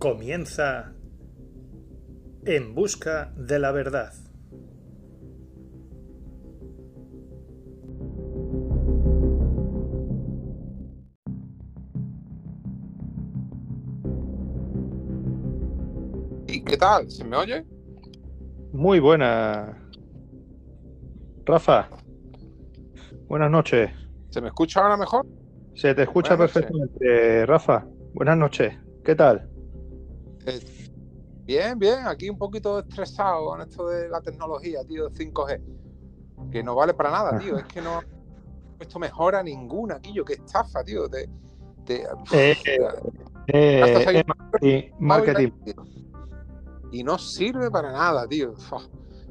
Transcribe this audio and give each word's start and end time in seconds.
Comienza 0.00 0.94
En 2.46 2.74
Busca 2.74 3.34
de 3.36 3.58
la 3.58 3.70
Verdad. 3.70 4.14
¿Y 16.48 16.64
qué 16.64 16.78
tal? 16.78 17.10
¿Se 17.10 17.22
me 17.22 17.36
oye? 17.36 17.66
Muy 18.72 19.00
buena. 19.00 19.86
Rafa, 21.44 21.90
buenas 23.28 23.50
noches. 23.50 23.90
¿Se 24.30 24.40
me 24.40 24.48
escucha 24.48 24.80
ahora 24.80 24.96
mejor? 24.96 25.26
Se 25.74 25.94
te 25.94 26.04
escucha 26.04 26.36
Buenas 26.36 26.56
noches. 26.56 26.70
perfectamente, 26.72 27.44
Rafa. 27.44 27.86
Buenas 28.14 28.38
noches. 28.38 28.72
¿Qué 29.04 29.14
tal? 29.14 29.49
Eh, 30.46 30.60
bien, 31.44 31.78
bien. 31.78 32.06
Aquí 32.06 32.28
un 32.30 32.38
poquito 32.38 32.78
estresado 32.78 33.46
con 33.46 33.60
esto 33.60 33.88
de 33.88 34.08
la 34.08 34.20
tecnología, 34.20 34.84
tío, 34.84 35.08
de 35.08 35.14
5G. 35.14 35.60
Que 36.50 36.62
no 36.62 36.74
vale 36.74 36.94
para 36.94 37.10
nada, 37.10 37.38
tío. 37.38 37.58
Es 37.58 37.64
que 37.66 37.80
no... 37.82 38.00
Esto 38.78 38.98
mejora 38.98 39.42
ninguna, 39.42 40.00
tío. 40.00 40.24
Qué 40.24 40.34
estafa, 40.34 40.82
tío. 40.82 41.08
Te, 41.08 41.28
te- 41.84 42.04
Eh, 42.32 42.56
Eh, 43.52 43.80
eh, 44.18 44.24
marketing, 44.26 44.92
marketing. 44.98 45.52
Y 46.92 47.04
no 47.04 47.18
sirve 47.18 47.70
para 47.70 47.92
nada, 47.92 48.26
tío. 48.26 48.54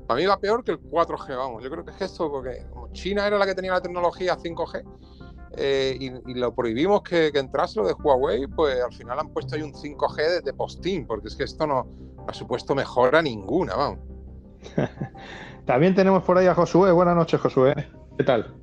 Para 0.07 0.19
mí 0.19 0.25
va 0.25 0.37
peor 0.39 0.63
que 0.63 0.71
el 0.71 0.79
4G, 0.81 1.35
vamos. 1.35 1.63
Yo 1.63 1.69
creo 1.69 1.83
que 1.83 1.91
es 1.91 2.01
esto, 2.01 2.29
porque 2.31 2.65
como 2.71 2.91
China 2.93 3.25
era 3.27 3.37
la 3.37 3.45
que 3.45 3.55
tenía 3.55 3.71
la 3.73 3.81
tecnología 3.81 4.37
5G 4.37 4.83
eh, 5.57 5.97
y, 5.99 6.31
y 6.31 6.33
lo 6.35 6.53
prohibimos 6.53 7.01
que, 7.01 7.31
que 7.31 7.39
entrase 7.39 7.79
lo 7.79 7.87
de 7.87 7.93
Huawei, 7.93 8.47
pues 8.47 8.81
al 8.81 8.93
final 8.93 9.19
han 9.19 9.29
puesto 9.29 9.55
ahí 9.55 9.61
un 9.61 9.73
5G 9.73 10.15
de, 10.15 10.41
de 10.41 10.53
postín, 10.53 11.07
porque 11.07 11.27
es 11.27 11.35
que 11.35 11.43
esto 11.43 11.65
no, 11.65 11.87
no 12.15 12.25
ha 12.27 12.33
supuesto 12.33 12.75
mejora 12.75 13.21
ninguna, 13.21 13.75
vamos. 13.75 13.99
También 15.65 15.95
tenemos 15.95 16.23
por 16.23 16.37
ahí 16.37 16.47
a 16.47 16.55
Josué. 16.55 16.91
Buenas 16.91 17.15
noches, 17.15 17.39
Josué. 17.39 17.75
¿Qué 18.17 18.23
tal? 18.23 18.55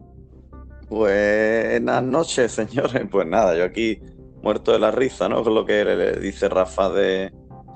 Buenas 0.88 2.02
noches, 2.02 2.52
señores. 2.52 3.02
Pues 3.10 3.26
nada, 3.26 3.56
yo 3.56 3.64
aquí 3.64 4.00
muerto 4.42 4.72
de 4.72 4.78
la 4.78 4.90
risa, 4.90 5.28
¿no? 5.28 5.42
Con 5.42 5.54
lo 5.54 5.64
que 5.64 5.84
le, 5.84 5.96
le 5.96 6.20
dice 6.20 6.48
Rafa 6.48 6.90
de, 6.90 7.32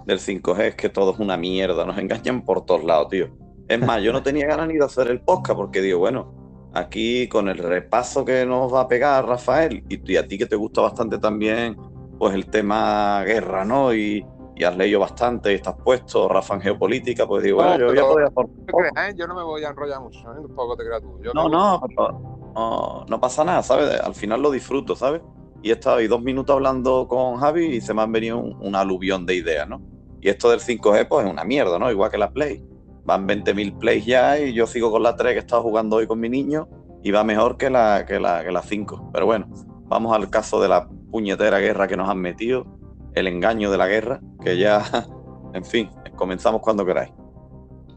del 0.06 0.18
5G, 0.18 0.60
es 0.60 0.74
que 0.76 0.88
todo 0.88 1.12
es 1.12 1.18
una 1.18 1.36
mierda, 1.36 1.84
nos 1.84 1.98
engañan 1.98 2.44
por 2.44 2.64
todos 2.64 2.84
lados, 2.84 3.08
tío. 3.08 3.28
Es 3.68 3.80
más, 3.80 4.02
yo 4.02 4.12
no 4.12 4.22
tenía 4.22 4.46
ganas 4.46 4.68
ni 4.68 4.74
de 4.74 4.84
hacer 4.84 5.08
el 5.08 5.20
podcast 5.20 5.56
porque 5.56 5.80
digo, 5.80 6.00
bueno, 6.00 6.39
aquí 6.72 7.28
con 7.28 7.48
el 7.48 7.58
repaso 7.58 8.24
que 8.24 8.46
nos 8.46 8.72
va 8.72 8.82
a 8.82 8.88
pegar 8.88 9.26
Rafael 9.26 9.84
y, 9.88 10.12
y 10.12 10.16
a 10.16 10.26
ti 10.26 10.38
que 10.38 10.46
te 10.46 10.56
gusta 10.56 10.80
bastante 10.82 11.18
también, 11.18 11.76
pues 12.18 12.34
el 12.34 12.46
tema 12.46 13.22
guerra, 13.24 13.64
¿no? 13.64 13.94
Y, 13.94 14.24
y 14.60 14.64
has 14.64 14.76
leído 14.76 15.00
bastante 15.00 15.52
y 15.52 15.54
estás 15.54 15.74
puesto, 15.82 16.28
Rafa 16.28 16.54
en 16.54 16.60
geopolítica, 16.60 17.26
pues 17.26 17.42
digo, 17.42 17.62
No, 17.62 17.68
bueno, 17.68 17.94
yo 17.94 18.06
voy 18.08 18.22
a 18.22 18.28
creas, 18.66 19.08
¿eh? 19.08 19.14
Yo 19.16 19.26
no 19.26 19.34
me 19.34 19.42
voy 19.42 19.64
a 19.64 19.70
enrollar 19.70 20.00
mucho, 20.00 20.18
¿eh? 20.18 20.36
Tampoco 20.46 20.76
te 20.76 20.84
creas 20.84 21.00
tú. 21.00 21.18
Yo 21.22 21.32
no, 21.32 21.48
no, 21.48 21.80
pero 21.88 22.52
no, 22.54 23.06
no 23.08 23.20
pasa 23.20 23.42
nada, 23.42 23.62
¿sabes? 23.62 23.98
Al 24.00 24.14
final 24.14 24.42
lo 24.42 24.50
disfruto, 24.50 24.94
¿sabes? 24.94 25.22
Y 25.62 25.70
he 25.70 25.72
estado 25.72 25.96
ahí 25.96 26.08
dos 26.08 26.22
minutos 26.22 26.54
hablando 26.54 27.08
con 27.08 27.36
Javi 27.36 27.66
y 27.76 27.80
se 27.80 27.94
me 27.94 28.02
han 28.02 28.12
venido 28.12 28.38
un, 28.38 28.56
un 28.60 28.74
aluvión 28.74 29.24
de 29.24 29.36
ideas, 29.36 29.66
¿no? 29.66 29.80
Y 30.20 30.28
esto 30.28 30.50
del 30.50 30.60
5G, 30.60 31.08
pues 31.08 31.24
es 31.24 31.32
una 31.32 31.44
mierda, 31.44 31.78
¿no? 31.78 31.90
Igual 31.90 32.10
que 32.10 32.18
la 32.18 32.30
Play. 32.30 32.62
Van 33.04 33.26
20.000 33.26 33.78
plays 33.78 34.06
ya 34.06 34.38
y 34.38 34.52
yo 34.52 34.66
sigo 34.66 34.90
con 34.90 35.02
la 35.02 35.16
3 35.16 35.32
que 35.32 35.38
he 35.38 35.40
estado 35.40 35.62
jugando 35.62 35.96
hoy 35.96 36.06
con 36.06 36.20
mi 36.20 36.28
niño 36.28 36.68
y 37.02 37.10
va 37.10 37.24
mejor 37.24 37.56
que 37.56 37.70
la, 37.70 38.04
que 38.06 38.20
la, 38.20 38.44
que 38.44 38.52
la 38.52 38.62
5. 38.62 39.10
Pero 39.12 39.26
bueno, 39.26 39.48
vamos 39.86 40.14
al 40.14 40.30
caso 40.30 40.60
de 40.60 40.68
la 40.68 40.88
puñetera 41.10 41.58
guerra 41.58 41.88
que 41.88 41.96
nos 41.96 42.08
han 42.08 42.18
metido, 42.18 42.66
el 43.14 43.26
engaño 43.26 43.70
de 43.70 43.78
la 43.78 43.88
guerra, 43.88 44.20
que 44.42 44.58
ya, 44.58 44.82
en 45.54 45.64
fin, 45.64 45.90
comenzamos 46.16 46.60
cuando 46.60 46.84
queráis. 46.84 47.10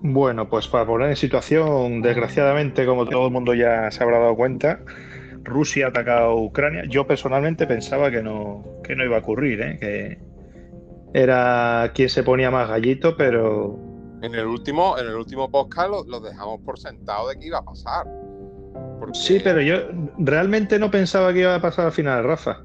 Bueno, 0.01 0.49
pues 0.49 0.67
para 0.67 0.85
poner 0.85 1.09
en 1.09 1.15
situación, 1.15 2.01
desgraciadamente, 2.01 2.85
como 2.85 3.05
todo 3.05 3.27
el 3.27 3.31
mundo 3.31 3.53
ya 3.53 3.89
se 3.91 4.03
habrá 4.03 4.19
dado 4.19 4.35
cuenta, 4.35 4.81
Rusia 5.43 5.85
ha 5.85 5.89
atacado 5.89 6.35
Ucrania. 6.35 6.83
Yo 6.89 7.07
personalmente 7.07 7.67
pensaba 7.67 8.11
que 8.11 8.21
no, 8.21 8.65
que 8.83 8.95
no 8.95 9.05
iba 9.05 9.17
a 9.17 9.19
ocurrir, 9.19 9.61
¿eh? 9.61 9.77
que 9.79 10.17
era 11.13 11.91
quien 11.93 12.09
se 12.09 12.23
ponía 12.23 12.51
más 12.51 12.67
gallito, 12.67 13.15
pero 13.15 13.92
En 14.23 14.33
el 14.33 14.47
último, 14.47 14.97
en 14.97 15.05
el 15.07 15.15
último 15.15 15.51
podcast 15.51 15.89
lo, 15.89 16.03
lo 16.05 16.21
dejamos 16.21 16.61
por 16.61 16.79
sentado 16.79 17.27
de 17.27 17.37
que 17.37 17.47
iba 17.47 17.57
a 17.57 17.65
pasar. 17.65 18.07
Porque- 18.97 19.19
sí, 19.19 19.41
pero 19.43 19.61
yo 19.61 19.75
realmente 20.17 20.79
no 20.79 20.89
pensaba 20.89 21.33
que 21.33 21.41
iba 21.41 21.53
a 21.53 21.61
pasar 21.61 21.87
al 21.87 21.91
final, 21.91 22.23
Rafa. 22.23 22.61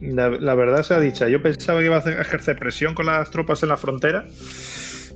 La, 0.00 0.28
la 0.28 0.54
verdad 0.56 0.82
sea 0.82 0.98
dicha, 0.98 1.28
yo 1.28 1.40
pensaba 1.40 1.78
que 1.78 1.86
iba 1.86 1.98
a 1.98 2.00
ejercer 2.00 2.58
presión 2.58 2.96
con 2.96 3.06
las 3.06 3.30
tropas 3.30 3.62
en 3.62 3.68
la 3.68 3.76
frontera, 3.76 4.26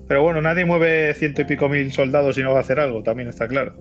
pero 0.06 0.22
bueno, 0.22 0.40
nadie 0.40 0.64
mueve 0.64 1.12
ciento 1.14 1.42
y 1.42 1.46
pico 1.46 1.68
mil 1.68 1.92
soldados 1.92 2.38
y 2.38 2.44
no 2.44 2.52
va 2.52 2.58
a 2.58 2.60
hacer 2.60 2.78
algo, 2.78 3.02
también 3.02 3.28
está 3.28 3.48
claro. 3.48 3.74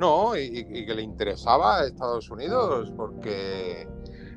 No, 0.00 0.36
y, 0.36 0.64
que 0.64 0.92
le 0.92 1.02
interesaba 1.02 1.78
a 1.78 1.86
Estados 1.86 2.28
Unidos, 2.28 2.92
porque 2.96 3.86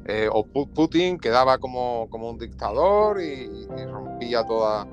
eh, 0.06 0.30
o 0.32 0.46
Putin 0.46 1.18
quedaba 1.18 1.58
como, 1.58 2.08
como 2.12 2.30
un 2.30 2.38
dictador 2.38 3.20
y, 3.20 3.50
y 3.76 3.86
rompía 3.88 4.46
toda, 4.46 4.88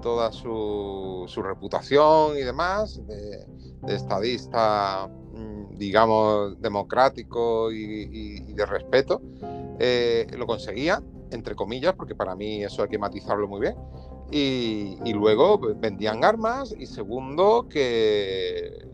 toda 0.00 0.32
su, 0.32 1.24
su 1.28 1.42
reputación 1.42 2.36
y 2.36 2.42
demás 2.42 3.00
de, 3.06 3.46
estadista, 3.94 5.08
mm, 5.08 5.76
digamos, 5.76 6.60
democrático 6.60 7.70
y, 7.72 8.52
de 8.52 8.66
respeto. 8.66 9.20
Eh, 9.78 10.26
lo 10.36 10.46
conseguía, 10.46 11.02
entre 11.30 11.54
comillas, 11.54 11.94
porque 11.94 12.14
para 12.14 12.34
mí 12.34 12.62
eso 12.62 12.82
hay 12.82 12.88
que 12.88 12.98
matizarlo 12.98 13.48
muy 13.48 13.60
bien. 13.60 13.76
Y, 14.30 15.12
luego 15.12 15.58
vendían 15.76 16.24
armas 16.24 16.74
y 16.78 16.86
segundo 16.86 17.66
que, 17.68 18.86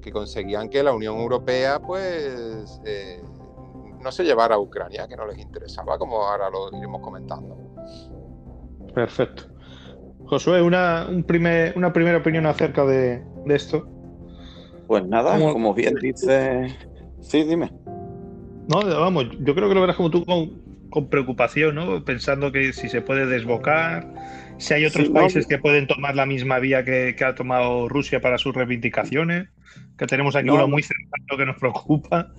que 0.00 0.12
conseguían 0.12 0.68
que 0.68 0.82
la 0.82 0.92
Unión 0.92 1.18
Europea 1.18 1.80
pues 1.80 2.80
eh, 2.84 3.20
no 4.00 4.12
se 4.12 4.22
llevara 4.22 4.54
a 4.54 4.58
Ucrania, 4.58 5.08
que 5.08 5.16
no 5.16 5.26
les 5.26 5.38
interesaba, 5.38 5.98
como 5.98 6.22
ahora 6.22 6.48
lo 6.48 6.76
iremos 6.76 7.00
comentando. 7.00 7.58
Perfecto. 8.94 9.55
Josué, 10.26 10.60
una, 10.62 11.06
un 11.08 11.22
primer, 11.24 11.72
una 11.76 11.92
primera 11.92 12.18
opinión 12.18 12.46
acerca 12.46 12.84
de, 12.84 13.22
de 13.44 13.54
esto. 13.54 13.86
Pues 14.86 15.04
nada, 15.06 15.36
¿Cómo- 15.38 15.52
como 15.52 15.74
bien 15.74 15.94
dice... 16.00 16.76
Sí, 17.20 17.42
dime. 17.44 17.72
No, 18.68 18.80
vamos, 19.00 19.26
yo 19.40 19.54
creo 19.54 19.68
que 19.68 19.74
lo 19.74 19.80
verás 19.80 19.96
como 19.96 20.10
tú 20.10 20.24
con, 20.24 20.50
con 20.90 21.08
preocupación, 21.08 21.74
¿no? 21.76 22.04
Pensando 22.04 22.50
que 22.52 22.72
si 22.72 22.88
se 22.88 23.00
puede 23.00 23.26
desbocar, 23.26 24.06
si 24.58 24.74
hay 24.74 24.84
otros 24.84 25.06
Sí, 25.06 25.12
no, 25.12 25.20
países 25.20 25.46
que 25.46 25.58
pueden 25.58 25.86
tomar 25.86 26.14
la 26.16 26.26
misma 26.26 26.58
vía 26.58 26.84
que, 26.84 27.14
que 27.16 27.24
ha 27.24 27.34
tomado 27.34 27.88
Rusia 27.88 28.20
para 28.20 28.38
sus 28.38 28.54
reivindicaciones, 28.54 29.48
que 29.96 30.06
tenemos 30.06 30.34
aquí 30.36 30.46
No, 30.46 30.54
uno 30.54 30.62
no. 30.62 30.68
muy 30.68 30.82
cercano 30.82 31.36
que 31.38 31.46
nos 31.46 31.56
preocupa. 31.56 32.32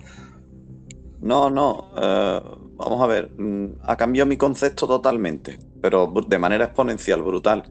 No, 1.20 1.50
no. 1.50 1.90
eh, 2.00 2.40
vamos 2.76 3.02
a 3.02 3.06
ver. 3.06 3.30
mm, 3.36 3.66
Ha 3.84 3.96
cambiado 3.96 4.26
mi 4.28 4.36
concepto 4.36 4.86
totalmente, 4.86 5.58
pero 5.80 6.12
de 6.26 6.38
manera 6.38 6.66
exponencial, 6.66 7.22
brutal. 7.22 7.64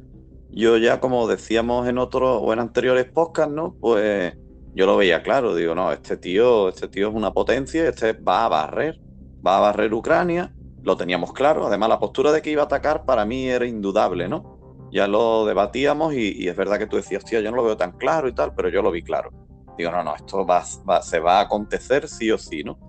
Yo 0.50 0.78
ya, 0.78 1.00
como 1.00 1.28
decíamos 1.28 1.88
en 1.88 1.98
otros 1.98 2.40
o 2.42 2.54
en 2.54 2.60
anteriores 2.60 3.06
podcasts, 3.12 3.54
¿no? 3.54 3.76
Pues 3.80 4.34
yo 4.74 4.86
lo 4.86 4.98
veía 4.98 5.22
claro. 5.22 5.56
Digo, 5.56 5.76
no, 5.76 5.92
este 5.92 6.18
tío, 6.18 6.70
este 6.70 6.88
tío 6.88 7.10
es 7.10 7.16
una 7.16 7.32
potencia, 7.32 7.88
este 7.88 8.14
va 8.14 8.46
a 8.46 8.50
barrer, 8.50 9.00
va 9.46 9.58
a 9.58 9.62
barrer 9.62 9.94
Ucrania. 9.94 10.54
Lo 10.84 10.96
teníamos 10.96 11.34
claro. 11.34 11.68
Además, 11.68 11.90
la 11.90 12.00
postura 12.00 12.32
de 12.32 12.42
que 12.42 12.52
iba 12.52 12.62
a 12.62 12.66
atacar 12.66 13.04
para 13.04 13.26
mí 13.26 13.50
era 13.50 13.66
indudable, 13.66 14.28
¿no? 14.28 14.58
Ya 14.92 15.08
lo 15.08 15.46
debatíamos 15.46 16.14
y, 16.14 16.48
es 16.48 16.56
verdad 16.56 16.80
que 16.80 16.88
tú 16.88 16.96
decías, 16.96 17.26
tío, 17.26 17.42
yo 17.42 17.52
no 17.52 17.58
lo 17.58 17.64
veo 17.66 17.76
tan 17.76 17.92
claro 17.92 18.28
y 18.28 18.34
tal, 18.34 18.54
pero 18.56 18.70
yo 18.70 18.82
lo 18.82 18.92
vi 18.92 19.02
claro. 19.04 19.32
Digo, 19.78 19.92
no, 19.92 20.02
no, 20.04 20.16
esto 20.16 20.46
va, 20.46 20.64
va- 20.90 21.02
se 21.02 21.20
va 21.20 21.40
a 21.40 21.42
acontecer 21.42 22.08
sí 22.08 22.32
o 22.32 22.38
sí, 22.38 22.64
¿no? 22.64 22.80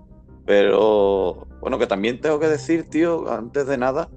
Pero 0.45 1.45
bueno, 1.59 1.77
que 1.77 1.87
también 1.87 2.21
tengo 2.21 2.39
que 2.39 2.47
decir, 2.47 2.89
tío, 2.89 3.29
antes 3.29 3.67
de 3.67 3.77
nada, 3.77 4.09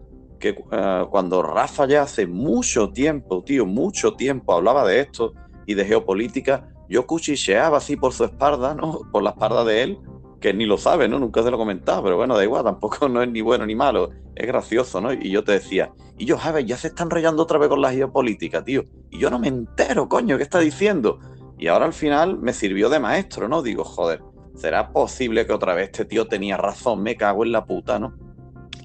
que 0.43 0.61
eh, 0.73 1.07
cuando 1.09 1.41
Rafa 1.41 1.87
ya 1.87 2.03
hace 2.03 2.27
mucho 2.27 2.91
tiempo, 2.91 3.45
tío, 3.45 3.65
mucho 3.65 4.15
tiempo 4.15 4.53
hablaba 4.53 4.85
de 4.85 4.99
esto 4.99 5.35
y 5.67 5.75
de 5.75 5.85
geopolítica, 5.85 6.69
yo 6.89 7.07
cuchicheaba 7.07 7.79
así 7.79 7.97
por 7.97 8.13
su 8.13 8.25
espalda, 8.25 8.75
¿no? 8.75 9.01
Por 9.13 9.23
la 9.23 9.31
espalda 9.31 9.65
de 9.65 9.83
él, 9.85 9.99
que 10.41 10.53
ni 10.53 10.67
lo 10.67 10.77
sabe, 10.77 11.09
¿no? 11.09 11.21
Nunca 11.21 11.45
se 11.45 11.51
lo 11.51 11.57
comentaba, 11.57 12.03
pero 12.03 12.17
bueno, 12.17 12.37
da 12.37 12.43
igual, 12.43 12.65
tampoco 12.65 13.09
no 13.09 13.23
es 13.23 13.31
ni 13.31 13.41
bueno 13.41 13.65
ni 13.65 13.77
malo, 13.77 14.11
es 14.35 14.47
gracioso, 14.47 15.01
¿no? 15.01 15.13
Y 15.13 15.31
yo 15.31 15.45
te 15.45 15.53
decía, 15.53 15.93
y 16.19 16.25
yo, 16.25 16.37
Javi, 16.37 16.65
ya 16.65 16.77
se 16.77 16.89
están 16.89 17.09
rayando 17.09 17.45
otra 17.45 17.59
vez 17.59 17.69
con 17.69 17.81
la 17.81 17.93
geopolítica, 17.93 18.65
tío, 18.65 18.83
y 19.11 19.21
yo 19.21 19.31
no 19.31 19.39
me 19.39 19.47
entero, 19.47 20.09
coño, 20.09 20.37
¿qué 20.37 20.43
está 20.43 20.59
diciendo? 20.59 21.21
Y 21.57 21.69
ahora 21.69 21.87
al 21.87 21.93
final 21.93 22.41
me 22.41 22.53
sirvió 22.53 22.89
de 22.89 22.99
maestro, 22.99 23.49
¿no? 23.49 23.63
Digo, 23.63 23.85
joder, 23.85 24.21
¿será 24.57 24.93
posible 24.93 25.47
que 25.47 25.53
otra 25.53 25.75
vez 25.75 25.91
este 25.93 26.05
tío 26.05 26.27
tenía 26.27 26.57
razón? 26.57 27.01
Me 27.01 27.17
cago 27.17 27.45
en 27.45 27.53
la 27.53 27.65
puta, 27.65 28.01
¿no? 28.01 28.15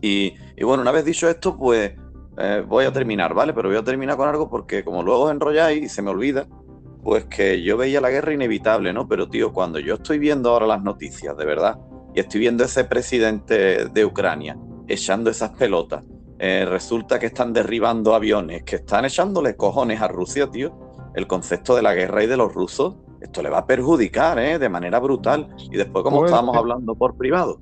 Y, 0.04 0.36
y 0.58 0.64
bueno, 0.64 0.82
una 0.82 0.92
vez 0.92 1.06
dicho 1.06 1.30
esto, 1.30 1.56
pues 1.56 1.94
eh, 2.38 2.64
voy 2.68 2.86
a 2.86 2.92
terminar, 2.92 3.36
¿vale? 3.36 3.54
Pero 3.54 3.70
voy 3.70 3.78
a 3.78 3.84
terminar 3.84 4.18
con 4.18 4.28
algo 4.28 4.50
porque 4.50 4.84
como 4.84 5.04
luego 5.04 5.26
os 5.26 5.32
enrolláis 5.32 5.84
y 5.84 5.88
se 5.88 6.02
me 6.02 6.10
olvida, 6.10 6.48
pues 7.04 7.26
que 7.26 7.62
yo 7.62 7.78
veía 7.78 8.02
la 8.02 8.10
guerra 8.10 8.34
inevitable, 8.34 8.92
¿no? 8.92 9.08
Pero 9.08 9.30
tío, 9.30 9.54
cuando 9.54 9.78
yo 9.78 9.96
estoy 9.96 10.18
viendo 10.18 10.50
ahora 10.50 10.66
las 10.66 10.82
noticias, 10.82 11.38
de 11.38 11.46
verdad, 11.46 11.78
y 12.16 12.20
estoy 12.20 12.40
viendo 12.40 12.64
ese 12.64 12.84
presidente 12.86 13.86
de 13.86 14.06
Ucrania 14.06 14.58
echando 14.88 15.30
esas 15.30 15.52
pelotas, 15.52 16.04
eh, 16.40 16.66
resulta 16.68 17.20
que 17.20 17.28
están 17.28 17.54
derribando 17.54 18.16
aviones, 18.16 18.64
que 18.64 18.78
están 18.78 19.06
echándole 19.06 19.56
cojones 19.56 20.02
a 20.02 20.08
Rusia, 20.08 20.50
tío. 20.50 21.12
El 21.16 21.28
concepto 21.28 21.76
de 21.76 21.82
la 21.82 21.94
guerra 21.94 22.24
y 22.24 22.28
de 22.28 22.38
los 22.38 22.54
rusos, 22.54 22.96
esto 23.22 23.42
le 23.42 23.50
va 23.50 23.60
a 23.60 23.66
perjudicar 23.66 24.38
¿eh? 24.40 24.60
de 24.60 24.70
manera 24.70 25.00
brutal. 25.00 25.48
Y 25.72 25.78
después, 25.78 26.04
como 26.04 26.20
Pues, 26.20 26.30
estábamos 26.30 26.56
hablando 26.56 26.96
por 26.96 27.18
privado, 27.18 27.60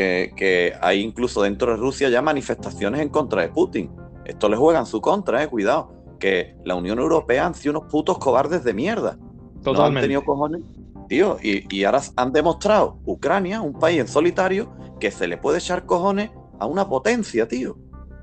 que, 0.00 0.32
que 0.34 0.72
hay 0.80 1.02
incluso 1.02 1.42
dentro 1.42 1.72
de 1.72 1.76
Rusia 1.76 2.08
ya 2.08 2.22
manifestaciones 2.22 3.02
en 3.02 3.10
contra 3.10 3.42
de 3.42 3.50
Putin. 3.50 3.90
Esto 4.24 4.48
le 4.48 4.56
juega 4.56 4.78
en 4.78 4.86
su 4.86 5.00
contra, 5.02 5.42
eh, 5.42 5.48
cuidado. 5.48 5.92
Que 6.18 6.56
la 6.64 6.74
Unión 6.74 6.98
Europea 6.98 7.44
han 7.44 7.54
sido 7.54 7.78
unos 7.78 7.92
putos 7.92 8.18
cobardes 8.18 8.64
de 8.64 8.72
mierda. 8.72 9.18
No 9.18 9.26
han 9.26 9.62
Totalmente. 9.62 10.00
tenido 10.02 10.24
cojones. 10.24 10.62
Tío, 11.08 11.36
y, 11.42 11.66
y 11.74 11.84
ahora 11.84 12.00
han 12.16 12.32
demostrado, 12.32 12.98
Ucrania, 13.04 13.60
un 13.60 13.74
país 13.74 14.00
en 14.00 14.08
solitario, 14.08 14.72
que 15.00 15.10
se 15.10 15.26
le 15.26 15.36
puede 15.36 15.58
echar 15.58 15.84
cojones 15.84 16.30
a 16.58 16.66
una 16.66 16.88
potencia, 16.88 17.46
tío. 17.46 17.76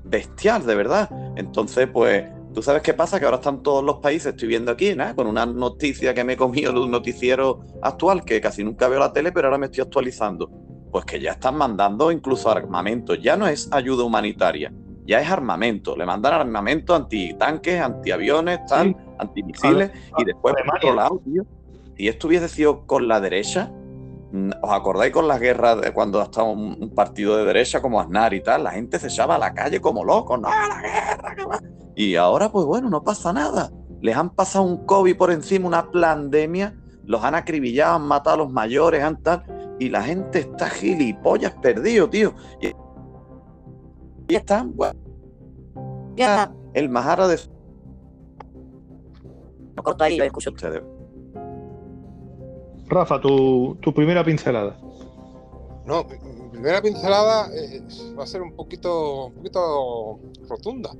Bestial, 0.04 0.66
de 0.66 0.74
verdad. 0.74 1.08
Entonces, 1.36 1.88
pues, 1.92 2.24
tú 2.54 2.62
sabes 2.62 2.82
qué 2.82 2.94
pasa, 2.94 3.20
que 3.20 3.26
ahora 3.26 3.36
están 3.36 3.62
todos 3.62 3.84
los 3.84 3.98
países, 3.98 4.32
estoy 4.32 4.48
viendo 4.48 4.72
aquí, 4.72 4.94
¿no? 4.96 5.14
con 5.14 5.26
una 5.28 5.44
noticia 5.46 6.14
que 6.14 6.24
me 6.24 6.32
he 6.32 6.36
comido 6.36 6.72
de 6.72 6.80
un 6.80 6.90
noticiero 6.90 7.60
actual, 7.82 8.24
que 8.24 8.40
casi 8.40 8.64
nunca 8.64 8.88
veo 8.88 8.98
la 8.98 9.12
tele, 9.12 9.30
pero 9.30 9.48
ahora 9.48 9.58
me 9.58 9.66
estoy 9.66 9.82
actualizando. 9.82 10.50
Pues 10.90 11.04
que 11.04 11.20
ya 11.20 11.32
están 11.32 11.56
mandando 11.56 12.10
incluso 12.10 12.50
armamento. 12.50 13.14
Ya 13.14 13.36
no 13.36 13.46
es 13.46 13.68
ayuda 13.72 14.04
humanitaria, 14.04 14.72
ya 15.06 15.20
es 15.20 15.30
armamento. 15.30 15.96
Le 15.96 16.06
mandan 16.06 16.34
armamento 16.34 16.94
antitanques, 16.94 17.80
antiaviones, 17.80 18.60
tal, 18.66 18.88
Sí. 18.88 18.96
antimisiles. 19.18 19.90
y 20.18 20.24
después, 20.24 20.54
por 20.64 20.76
otro 20.76 20.94
lado, 20.94 21.20
tío, 21.24 21.42
si 21.96 22.08
esto 22.08 22.28
hubiese 22.28 22.48
sido 22.48 22.86
con 22.86 23.06
la 23.08 23.20
derecha, 23.20 23.70
mm, 24.32 24.50
¿os 24.62 24.70
acordáis 24.72 25.12
con 25.12 25.26
las 25.28 25.40
guerras 25.40 25.80
de 25.80 25.92
cuando 25.92 26.22
estaba 26.22 26.48
un, 26.48 26.76
un 26.80 26.94
partido 26.94 27.36
de 27.36 27.44
derecha 27.44 27.82
como 27.82 28.00
Aznar 28.00 28.32
y 28.34 28.42
tal? 28.42 28.64
La 28.64 28.70
gente 28.70 28.98
se 28.98 29.08
echaba 29.08 29.34
a 29.34 29.38
la 29.38 29.52
calle 29.52 29.80
como 29.80 30.04
loco, 30.04 30.36
no, 30.38 30.48
la 30.48 30.80
guerra, 30.80 31.34
que 31.36 31.44
va. 31.44 31.60
Y 31.96 32.14
ahora, 32.14 32.50
pues 32.50 32.64
bueno, 32.64 32.88
no 32.88 33.02
pasa 33.02 33.32
nada. 33.32 33.70
Les 34.00 34.16
han 34.16 34.30
pasado 34.30 34.64
un 34.64 34.86
COVID 34.86 35.16
por 35.16 35.32
encima, 35.32 35.66
una 35.66 35.90
pandemia, 35.90 36.74
los 37.04 37.24
han 37.24 37.34
acribillado, 37.34 37.96
han 37.96 38.02
matado 38.06 38.34
a 38.34 38.38
los 38.38 38.52
mayores, 38.52 39.02
han 39.02 39.20
tal, 39.22 39.42
y 39.78 39.88
la 39.88 40.02
gente 40.02 40.40
está 40.40 40.68
gilipollas 40.68 41.52
perdido, 41.54 42.08
tío. 42.08 42.34
Y, 42.60 42.72
y 44.32 44.36
están, 44.36 44.74
bueno, 44.76 44.98
ya, 46.16 46.52
el 46.74 46.88
Mahara 46.88 47.28
de... 47.28 47.38
Lo 49.76 49.82
corto 49.82 50.04
ahí 50.04 50.16
lo 50.16 50.24
escucho. 50.24 50.50
ustedes. 50.50 50.82
Rafa, 52.88 53.20
tu, 53.20 53.76
tu 53.80 53.92
primera 53.94 54.24
pincelada. 54.24 54.76
No, 55.86 56.04
mi 56.04 56.48
primera 56.50 56.82
pincelada 56.82 57.48
va 58.18 58.22
a 58.24 58.26
ser 58.26 58.42
un 58.42 58.54
poquito, 58.56 59.26
un 59.26 59.34
poquito 59.34 60.18
rotunda, 60.48 60.90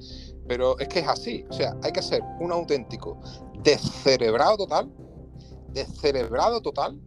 pero 0.46 0.78
es 0.78 0.88
que 0.88 1.00
es 1.00 1.08
así. 1.08 1.44
O 1.50 1.52
sea, 1.52 1.76
hay 1.82 1.92
que 1.92 2.02
ser 2.02 2.22
un 2.40 2.52
auténtico 2.52 3.20
descerebrado 3.62 4.56
total, 4.56 4.90
descerebrado 5.72 6.60
total, 6.60 6.98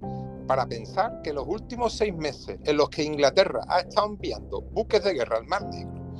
para 0.51 0.67
pensar 0.67 1.21
que 1.21 1.31
los 1.31 1.47
últimos 1.47 1.93
seis 1.93 2.13
meses 2.13 2.59
en 2.65 2.75
los 2.75 2.89
que 2.89 3.05
Inglaterra 3.05 3.63
ha 3.69 3.79
estado 3.79 4.07
enviando 4.07 4.59
buques 4.59 5.01
de 5.01 5.13
guerra 5.13 5.37
al 5.37 5.47
Mar 5.47 5.63
Negro, 5.63 6.11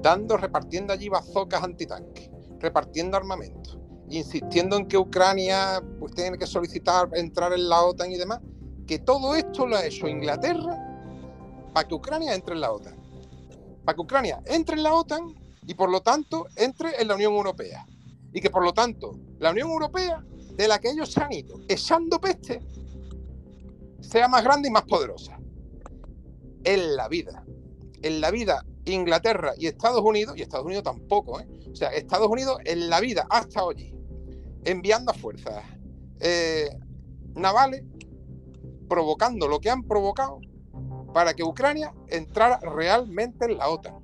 dando, 0.00 0.38
repartiendo 0.38 0.94
allí 0.94 1.10
bazocas 1.10 1.62
antitanques, 1.62 2.30
repartiendo 2.58 3.18
armamento, 3.18 3.78
insistiendo 4.08 4.78
en 4.78 4.88
que 4.88 4.96
Ucrania 4.96 5.84
pues, 6.00 6.14
tiene 6.14 6.38
que 6.38 6.46
solicitar 6.46 7.10
entrar 7.12 7.52
en 7.52 7.68
la 7.68 7.82
OTAN 7.82 8.10
y 8.12 8.16
demás, 8.16 8.40
que 8.86 8.98
todo 8.98 9.34
esto 9.34 9.66
lo 9.66 9.76
ha 9.76 9.84
hecho 9.84 10.08
Inglaterra 10.08 10.82
para 11.74 11.86
que 11.86 11.94
Ucrania 11.94 12.34
entre 12.34 12.54
en 12.54 12.62
la 12.62 12.72
OTAN. 12.72 12.96
Para 13.84 13.94
que 13.94 14.00
Ucrania 14.00 14.40
entre 14.46 14.76
en 14.76 14.84
la 14.84 14.94
OTAN 14.94 15.34
y 15.66 15.74
por 15.74 15.90
lo 15.90 16.00
tanto 16.00 16.46
entre 16.56 16.98
en 16.98 17.08
la 17.08 17.14
Unión 17.14 17.34
Europea. 17.34 17.86
Y 18.32 18.40
que 18.40 18.48
por 18.48 18.64
lo 18.64 18.72
tanto 18.72 19.18
la 19.38 19.50
Unión 19.50 19.68
Europea, 19.68 20.24
de 20.54 20.66
la 20.66 20.78
que 20.78 20.92
ellos 20.92 21.12
se 21.12 21.22
han 21.22 21.34
ido 21.34 21.60
echando 21.68 22.18
peste, 22.18 22.62
sea 24.00 24.28
más 24.28 24.44
grande 24.44 24.68
y 24.68 24.70
más 24.70 24.84
poderosa. 24.84 25.38
En 26.64 26.96
la 26.96 27.08
vida. 27.08 27.44
En 28.02 28.20
la 28.20 28.30
vida, 28.30 28.64
Inglaterra 28.84 29.52
y 29.56 29.66
Estados 29.66 30.02
Unidos, 30.02 30.36
y 30.36 30.42
Estados 30.42 30.66
Unidos 30.66 30.84
tampoco, 30.84 31.40
¿eh? 31.40 31.46
O 31.70 31.74
sea, 31.74 31.88
Estados 31.90 32.28
Unidos 32.28 32.58
en 32.64 32.88
la 32.88 33.00
vida 33.00 33.26
hasta 33.30 33.64
hoy, 33.64 33.94
enviando 34.64 35.12
fuerzas 35.12 35.64
eh, 36.20 36.70
navales, 37.34 37.82
provocando 38.88 39.48
lo 39.48 39.60
que 39.60 39.70
han 39.70 39.82
provocado 39.82 40.40
para 41.12 41.34
que 41.34 41.42
Ucrania 41.42 41.94
entrara 42.08 42.58
realmente 42.60 43.46
en 43.46 43.58
la 43.58 43.68
OTAN. 43.68 43.96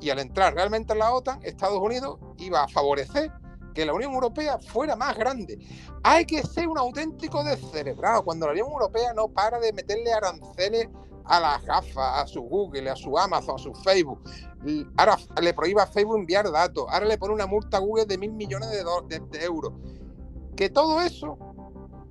Y 0.00 0.10
al 0.10 0.18
entrar 0.18 0.54
realmente 0.54 0.92
en 0.92 1.00
la 1.00 1.12
OTAN, 1.12 1.40
Estados 1.42 1.78
Unidos 1.78 2.18
iba 2.38 2.62
a 2.62 2.68
favorecer 2.68 3.30
que 3.74 3.84
la 3.84 3.92
Unión 3.92 4.14
Europea 4.14 4.58
fuera 4.58 4.96
más 4.96 5.16
grande. 5.18 5.58
Hay 6.02 6.24
que 6.24 6.42
ser 6.42 6.68
un 6.68 6.78
auténtico 6.78 7.42
descerebrado 7.42 8.24
cuando 8.24 8.46
la 8.46 8.52
Unión 8.52 8.68
Europea 8.70 9.12
no 9.12 9.28
para 9.28 9.58
de 9.58 9.72
meterle 9.72 10.12
aranceles 10.12 10.88
a 11.24 11.40
las 11.40 11.64
gafas, 11.64 12.22
a 12.22 12.26
su 12.26 12.42
Google, 12.42 12.90
a 12.90 12.96
su 12.96 13.18
Amazon, 13.18 13.56
a 13.56 13.58
su 13.58 13.74
Facebook. 13.74 14.22
Ahora 14.96 15.18
le 15.40 15.52
prohíba 15.52 15.82
a 15.82 15.86
Facebook 15.86 16.18
enviar 16.18 16.50
datos. 16.50 16.86
Ahora 16.88 17.06
le 17.06 17.18
pone 17.18 17.34
una 17.34 17.46
multa 17.46 17.78
a 17.78 17.80
Google 17.80 18.06
de 18.06 18.16
mil 18.16 18.32
millones 18.32 18.70
de, 18.70 19.44
euros. 19.44 19.72
Que 20.56 20.70
todo 20.70 21.00
eso 21.00 21.36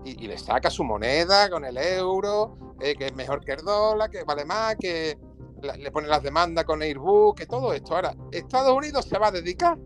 y, 0.03 0.27
le 0.27 0.37
saca 0.37 0.69
su 0.69 0.83
moneda 0.83 1.49
con 1.49 1.63
el 1.63 1.77
euro, 1.77 2.57
eh, 2.81 2.95
que 2.95 3.07
es 3.07 3.15
mejor 3.15 3.45
que 3.45 3.53
el 3.53 3.63
dólar, 3.63 4.09
que 4.09 4.23
vale 4.23 4.43
más, 4.43 4.75
que 4.75 5.17
la- 5.61 5.77
le 5.77 5.91
pone 5.91 6.07
las 6.07 6.21
demandas 6.21 6.65
con 6.65 6.81
Airbus, 6.81 7.35
que 7.35 7.45
todo 7.45 7.71
esto. 7.71 7.95
Ahora, 7.95 8.13
Estados 8.31 8.75
Unidos 8.75 9.05
se 9.05 9.17
va 9.17 9.27
a 9.27 9.31
dedicar 9.31 9.77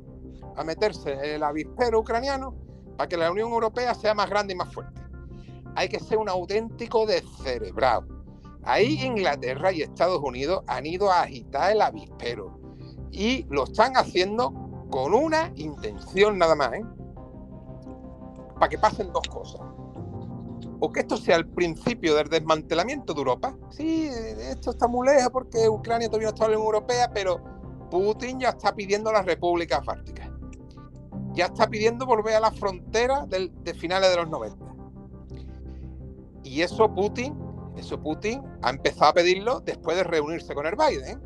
a 0.57 0.63
meterse 0.63 1.13
en 1.13 1.35
el 1.35 1.43
avispero 1.43 1.99
ucraniano 1.99 2.55
para 2.97 3.07
que 3.07 3.15
la 3.15 3.31
Unión 3.31 3.51
Europea 3.51 3.93
sea 3.93 4.13
más 4.13 4.29
grande 4.29 4.53
y 4.53 4.57
más 4.57 4.73
fuerte. 4.73 5.01
Hay 5.75 5.87
que 5.87 5.99
ser 5.99 6.17
un 6.17 6.27
auténtico 6.27 7.05
descerebrado. 7.05 8.07
Ahí 8.63 8.99
Inglaterra 9.05 9.71
y 9.71 9.83
Estados 9.83 10.19
Unidos 10.21 10.63
han 10.67 10.85
ido 10.85 11.11
a 11.11 11.21
agitar 11.21 11.71
el 11.71 11.81
avispero 11.81 12.59
y 13.11 13.45
lo 13.49 13.63
están 13.63 13.95
haciendo 13.95 14.51
con 14.89 15.13
una 15.13 15.51
intención 15.55 16.37
nada 16.37 16.55
más, 16.55 16.73
¿eh? 16.73 16.83
Para 18.55 18.69
que 18.69 18.77
pasen 18.77 19.13
dos 19.13 19.27
cosas 19.29 19.61
o 20.79 20.91
que 20.91 21.01
esto 21.01 21.17
sea 21.17 21.37
el 21.37 21.47
principio 21.47 22.15
del 22.15 22.29
desmantelamiento 22.29 23.13
de 23.13 23.19
Europa. 23.19 23.55
Sí, 23.69 24.07
esto 24.07 24.71
está 24.71 24.87
muy 24.87 25.07
lejos 25.07 25.29
porque 25.31 25.67
Ucrania 25.67 26.07
todavía 26.07 26.27
no 26.27 26.33
está 26.33 26.45
en 26.45 26.51
la 26.51 26.57
Unión 26.57 26.75
Europea, 26.75 27.11
pero 27.13 27.41
Putin 27.89 28.39
ya 28.39 28.49
está 28.49 28.75
pidiendo 28.75 29.11
las 29.11 29.25
repúblicas 29.25 29.83
bálticas. 29.85 30.26
Ya 31.37 31.45
está 31.45 31.67
pidiendo 31.67 32.07
volver 32.07 32.33
a 32.33 32.39
la 32.39 32.51
frontera 32.51 33.27
de 33.27 33.73
finales 33.75 34.09
de 34.09 34.15
los 34.15 34.27
90. 34.27 34.57
Y 36.43 36.63
eso 36.63 36.91
Putin, 36.91 37.37
eso 37.77 38.01
Putin 38.01 38.41
ha 38.63 38.71
empezado 38.71 39.11
a 39.11 39.13
pedirlo 39.13 39.59
después 39.59 39.97
de 39.97 40.03
reunirse 40.03 40.55
con 40.55 40.65
el 40.65 40.73
Biden. 40.75 41.21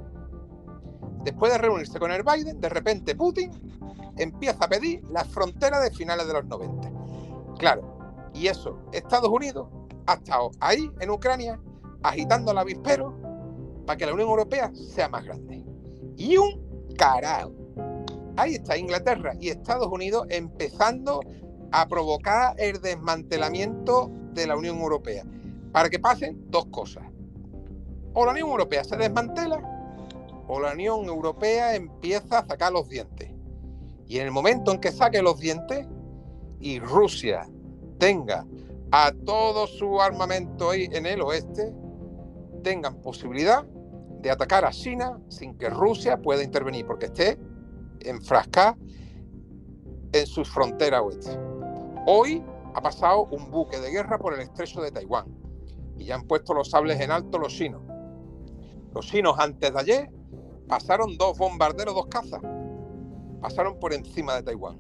Después 1.24 1.54
de 1.54 1.60
reunirse 1.60 1.98
con 1.98 2.12
el 2.12 2.24
Biden, 2.24 2.60
de 2.60 2.68
repente 2.68 3.16
Putin 3.16 3.52
empieza 4.18 4.66
a 4.66 4.68
pedir 4.68 5.02
las 5.06 5.30
fronteras 5.30 5.82
de 5.82 5.92
finales 5.92 6.28
de 6.28 6.34
los 6.34 6.46
90. 6.46 6.92
Claro, 7.58 7.98
y 8.34 8.48
eso, 8.48 8.80
Estados 8.92 9.30
Unidos 9.30 9.70
ha 10.08 10.16
estado 10.16 10.52
ahí 10.60 10.92
en 11.00 11.10
Ucrania 11.10 11.58
agitando 12.04 12.52
el 12.52 12.58
avispero 12.58 13.16
para 13.86 13.96
que 13.96 14.06
la 14.06 14.14
Unión 14.14 14.28
Europea 14.28 14.72
sea 14.74 15.08
más 15.08 15.24
grande. 15.24 15.64
Y 16.18 16.36
un 16.36 16.90
carajo. 16.98 17.61
Ahí 18.38 18.56
está 18.56 18.78
Inglaterra 18.78 19.34
y 19.40 19.50
Estados 19.50 19.88
Unidos 19.88 20.28
empezando 20.30 21.22
a 21.72 21.88
provocar 21.88 22.56
el 22.58 22.82
desmantelamiento 22.82 24.12
de 24.34 24.48
la 24.48 24.58
Unión 24.58 24.80
Europea. 24.80 25.24
Para 25.72 25.90
que 25.90 26.00
pasen 26.00 26.50
dos 26.50 26.66
cosas. 26.68 27.06
O 28.14 28.26
la 28.26 28.32
Unión 28.32 28.50
Europea 28.50 28.84
se 28.84 28.98
desmantela 28.98 29.62
o 30.48 30.60
la 30.60 30.74
Unión 30.74 31.06
Europea 31.06 31.76
empieza 31.76 32.40
a 32.40 32.46
sacar 32.46 32.74
los 32.74 32.90
dientes. 32.90 33.30
Y 34.08 34.20
en 34.20 34.26
el 34.26 34.32
momento 34.32 34.74
en 34.74 34.82
que 34.82 34.92
saque 34.92 35.22
los 35.22 35.40
dientes 35.40 35.88
y 36.60 36.80
Rusia 36.80 37.48
tenga 37.98 38.46
a 38.92 39.14
todo 39.26 39.66
su 39.68 40.02
armamento 40.02 40.72
ahí 40.72 40.90
en 40.92 41.06
el 41.06 41.22
oeste, 41.22 41.74
tengan 42.64 42.96
posibilidad 43.02 43.64
de 44.22 44.30
atacar 44.30 44.66
a 44.66 44.72
China 44.72 45.22
sin 45.30 45.58
que 45.58 45.70
Rusia 45.70 46.22
pueda 46.22 46.44
intervenir, 46.44 46.86
porque 46.86 47.06
esté 47.06 47.40
enfrascada 48.06 48.78
en 50.14 50.26
sus 50.28 50.50
fronteras 50.50 51.02
oeste. 51.02 51.38
Hoy 52.06 52.44
ha 52.74 52.82
pasado 52.82 53.26
un 53.32 53.50
buque 53.52 53.80
de 53.80 53.92
guerra 53.92 54.18
por 54.18 54.34
el 54.34 54.42
estrecho 54.42 54.82
de 54.82 54.92
Taiwán 54.92 55.26
y 55.98 56.06
ya 56.06 56.16
han 56.16 56.28
puesto 56.28 56.54
los 56.54 56.70
sables 56.70 57.00
en 57.00 57.12
alto 57.12 57.38
los 57.38 57.54
chinos. 57.54 57.82
Los 58.94 59.08
chinos 59.08 59.36
antes 59.40 59.74
de 59.74 59.80
ayer 59.80 60.12
pasaron 60.68 61.18
dos 61.18 61.38
bombarderos, 61.38 61.96
dos 61.96 62.08
cazas, 62.08 62.42
pasaron 63.42 63.80
por 63.80 63.94
encima 63.94 64.36
de 64.36 64.44
Taiwán. 64.44 64.80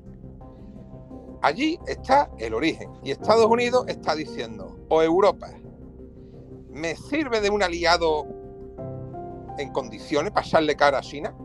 Allí 1.42 1.80
está 1.88 2.30
el 2.38 2.54
origen. 2.54 2.92
Y 3.04 3.12
Estados 3.12 3.48
Unidos 3.48 3.86
está 3.88 4.16
diciendo, 4.16 4.78
o 4.90 5.01
Europa, 5.01 5.50
¿me 6.70 6.96
sirve 6.96 7.42
de 7.42 7.50
un 7.50 7.63
aliado 7.63 8.28
en 9.58 9.72
condiciones 9.72 10.32
para 10.32 10.46
echarle 10.46 10.75
cara 10.75 11.00
a 11.00 11.01
China? 11.01 11.36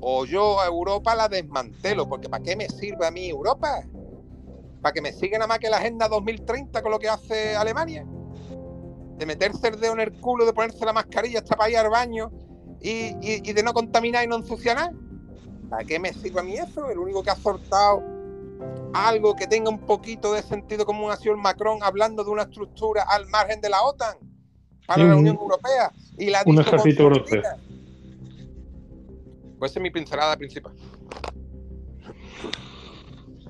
O 0.00 0.24
yo 0.24 0.60
a 0.60 0.66
Europa 0.66 1.14
la 1.14 1.28
desmantelo, 1.28 2.08
porque 2.08 2.28
¿para 2.28 2.42
qué 2.42 2.56
me 2.56 2.68
sirve 2.68 3.06
a 3.06 3.10
mí 3.10 3.28
Europa? 3.28 3.82
¿Para 4.80 4.92
que 4.92 5.02
me 5.02 5.12
siga 5.12 5.38
nada 5.38 5.48
más 5.48 5.58
que 5.58 5.68
la 5.68 5.76
Agenda 5.76 6.08
2030 6.08 6.82
con 6.82 6.90
lo 6.90 6.98
que 6.98 7.08
hace 7.08 7.54
Alemania? 7.54 8.06
De 9.18 9.26
meterse 9.26 9.68
el 9.68 9.78
dedo 9.78 9.92
en 9.92 10.00
el 10.00 10.12
culo, 10.20 10.46
de 10.46 10.52
ponerse 10.52 10.84
la 10.84 10.94
mascarilla 10.94 11.40
hasta 11.40 11.56
para 11.56 11.70
ir 11.70 11.76
al 11.76 11.90
baño 11.90 12.30
y, 12.80 13.14
y 13.20 13.52
de 13.52 13.62
no 13.62 13.74
contaminar 13.74 14.24
y 14.24 14.26
no 14.26 14.36
ensuciar 14.36 14.76
nada. 14.76 14.92
¿Para 15.68 15.84
qué 15.84 15.98
me 15.98 16.12
sirve 16.12 16.40
a 16.40 16.42
mí 16.42 16.56
eso? 16.56 16.90
El 16.90 16.98
único 16.98 17.22
que 17.22 17.30
ha 17.30 17.36
soltado 17.36 18.02
algo 18.92 19.36
que 19.36 19.46
tenga 19.46 19.70
un 19.70 19.80
poquito 19.80 20.32
de 20.32 20.42
sentido 20.42 20.84
común 20.84 21.10
ha 21.10 21.16
sido 21.16 21.34
el 21.34 21.40
Macron 21.40 21.78
hablando 21.82 22.24
de 22.24 22.30
una 22.30 22.42
estructura 22.42 23.04
al 23.08 23.26
margen 23.28 23.60
de 23.60 23.68
la 23.68 23.82
OTAN 23.82 24.16
para 24.86 25.04
la 25.04 25.16
Unión 25.16 25.36
Europea 25.36 25.92
y 26.18 26.30
la 26.30 26.42
un 26.44 26.60
ejército 26.60 27.04
europeo. 27.04 27.42
Pues 29.60 29.70
esa 29.70 29.78
es 29.78 29.82
mi 29.84 29.90
pincelada 29.90 30.36
principal. 30.36 30.72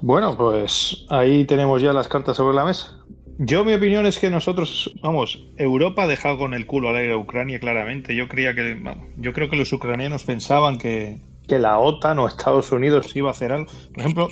Bueno, 0.03 0.37
pues 0.37 1.07
ahí 1.09 1.47
tenemos 1.47 1.81
ya 1.81 1.95
las 1.95 2.09
cartas 2.09 2.37
sobre 2.37 2.55
la 2.55 2.65
mesa. 2.67 2.99
Yo 3.39 3.65
mi 3.65 3.73
opinión 3.73 4.05
es 4.05 4.19
que 4.19 4.29
nosotros, 4.29 4.93
vamos, 5.03 5.43
Europa 5.57 6.03
ha 6.03 6.07
dejado 6.07 6.37
con 6.37 6.53
el 6.53 6.67
culo 6.67 6.91
a 6.91 6.93
la 6.93 7.17
Ucrania 7.17 7.59
claramente. 7.59 8.15
Yo 8.15 8.29
creía 8.29 8.55
que, 8.55 8.83
yo 9.17 9.33
creo 9.33 9.49
que 9.49 9.57
los 9.57 9.73
ucranianos 9.73 10.25
pensaban 10.25 10.77
que, 10.77 11.23
que 11.49 11.59
la 11.59 11.79
OTAN 11.79 12.19
o 12.19 12.29
Estados 12.29 12.71
Unidos 12.71 13.15
iba 13.17 13.29
a 13.29 13.33
hacer 13.33 13.53
algo. 13.53 13.71
Por 13.95 14.01
ejemplo, 14.01 14.29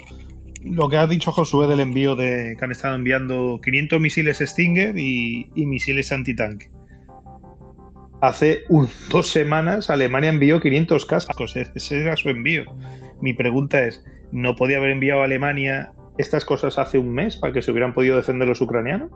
lo 0.62 0.88
que 0.88 0.97
ha 0.97 1.06
dicho 1.06 1.32
Josué 1.32 1.66
del 1.68 1.80
envío 1.80 2.16
de 2.16 2.56
que 2.58 2.64
han 2.64 2.73
estado 2.73 2.97
enviando 2.97 3.61
500 3.62 4.00
misiles 4.00 4.38
Stinger 4.38 4.99
y, 4.99 5.50
misiles 5.54 6.12
antitanque. 6.12 6.70
Hace 8.20 8.64
dos 9.10 9.28
semanas 9.28 9.90
Alemania 9.90 10.30
envió 10.30 10.60
500 10.60 11.06
cascos, 11.06 11.56
e-, 11.56 11.70
ese 11.75 12.00
era 12.00 12.16
su 12.16 12.28
envío. 12.28 12.64
Mi 13.20 13.32
pregunta 13.32 13.84
es, 13.84 14.04
¿no 14.32 14.56
podía 14.56 14.78
haber 14.78 14.90
enviado 14.90 15.22
a 15.22 15.25
Alemania 15.25 15.92
estas 16.18 16.44
cosas 16.44 16.78
hace 16.78 16.98
un 16.98 17.12
mes 17.12 17.37
para 17.37 17.52
que 17.52 17.62
se 17.62 17.70
hubieran 17.70 17.94
podido 17.94 18.16
defender 18.16 18.48
los 18.48 18.60
ucranianos? 18.60 19.10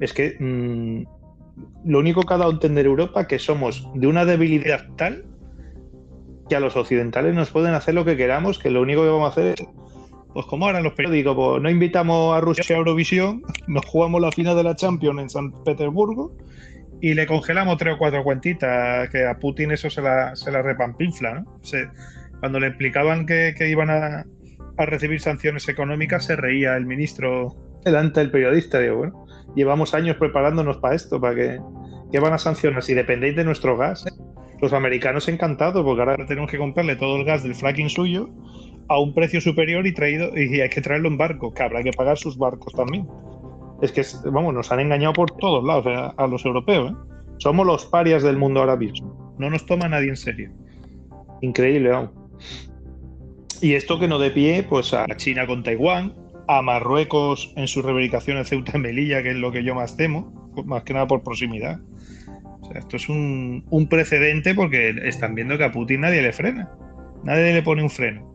Es 0.00 0.12
que 0.12 0.36
mm, 0.38 1.04
lo 1.84 1.98
único 2.00 2.22
que 2.22 2.34
ha 2.34 2.38
dado 2.38 2.50
a 2.50 2.54
entender 2.54 2.86
Europa 2.86 3.28
que 3.28 3.38
somos 3.38 3.88
de 3.94 4.08
una 4.08 4.24
debilidad 4.24 4.86
tal 4.96 5.24
que 6.48 6.56
a 6.56 6.60
los 6.60 6.76
occidentales 6.76 7.34
nos 7.34 7.50
pueden 7.50 7.74
hacer 7.74 7.94
lo 7.94 8.04
que 8.04 8.16
queramos, 8.16 8.58
que 8.58 8.70
lo 8.70 8.82
único 8.82 9.02
que 9.02 9.08
vamos 9.08 9.28
a 9.28 9.32
hacer 9.32 9.60
es 9.60 9.66
pues 10.32 10.46
como 10.46 10.64
ahora 10.64 10.80
los 10.80 10.94
periódicos, 10.94 11.36
pues 11.36 11.62
no 11.62 11.68
invitamos 11.68 12.34
a 12.34 12.40
Rusia 12.40 12.74
a 12.74 12.78
Eurovisión, 12.78 13.42
nos 13.66 13.84
jugamos 13.84 14.20
la 14.20 14.32
final 14.32 14.56
de 14.56 14.64
la 14.64 14.74
Champions 14.74 15.20
en 15.20 15.30
San 15.30 15.64
Petersburgo 15.64 16.32
y 17.02 17.14
le 17.14 17.26
congelamos 17.26 17.78
tres 17.78 17.94
o 17.96 17.98
cuatro 17.98 18.22
cuentitas, 18.22 19.10
que 19.10 19.26
a 19.26 19.36
Putin 19.36 19.72
eso 19.72 19.90
se 19.90 20.00
la, 20.00 20.36
se 20.36 20.52
la 20.52 20.62
repampinfla, 20.62 21.34
¿no? 21.34 21.60
cuando 22.38 22.60
le 22.60 22.68
explicaban 22.68 23.26
que, 23.26 23.54
iban 23.68 23.90
a, 23.90 24.24
recibir 24.78 25.20
sanciones 25.20 25.68
económicas, 25.68 26.24
se 26.24 26.36
reía 26.36 26.76
el 26.76 26.86
ministro 26.86 27.56
delante 27.84 28.20
del 28.20 28.30
periodista. 28.30 28.78
Digo, 28.78 28.98
bueno, 28.98 29.26
llevamos 29.56 29.94
años 29.94 30.16
preparándonos 30.16 30.76
para 30.76 30.94
esto, 30.94 31.20
para 31.20 31.34
que, 31.34 31.60
¿qué 32.12 32.20
van 32.20 32.34
a 32.34 32.38
sancionar? 32.38 32.84
Si 32.84 32.94
dependéis 32.94 33.34
de 33.34 33.44
nuestro 33.44 33.76
gas. 33.76 34.04
Los 34.60 34.72
americanos 34.72 35.26
encantados, 35.26 35.84
porque 35.84 36.02
ahora 36.02 36.24
tenemos 36.24 36.48
que 36.48 36.58
comprarle 36.58 36.94
todo 36.94 37.16
el 37.16 37.24
gas 37.24 37.42
del 37.42 37.56
fracking 37.56 37.90
suyo 37.90 38.28
a 38.88 39.00
un 39.00 39.12
precio 39.12 39.40
superior 39.40 39.84
y 39.88 39.92
traído 39.92 40.30
y 40.38 40.60
hay 40.60 40.68
que 40.68 40.80
traerlo 40.80 41.08
en 41.08 41.18
barco, 41.18 41.52
que 41.52 41.64
habrá 41.64 41.82
que 41.82 41.90
pagar 41.90 42.16
sus 42.16 42.38
barcos 42.38 42.72
también. 42.74 43.08
Es 43.82 43.90
que, 43.90 44.02
vamos, 44.30 44.54
nos 44.54 44.70
han 44.70 44.78
engañado 44.78 45.12
por 45.12 45.32
todos 45.32 45.64
lados, 45.64 46.14
a, 46.16 46.26
los 46.28 46.44
europeos. 46.44 46.92
¿eh? 46.92 46.94
Somos 47.38 47.66
los 47.66 47.84
parias 47.84 48.22
del 48.22 48.36
mundo 48.36 48.60
ahora 48.60 48.76
mismo. 48.76 49.34
No 49.38 49.50
nos 49.50 49.66
toma 49.66 49.88
nadie 49.88 50.08
en 50.08 50.16
serio. 50.16 50.52
Increíble, 51.40 51.90
vamos. 51.90 52.10
Y 53.60 53.74
esto 53.74 53.98
que 53.98 54.06
no 54.06 54.20
de 54.20 54.30
pie, 54.30 54.62
pues 54.62 54.94
a 54.94 55.06
China 55.16 55.48
con 55.48 55.64
Taiwán, 55.64 56.14
a 56.46 56.62
Marruecos 56.62 57.52
en 57.56 57.66
su 57.66 57.82
reivindicación 57.82 58.36
en 58.36 58.44
Ceuta 58.44 58.72
y 58.76 58.80
Melilla, 58.80 59.22
que 59.22 59.30
es 59.30 59.36
lo 59.36 59.50
que 59.50 59.64
yo 59.64 59.74
más 59.74 59.96
temo, 59.96 60.52
más 60.64 60.84
que 60.84 60.94
nada 60.94 61.08
por 61.08 61.24
proximidad. 61.24 61.80
O 62.60 62.66
sea, 62.66 62.78
esto 62.78 62.96
es 62.96 63.08
un, 63.08 63.66
un 63.70 63.88
precedente 63.88 64.54
porque 64.54 64.94
están 65.02 65.34
viendo 65.34 65.58
que 65.58 65.64
a 65.64 65.72
Putin 65.72 66.02
nadie 66.02 66.22
le 66.22 66.32
frena. 66.32 66.70
Nadie 67.24 67.52
le 67.52 67.62
pone 67.62 67.82
un 67.82 67.90
freno. 67.90 68.32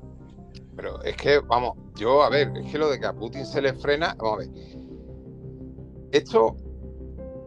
Pero 0.76 1.02
es 1.04 1.16
que, 1.16 1.40
vamos, 1.40 1.78
yo, 1.96 2.22
a 2.22 2.30
ver, 2.30 2.50
es 2.62 2.70
que 2.70 2.78
lo 2.78 2.90
de 2.90 3.00
que 3.00 3.06
a 3.06 3.14
Putin 3.14 3.46
se 3.46 3.62
le 3.62 3.74
frena, 3.74 4.14
vamos 4.18 4.34
a 4.34 4.38
ver. 4.40 4.87
Esto 6.12 6.56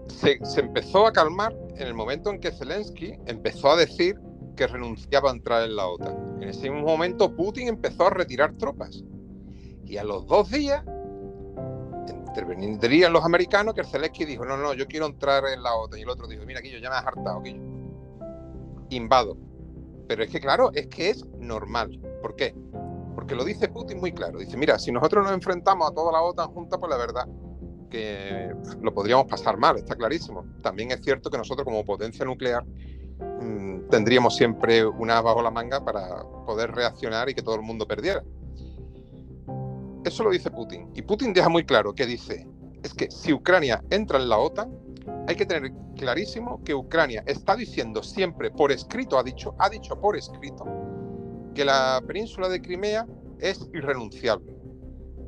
se, 0.09 0.39
empezó 0.57 1.07
a 1.07 1.13
calmar 1.13 1.57
en 1.77 1.87
el 1.87 1.95
momento 1.95 2.31
en 2.31 2.41
que 2.41 2.51
Zelensky 2.51 3.19
empezó 3.27 3.71
a 3.71 3.77
decir 3.77 4.19
que 4.57 4.67
renunciaba 4.67 5.31
a 5.31 5.33
entrar 5.33 5.65
en 5.65 5.77
la 5.77 5.87
OTAN. 5.87 6.43
En 6.43 6.49
ese 6.49 6.71
mismo 6.71 6.87
momento 6.87 7.35
Putin 7.35 7.69
empezó 7.69 8.07
a 8.07 8.11
retirar 8.11 8.53
tropas. 8.59 9.03
Y 9.85 9.97
a 9.97 10.05
los 10.05 10.27
dos 10.27 10.51
días 10.51 10.85
intervendrían 12.29 13.13
los 13.13 13.25
americanos 13.25 13.75
que 13.75 13.83
Zelensky 13.83 14.25
dijo, 14.25 14.45
no, 14.45 14.57
no, 14.57 14.75
yo 14.75 14.87
quiero 14.87 15.07
entrar 15.07 15.45
en 15.47 15.63
la 15.63 15.75
OTAN. 15.75 15.99
Y 15.99 16.03
el 16.03 16.11
otro 16.11 16.29
dijo, 16.29 16.45
mira, 16.45 16.61
yo 16.61 16.79
ya 16.79 16.91
me 16.91 16.97
has 16.97 17.07
hartado, 17.07 17.43
yo 17.45 17.53
Invado. 18.91 19.37
Pero 20.07 20.25
es 20.25 20.31
que, 20.31 20.41
claro, 20.41 20.71
es 20.75 20.89
que 20.89 21.11
es 21.11 21.25
normal. 21.39 21.99
¿Por 22.21 22.35
qué? 22.35 22.55
Porque 23.15 23.37
lo 23.37 23.45
dice 23.45 23.69
Putin 23.69 24.01
muy 24.01 24.13
claro. 24.13 24.39
Dice, 24.39 24.57
mira, 24.57 24.79
si 24.79 24.93
nosotros 24.93 25.25
nos 25.25 25.33
enfrentamos 25.33 25.89
a 25.89 25.95
toda 25.95 26.13
la 26.13 26.23
OTAN 26.23 26.49
junta, 26.49 26.77
pues 26.79 26.91
la 26.91 26.97
verdad 26.97 27.27
que 27.91 28.55
lo 28.81 28.95
podríamos 28.95 29.27
pasar 29.27 29.59
mal, 29.59 29.77
está 29.77 29.97
clarísimo. 29.97 30.45
También 30.63 30.91
es 30.93 31.03
cierto 31.03 31.31
que 31.31 31.37
nosotros 31.37 31.65
como 31.65 31.85
potencia 31.85 32.25
nuclear 32.25 32.65
mm, 32.65 33.89
tendríamos 33.91 34.37
siempre 34.37 34.87
una 34.87 35.21
bajo 35.21 35.43
la 35.43 35.51
manga 35.51 35.85
para 35.85 36.23
poder 36.47 36.71
reaccionar 36.73 37.29
y 37.29 37.35
que 37.35 37.43
todo 37.43 37.57
el 37.57 37.63
mundo 37.63 37.87
perdiera. 37.87 38.23
Eso 40.05 40.25
lo 40.25 40.31
dice 40.31 40.51
Putin. 40.51 40.91
Y 40.95 41.03
Putin 41.03 41.35
deja 41.35 41.49
muy 41.49 41.65
claro 41.65 41.95
que 41.95 42.07
dice, 42.07 42.47
es 42.83 42.95
que 42.95 43.11
si 43.11 43.33
Ucrania 43.33 43.83
entra 43.91 44.19
en 44.19 44.29
la 44.29 44.39
OTAN, 44.39 44.73
hay 45.27 45.37
que 45.37 45.45
tener 45.45 45.73
clarísimo 45.97 46.63
que 46.65 46.75
Ucrania 46.75 47.23
está 47.27 47.57
diciendo 47.57 48.03
siempre 48.03 48.51
por 48.51 48.73
escrito, 48.73 49.19
ha 49.19 49.23
dicho, 49.23 49.55
ha 49.59 49.69
dicho 49.69 50.01
por 50.01 50.17
escrito, 50.17 50.65
que 51.55 51.65
la 51.65 52.03
península 52.07 52.49
de 52.49 52.63
Crimea 52.63 53.07
es 53.39 53.69
irrenunciable. 53.75 54.60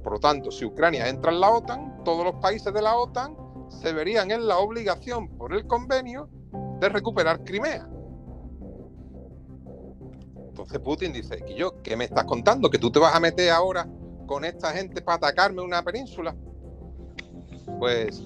Por 0.02 0.14
lo 0.14 0.20
tanto, 0.20 0.50
si 0.50 0.64
Ucrania 0.64 1.08
entra 1.08 1.30
en 1.32 1.40
la 1.40 1.50
OTAN, 1.50 2.02
todos 2.04 2.24
los 2.24 2.34
países 2.36 2.72
de 2.72 2.82
la 2.82 2.96
OTAN 2.96 3.36
se 3.68 3.92
verían 3.92 4.30
en 4.30 4.46
la 4.46 4.58
obligación 4.58 5.28
por 5.36 5.54
el 5.54 5.66
convenio 5.66 6.28
de 6.80 6.88
recuperar 6.88 7.44
Crimea. 7.44 7.88
Entonces 10.48 10.78
Putin 10.80 11.12
dice, 11.12 11.42
¿y 11.48 11.54
yo 11.54 11.80
qué 11.82 11.96
me 11.96 12.04
estás 12.04 12.24
contando? 12.24 12.68
¿Que 12.68 12.78
tú 12.78 12.90
te 12.90 12.98
vas 12.98 13.14
a 13.14 13.20
meter 13.20 13.50
ahora 13.50 13.88
con 14.26 14.44
esta 14.44 14.72
gente 14.72 15.00
para 15.00 15.16
atacarme 15.16 15.62
una 15.62 15.82
península? 15.82 16.34
Pues 17.78 18.22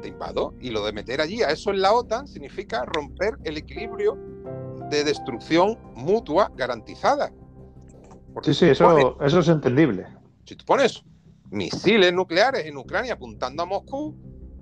te 0.00 0.08
invado. 0.08 0.54
Y 0.60 0.70
lo 0.70 0.84
de 0.84 0.92
meter 0.92 1.20
allí 1.20 1.42
a 1.42 1.50
eso 1.50 1.70
en 1.70 1.80
la 1.80 1.92
OTAN 1.92 2.26
significa 2.26 2.84
romper 2.84 3.36
el 3.44 3.56
equilibrio 3.56 4.18
de 4.90 5.04
destrucción 5.04 5.78
mutua 5.94 6.50
garantizada. 6.56 7.30
sí, 8.42 8.54
sí, 8.54 8.66
eso, 8.66 9.20
eso 9.22 9.38
es 9.38 9.48
entendible. 9.48 10.06
Si 10.44 10.56
tú 10.56 10.64
pones 10.64 11.04
misiles 11.50 12.12
nucleares 12.12 12.66
en 12.66 12.76
Ucrania 12.76 13.14
apuntando 13.14 13.62
a 13.62 13.66
Moscú, 13.66 14.16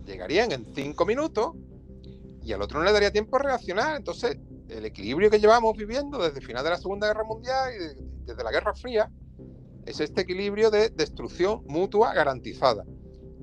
llegarían 0.05 0.53
en 0.53 0.67
cinco 0.75 1.05
minutos 1.05 1.53
y 2.43 2.53
al 2.53 2.63
otro 2.63 2.79
no 2.79 2.85
le 2.85 2.93
daría 2.93 3.13
tiempo 3.13 3.37
a 3.37 3.41
reaccionar. 3.41 3.97
Entonces, 3.97 4.39
el 4.69 4.85
equilibrio 4.85 5.31
que 5.31 5.41
llevamos 5.41 5.77
viviendo 5.77 6.19
desde 6.19 6.39
el 6.39 6.47
final 6.47 6.65
de 6.65 6.71
la 6.71 6.77
Segunda 6.77 7.07
Guerra 7.07 7.25
Mundial 7.25 7.71
y 7.75 8.25
desde 8.25 8.45
la 8.45 8.51
Guerra 8.51 8.75
Fría 8.75 9.11
es 9.87 10.01
este 10.01 10.23
equilibrio 10.23 10.71
de 10.71 10.91
destrucción 10.91 11.63
mutua 11.67 12.13
garantizada. 12.15 12.85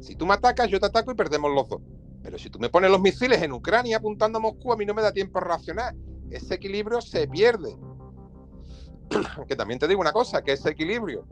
Si 0.02 0.16
tú 0.16 0.26
me 0.26 0.34
atacas, 0.34 0.70
yo 0.70 0.80
te 0.80 0.86
ataco 0.88 1.12
y 1.12 1.16
perdemos 1.16 1.52
los 1.54 1.68
dos. 1.70 1.82
Pero 2.22 2.38
si 2.38 2.50
tú 2.50 2.60
me 2.60 2.70
pones 2.70 2.92
los 2.92 3.02
misiles 3.02 3.42
en 3.42 3.52
Ucrania 3.52 3.98
apuntando 3.98 4.38
a 4.38 4.42
Moscú, 4.42 4.74
a 4.74 4.78
mí 4.78 4.86
no 4.86 4.94
me 4.94 5.02
da 5.02 5.12
tiempo 5.12 5.38
a 5.40 5.42
reaccionar 5.42 5.96
ese 6.32 6.56
equilibrio 6.56 7.02
se 7.02 7.28
pierde. 7.28 7.78
que 9.48 9.56
también 9.56 9.80
te 9.80 9.88
digo 9.88 10.02
una 10.02 10.12
cosa, 10.12 10.44
que 10.44 10.54
ese 10.54 10.70
equilibrio 10.70 11.26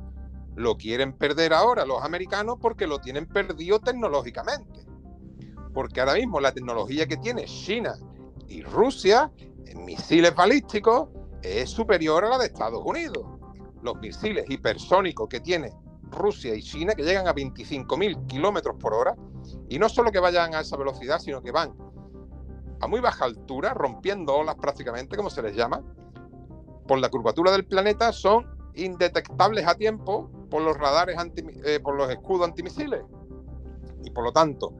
lo 0.56 0.78
quieren 0.78 1.14
perder 1.14 1.54
ahora 1.54 1.86
los 1.86 2.04
americanos 2.04 2.58
porque 2.62 2.88
lo 2.88 3.00
tienen 3.00 3.28
perdido 3.28 3.80
tecnológicamente. 3.80 4.86
Porque 5.74 6.00
ahora 6.00 6.14
mismo 6.14 6.40
la 6.40 6.52
tecnología 6.52 7.08
que 7.08 7.18
tiene 7.18 7.46
China 7.46 7.96
y 8.48 8.62
Rusia 8.62 9.32
en 9.66 9.86
misiles 9.86 10.36
balísticos 10.36 11.10
es 11.42 11.70
superior 11.70 12.24
a 12.26 12.30
la 12.30 12.38
de 12.38 12.46
Estados 12.46 12.84
Unidos. 12.86 13.26
Los 13.82 14.00
misiles 14.00 14.46
hipersónicos 14.50 15.28
que 15.28 15.40
tiene 15.40 15.72
Rusia 16.12 16.56
y 16.56 16.62
China, 16.62 16.94
que 16.94 17.04
llegan 17.04 17.28
a 17.28 17.34
25.000 17.34 18.28
kilómetros 18.28 18.76
por 18.80 18.94
hora, 18.94 19.16
y 19.68 19.80
no 19.80 19.90
solo 19.90 20.12
que 20.12 20.20
vayan 20.20 20.54
a 20.54 20.62
esa 20.62 20.78
velocidad, 20.78 21.20
sino 21.20 21.42
que 21.42 21.52
van 21.52 21.74
a 22.80 22.88
muy 22.88 23.00
baja 23.00 23.26
altura, 23.26 23.74
rompiendo 23.74 24.36
olas 24.36 24.56
prácticamente, 24.56 25.18
como 25.18 25.30
se 25.30 25.42
les 25.42 25.56
llama, 25.56 25.82
por 26.88 27.00
la 27.00 27.10
curvatura 27.10 27.52
del 27.52 27.66
planeta, 27.66 28.12
son 28.12 28.46
indetectables 28.76 29.68
a 29.68 29.76
tiempo 29.76 30.30
por 30.50 30.62
los 30.62 30.78
radares, 30.78 31.18
eh, 31.66 31.80
por 31.82 31.96
los 31.96 32.10
escudos 32.10 32.48
antimisiles. 32.48 33.02
Y 34.04 34.10
por 34.12 34.24
lo 34.24 34.32
tanto, 34.32 34.74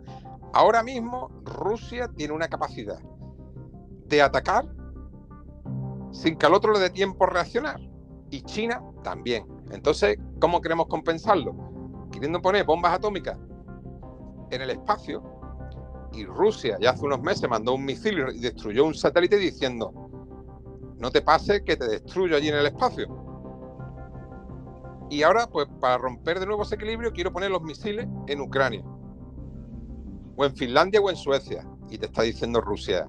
ahora 0.54 0.84
mismo 0.84 1.32
Rusia 1.44 2.10
tiene 2.16 2.34
una 2.34 2.48
capacidad 2.48 3.00
de 4.08 4.22
atacar 4.22 4.68
sin 6.12 6.38
que 6.38 6.46
al 6.46 6.54
otro 6.54 6.74
le 6.74 6.80
dé 6.80 6.90
tiempo 6.90 7.24
a 7.26 7.28
reaccionar. 7.28 7.80
Y 8.30 8.42
China 8.44 8.82
también. 9.04 9.46
Entonces, 9.72 10.18
¿cómo 10.40 10.62
queremos 10.62 10.88
compensarlo? 10.88 11.56
Queriendo 12.12 12.42
poner 12.42 12.66
bombas 12.66 12.94
atómicas 12.94 13.38
en 14.52 14.62
el 14.62 14.70
espacio. 14.70 15.24
Y 16.14 16.26
Rusia 16.26 16.78
ya 16.80 16.92
hace 16.92 17.06
unos 17.06 17.22
meses 17.22 17.50
mandó 17.50 17.74
un 17.74 17.86
misil 17.86 18.24
y 18.34 18.40
destruyó 18.40 18.86
un 18.86 18.94
satélite 18.94 19.38
diciendo, 19.38 19.92
no 21.00 21.10
te 21.10 21.22
pase 21.22 21.64
que 21.64 21.76
te 21.76 21.88
destruyo 21.88 22.36
allí 22.38 22.50
en 22.50 22.56
el 22.56 22.68
espacio. 22.68 23.23
Y 25.14 25.22
ahora, 25.22 25.46
pues 25.46 25.68
para 25.80 26.00
romper 26.00 26.40
de 26.40 26.48
nuevo 26.48 26.64
ese 26.64 26.74
equilibrio, 26.74 27.14
quiero 27.14 27.32
poner 27.32 27.52
los 27.52 27.62
misiles 27.62 28.08
en 28.26 28.42
Ucrania. 28.42 28.84
O 30.36 30.44
en 30.44 30.56
Finlandia 30.56 31.00
o 31.00 31.08
en 31.08 31.16
Suecia. 31.16 31.68
Y 31.92 32.00
te 32.00 32.08
está 32.08 32.24
diciendo 32.24 32.60
Rusia 32.62 33.08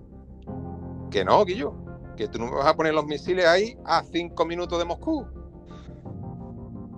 que 1.11 1.25
no, 1.25 1.43
Guillo, 1.47 1.73
que 2.15 2.29
tú 2.29 2.39
no 2.39 2.45
me 2.45 2.57
vas 2.57 2.67
a 2.67 2.77
poner 2.77 2.93
los 2.93 3.07
misiles 3.07 3.47
ahí 3.47 3.79
a 3.87 4.03
cinco 4.03 4.45
minutos 4.45 4.79
de 4.79 4.85
Moscú. 4.85 5.27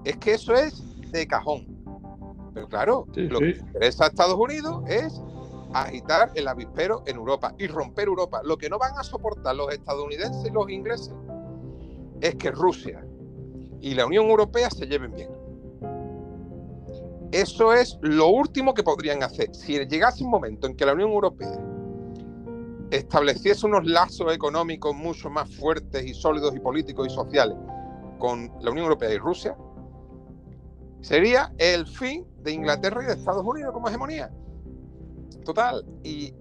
Es 0.05 0.17
que 0.17 0.33
eso 0.33 0.55
es 0.55 0.83
de 1.13 1.25
cajón. 1.29 1.69
Pero 2.53 2.69
claro, 2.69 3.07
lo 3.15 3.39
que 3.39 3.51
interesa 3.51 4.07
a 4.07 4.09
Estados 4.09 4.35
Unidos 4.35 4.83
es 4.89 5.23
agitar 5.73 6.33
el 6.35 6.49
avispero 6.49 7.05
en 7.07 7.15
Europa 7.15 7.55
y 7.59 7.69
romper 7.69 8.09
Europa. 8.09 8.41
Lo 8.43 8.59
que 8.59 8.69
no 8.69 8.77
van 8.77 8.99
a 8.99 9.05
soportar 9.05 9.55
los 9.55 9.73
estadounidenses 9.73 10.45
y 10.45 10.51
los 10.51 10.69
ingleses 10.69 11.15
es 12.21 12.35
que 12.35 12.51
Rusia 12.51 13.07
y 13.81 13.95
la 13.95 14.07
Unión 14.07 14.27
Europea 14.27 14.71
se 14.71 14.87
lleven 14.87 15.13
bien. 15.13 15.31
Eso 17.33 17.73
es 17.73 17.99
lo 18.03 18.29
último 18.29 18.73
que 18.73 18.83
podrían 18.83 19.23
hacer. 19.23 19.55
Si 19.55 19.79
llegase 19.87 20.25
un 20.25 20.31
momento 20.31 20.67
en 20.67 20.77
que 20.77 20.87
la 20.87 20.93
Unión 20.93 21.11
Europea 21.11 21.59
estableciese 22.91 23.67
unos 23.67 23.85
lazos 23.85 24.33
económicos 24.33 24.95
mucho 24.95 25.29
más 25.29 25.55
fuertes 25.57 26.07
y 26.07 26.15
sólidos 26.15 26.55
y 26.55 26.61
políticos 26.61 27.09
y 27.09 27.15
sociales 27.15 27.57
con 28.19 28.51
la 28.61 28.71
Unión 28.71 28.85
Europea 28.85 29.13
y 29.13 29.19
Rusia, 29.19 29.57
sería 31.01 31.53
el 31.59 31.87
fin 31.87 32.27
de 32.43 32.53
Inglaterra 32.53 33.03
y 33.03 33.07
de 33.07 33.13
Estados 33.13 33.45
Unidos 33.45 33.73
como 33.73 33.89
hegemonía. 33.89 34.31
Total. 35.45 35.85
Y, 36.03 36.35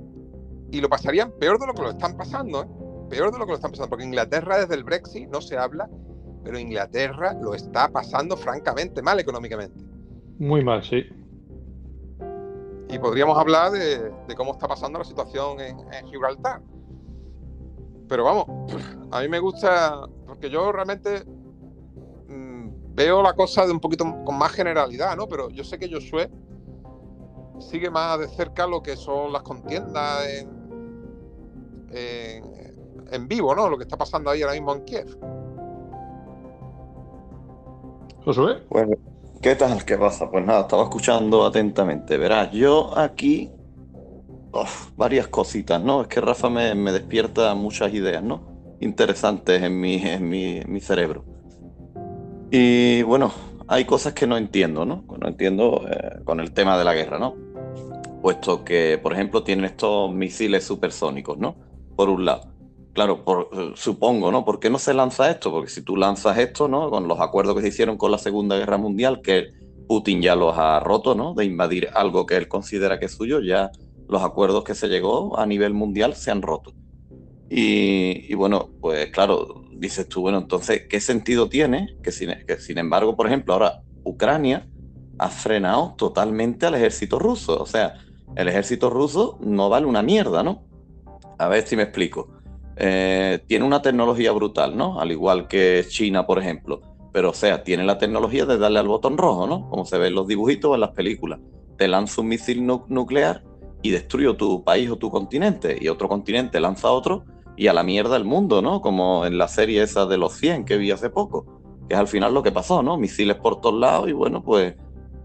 lo 0.71 0.89
pasarían 0.89 1.31
peor 1.39 1.57
de 1.57 1.67
lo 1.67 1.73
que 1.73 1.81
lo 1.83 1.91
están 1.91 2.17
pasando, 2.17 2.63
¿eh? 2.63 2.67
Peor 3.09 3.31
de 3.31 3.39
lo 3.39 3.45
que 3.45 3.51
lo 3.51 3.55
están 3.55 3.71
pasando, 3.71 3.89
porque 3.89 4.03
Inglaterra 4.03 4.59
desde 4.59 4.75
el 4.75 4.83
Brexit 4.83 5.29
no 5.29 5.39
se 5.39 5.57
habla, 5.57 5.89
pero 6.45 6.59
Inglaterra 6.59 7.33
lo 7.33 7.55
está 7.55 7.89
pasando 7.89 8.37
francamente 8.37 9.01
mal 9.01 9.19
económicamente. 9.19 9.83
Muy 10.37 10.63
mal, 10.63 10.83
sí. 10.83 11.03
Y 12.87 12.99
podríamos 12.99 13.35
hablar 13.37 13.71
de, 13.71 14.13
cómo 14.37 14.51
está 14.51 14.67
pasando 14.67 14.99
la 14.99 15.05
situación 15.05 15.59
en, 15.59 16.07
Gibraltar. 16.07 16.61
Pero 18.07 18.23
vamos, 18.23 18.45
a 19.11 19.21
mí 19.21 19.27
me 19.27 19.39
gusta, 19.39 20.01
porque 20.27 20.51
yo 20.51 20.71
realmente 20.71 21.25
mm, 22.27 22.93
veo 22.93 23.23
la 23.23 23.33
cosa 23.33 23.65
de 23.65 23.71
un 23.71 23.79
poquito 23.79 24.05
con 24.23 24.37
más 24.37 24.51
generalidad, 24.51 25.17
¿no? 25.17 25.27
Pero 25.27 25.49
yo 25.49 25.63
sé 25.63 25.79
que 25.79 25.91
Josué 25.91 26.29
sigue 27.59 27.89
más 27.89 28.19
de 28.19 28.27
cerca 28.27 28.67
lo 28.67 28.83
que 28.83 28.95
son 28.95 29.33
las 29.33 29.41
contiendas 29.41 30.27
en, 30.29 30.49
en, 33.09 33.27
vivo, 33.27 33.55
¿no? 33.55 33.67
Lo 33.67 33.77
que 33.77 33.83
está 33.83 33.97
pasando 33.97 34.29
ahí 34.29 34.43
ahora 34.43 34.53
mismo 34.53 34.75
en 34.75 34.85
Kiev. 34.85 35.17
Josué. 38.25 38.57
Bueno, 38.71 38.97
¿qué 39.39 39.55
tal? 39.55 39.85
¿Qué 39.85 39.99
pasa? 39.99 40.31
Pues 40.31 40.43
nada, 40.43 40.61
estaba 40.61 40.81
escuchando 40.81 41.45
atentamente. 41.45 42.17
Verás, 42.17 42.51
yo 42.51 42.97
aquí. 42.97 43.51
varias 44.97 45.27
cositas, 45.27 45.79
¿no? 45.83 46.01
Es 46.01 46.07
que 46.07 46.21
Rafa 46.21 46.49
me, 46.49 46.73
despierta 46.91 47.53
muchas 47.53 47.93
ideas, 47.93 48.23
¿no? 48.23 48.77
Interesantes 48.79 49.61
en 49.61 49.79
mi, 49.79 50.81
cerebro. 50.81 51.23
Y 52.49 53.03
bueno, 53.03 53.31
hay 53.67 53.85
cosas 53.85 54.13
que 54.13 54.25
no 54.25 54.37
entiendo, 54.37 54.85
¿no? 54.85 55.03
No 55.21 55.27
entiendo 55.27 55.85
eh, 55.87 56.23
con 56.23 56.39
el 56.39 56.51
tema 56.51 56.79
de 56.79 56.83
la 56.83 56.95
guerra, 56.95 57.19
¿no? 57.19 57.35
Puesto 58.23 58.63
que, 58.63 58.99
por 59.01 59.13
ejemplo, 59.13 59.43
tienen 59.43 59.65
estos 59.65 60.11
misiles 60.11 60.63
supersónicos, 60.63 61.37
¿no? 61.37 61.57
Por 61.95 62.09
un 62.09 62.25
lado. 62.25 62.54
Claro, 62.95 63.25
eh, 63.51 63.73
supongo, 63.75 64.31
¿no? 64.31 64.45
¿Por 64.45 64.61
qué 64.61 64.69
no 64.69 64.79
se 64.79 64.93
lanza 64.93 65.29
esto? 65.29 65.51
Porque 65.51 65.69
si 65.69 65.81
tú 65.81 65.97
lanzas 65.97 66.37
esto, 66.37 66.69
¿no? 66.69 66.89
Con 66.89 67.09
los 67.09 67.19
acuerdos 67.19 67.53
que 67.53 67.61
se 67.61 67.67
hicieron 67.67 67.97
con 67.97 68.09
la 68.09 68.17
Segunda 68.17 68.55
Guerra 68.55 68.77
Mundial, 68.77 69.21
que 69.21 69.49
Putin 69.85 70.21
ya 70.21 70.33
los 70.33 70.57
ha 70.57 70.79
roto, 70.79 71.13
¿no? 71.13 71.33
De 71.33 71.43
invadir 71.43 71.89
algo 71.93 72.25
que 72.25 72.37
él 72.37 72.47
considera 72.47 72.97
que 72.97 73.07
es 73.07 73.11
suyo, 73.11 73.41
ya 73.41 73.69
los 74.07 74.23
acuerdos 74.23 74.63
que 74.63 74.75
se 74.75 74.87
llegó 74.87 75.37
a 75.37 75.45
nivel 75.45 75.73
mundial 75.73 76.15
se 76.15 76.31
han 76.31 76.41
roto. 76.41 76.71
Y, 77.49 78.33
bueno, 78.35 78.69
pues 78.79 79.11
claro, 79.11 79.65
dices 79.73 80.07
tú, 80.07 80.21
bueno, 80.21 80.37
entonces, 80.37 80.83
¿qué 80.89 81.01
sentido 81.01 81.49
tiene 81.49 81.97
que 82.01 82.13
sin 82.13 82.77
embargo, 82.77 83.17
por 83.17 83.27
ejemplo, 83.27 83.55
ahora 83.55 83.81
Ucrania 84.05 84.65
ha 85.19 85.29
frenado 85.29 85.95
totalmente 85.97 86.65
al 86.65 86.75
ejército 86.75 87.19
ruso? 87.19 87.61
O 87.61 87.65
sea, 87.65 87.95
el 88.37 88.47
ejército 88.47 88.89
ruso 88.89 89.37
no 89.41 89.67
vale 89.67 89.85
una 89.85 90.01
mierda, 90.01 90.43
¿no? 90.43 90.63
A 91.37 91.49
ver 91.49 91.67
si 91.67 91.75
me 91.75 91.83
explico. 91.83 92.29
Eh, 92.77 93.39
tiene 93.47 93.65
una 93.65 93.81
tecnología 93.81 94.31
brutal, 94.31 94.75
¿no? 94.75 94.99
Al 94.99 95.11
igual 95.11 95.47
que 95.47 95.85
China, 95.87 96.25
por 96.25 96.39
ejemplo. 96.39 96.81
Pero, 97.13 97.29
o 97.29 97.33
sea, 97.33 97.63
tiene 97.63 97.85
la 97.85 97.97
tecnología 97.97 98.45
de 98.45 98.57
darle 98.57 98.79
al 98.79 98.87
botón 98.87 99.17
rojo, 99.17 99.47
¿no? 99.47 99.69
Como 99.69 99.85
se 99.85 99.97
ve 99.97 100.07
en 100.07 100.15
los 100.15 100.27
dibujitos 100.27 100.71
o 100.71 100.75
en 100.75 100.81
las 100.81 100.91
películas. 100.91 101.39
Te 101.77 101.87
lanza 101.87 102.21
un 102.21 102.27
misil 102.27 102.65
nuclear 102.65 103.43
y 103.81 103.91
destruye 103.91 104.33
tu 104.33 104.63
país 104.63 104.89
o 104.89 104.97
tu 104.97 105.09
continente. 105.09 105.77
Y 105.79 105.87
otro 105.87 106.09
continente 106.09 106.59
lanza 106.59 106.91
otro 106.91 107.23
y 107.55 107.67
a 107.67 107.73
la 107.73 107.83
mierda 107.83 108.17
el 108.17 108.25
mundo, 108.25 108.61
¿no? 108.61 108.81
Como 108.81 109.25
en 109.25 109.37
la 109.37 109.47
serie 109.47 109.81
esa 109.81 110.05
de 110.05 110.17
los 110.17 110.33
100 110.33 110.65
que 110.65 110.77
vi 110.77 110.91
hace 110.91 111.09
poco, 111.09 111.61
que 111.87 111.93
es 111.93 111.99
al 111.99 112.07
final 112.07 112.33
lo 112.33 112.43
que 112.43 112.51
pasó, 112.51 112.83
¿no? 112.83 112.97
Misiles 112.97 113.37
por 113.37 113.61
todos 113.61 113.79
lados 113.79 114.09
y 114.09 114.11
bueno, 114.11 114.43
pues, 114.43 114.75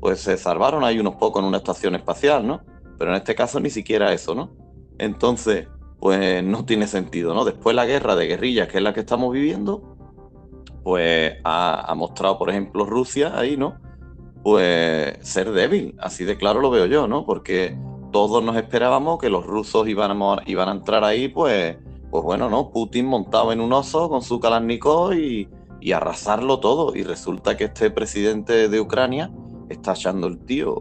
pues 0.01 0.21
se 0.21 0.37
salvaron 0.37 0.85
ahí 0.85 0.99
unos 0.99 1.17
pocos 1.17 1.43
en 1.43 1.49
una 1.49 1.59
estación 1.59 1.95
espacial, 1.95 2.47
¿no? 2.47 2.63
Pero 2.99 3.11
en 3.11 3.17
este 3.17 3.35
caso 3.35 3.59
ni 3.59 3.71
siquiera 3.71 4.13
eso, 4.13 4.35
¿no? 4.35 4.53
Entonces, 4.99 5.67
pues 6.01 6.43
no 6.43 6.65
tiene 6.65 6.87
sentido, 6.87 7.35
¿no? 7.35 7.45
Después 7.45 7.77
la 7.77 7.87
guerra 7.87 8.17
de 8.17 8.27
guerrillas, 8.27 8.69
que 8.69 8.79
es 8.79 8.83
la 8.83 8.95
que 8.95 9.01
estamos 9.01 9.33
viviendo, 9.33 9.97
pues 10.83 11.35
ha, 11.45 11.91
ha 11.91 11.95
mostrado, 11.95 12.39
por 12.39 12.51
ejemplo, 12.51 12.87
Rusia 12.87 13.39
ahí, 13.39 13.57
¿no? 13.57 13.75
Pues 14.43 15.19
ser 15.21 15.53
débil, 15.53 15.95
así 15.99 16.25
de 16.25 16.37
claro 16.37 16.61
lo 16.61 16.71
veo 16.71 16.87
yo, 16.87 17.07
¿no? 17.07 17.27
Porque 17.27 17.77
todos 18.11 18.43
nos 18.43 18.57
esperábamos 18.57 19.19
que 19.19 19.29
los 19.29 19.47
rusos 19.47 19.87
iban 19.89 20.11
a, 20.11 20.43
iban 20.47 20.69
a 20.69 20.73
entrar 20.73 21.05
ahí, 21.05 21.29
pues 21.29 21.77
pues 22.11 22.25
bueno, 22.25 22.51
¿no? 22.51 22.71
Putin 22.71 23.07
montado 23.07 23.53
en 23.53 23.61
un 23.61 23.73
oso 23.73 24.09
con 24.09 24.23
su 24.23 24.41
Kalashnikov 24.41 25.13
y, 25.13 25.49
y 25.81 25.93
arrasarlo 25.93 26.59
todo. 26.59 26.95
Y 26.97 27.05
resulta 27.05 27.57
que 27.57 27.65
este 27.65 27.91
presidente 27.91 28.69
de 28.69 28.81
Ucrania 28.81 29.31
está 29.69 29.93
echando 29.93 30.27
el 30.27 30.45
tío, 30.45 30.75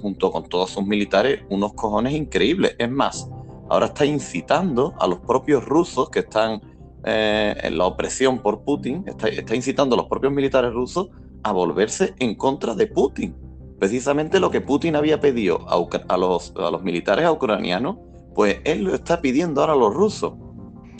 junto 0.00 0.32
con 0.32 0.48
todos 0.48 0.70
sus 0.70 0.84
militares, 0.84 1.44
unos 1.50 1.74
cojones 1.74 2.14
increíbles. 2.14 2.74
Es 2.78 2.90
más, 2.90 3.30
ahora 3.72 3.86
está 3.86 4.04
incitando 4.04 4.92
a 4.98 5.06
los 5.06 5.20
propios 5.20 5.64
rusos 5.64 6.10
que 6.10 6.18
están 6.18 6.60
eh, 7.04 7.54
en 7.62 7.78
la 7.78 7.86
opresión 7.86 8.40
por 8.40 8.64
Putin, 8.64 9.02
está, 9.06 9.56
incitando 9.56 9.94
a 9.94 9.96
los 9.96 10.08
propios 10.08 10.30
militares 10.30 10.74
rusos 10.74 11.08
a 11.42 11.52
volverse 11.52 12.14
en 12.18 12.34
contra 12.34 12.74
de 12.74 12.86
Putin. 12.86 13.34
Precisamente 13.78 14.40
lo 14.40 14.50
que 14.50 14.60
Putin 14.60 14.94
había 14.94 15.20
pedido 15.20 15.66
a, 15.66 16.16
los, 16.18 16.52
militares 16.82 17.26
ucranianos, 17.30 17.96
pues 18.34 18.58
él 18.64 18.84
lo 18.84 18.94
está 18.94 19.22
pidiendo 19.22 19.62
ahora 19.62 19.72
a 19.72 19.76
los 19.76 19.94
rusos. 19.94 20.34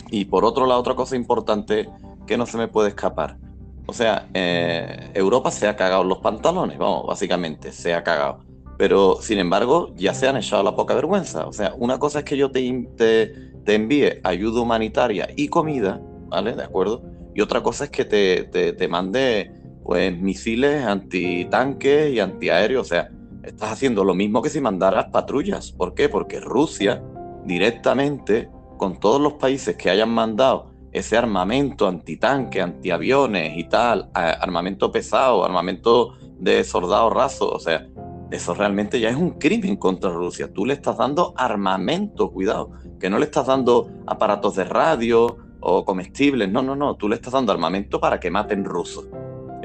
Y 0.09 0.25
por 0.25 0.43
otro 0.43 0.65
lado, 0.65 0.79
otra 0.79 0.95
cosa 0.95 1.15
importante 1.15 1.87
que 2.25 2.37
no 2.37 2.47
se 2.47 2.57
me 2.57 2.67
puede 2.67 2.89
escapar. 2.89 3.37
O 3.85 3.93
sea, 3.93 4.29
eh, 4.33 5.11
Europa 5.13 5.51
se 5.51 5.67
ha 5.67 5.75
cagado 5.75 6.03
los 6.03 6.17
pantalones, 6.17 6.79
vamos, 6.79 7.05
básicamente, 7.05 7.71
se 7.71 7.93
ha 7.93 8.03
cagado. 8.03 8.39
Pero, 8.77 9.17
sin 9.21 9.39
embargo, 9.39 9.93
ya 9.95 10.13
se 10.13 10.27
han 10.27 10.37
echado 10.37 10.63
la 10.63 10.75
poca 10.75 10.95
vergüenza. 10.95 11.45
O 11.45 11.53
sea, 11.53 11.73
una 11.77 11.99
cosa 11.99 12.19
es 12.19 12.25
que 12.25 12.37
yo 12.37 12.51
te, 12.51 12.61
te, 12.97 13.75
envíe 13.75 14.19
ayuda 14.23 14.61
humanitaria 14.61 15.29
y 15.35 15.47
comida, 15.47 16.01
¿vale? 16.27 16.55
¿De 16.55 16.63
acuerdo? 16.63 17.03
Y 17.35 17.41
otra 17.41 17.61
cosa 17.61 17.85
es 17.85 17.89
que 17.89 18.05
te, 18.05 18.73
te, 18.73 18.87
mande, 18.87 19.51
pues, 19.83 20.17
misiles 20.17 20.83
antitanques 20.85 22.13
y 22.13 22.19
antiaéreos. 22.19 22.87
O 22.87 22.89
sea, 22.89 23.09
estás 23.43 23.71
haciendo 23.71 24.03
lo 24.03 24.15
mismo 24.15 24.41
que 24.41 24.49
si 24.49 24.59
mandaras 24.59 25.05
patrullas. 25.11 25.71
¿Por 25.71 25.93
qué? 25.93 26.09
Porque 26.09 26.39
Rusia 26.39 27.03
directamente 27.45 28.49
con 28.77 28.99
todos 28.99 29.21
los 29.21 29.33
países 29.33 29.75
que 29.75 29.89
hayan 29.89 30.09
mandado 30.09 30.73
ese 30.91 31.17
armamento 31.17 31.87
antitanque, 31.87 32.61
antiaviones 32.61 33.57
y 33.57 33.63
tal, 33.65 34.09
armamento 34.13 34.91
pesado, 34.91 35.43
armamento 35.43 36.13
de 36.37 36.63
soldados 36.63 37.11
rasos, 37.11 37.49
o 37.51 37.59
sea, 37.59 37.87
eso 38.31 38.53
realmente 38.53 38.99
ya 38.99 39.09
es 39.09 39.15
un 39.15 39.31
crimen 39.31 39.77
contra 39.77 40.09
Rusia. 40.09 40.51
Tú 40.51 40.65
le 40.65 40.73
estás 40.73 40.97
dando 40.97 41.33
armamento, 41.37 42.31
cuidado, 42.31 42.71
que 42.99 43.09
no 43.09 43.19
le 43.19 43.25
estás 43.25 43.47
dando 43.47 43.89
aparatos 44.07 44.55
de 44.55 44.63
radio 44.63 45.37
o 45.59 45.85
comestibles, 45.85 46.49
no, 46.49 46.61
no, 46.61 46.75
no, 46.75 46.95
tú 46.95 47.07
le 47.07 47.15
estás 47.15 47.33
dando 47.33 47.51
armamento 47.51 47.99
para 47.99 48.19
que 48.19 48.29
maten 48.29 48.65
rusos. 48.65 49.07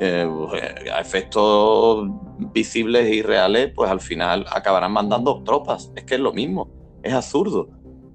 Eh, 0.01 0.29
a 0.95 1.01
efectos 1.01 2.09
visibles 2.55 3.13
y 3.13 3.23
reales, 3.23 3.73
pues 3.75 3.91
al 3.91 4.01
final 4.01 4.47
acabarán 4.53 4.93
mandando 4.93 5.43
tropas. 5.43 5.91
Es 5.97 6.05
que 6.05 6.15
es 6.15 6.21
lo 6.21 6.33
mismo, 6.33 6.71
es 7.03 7.13
absurdo. 7.13 7.69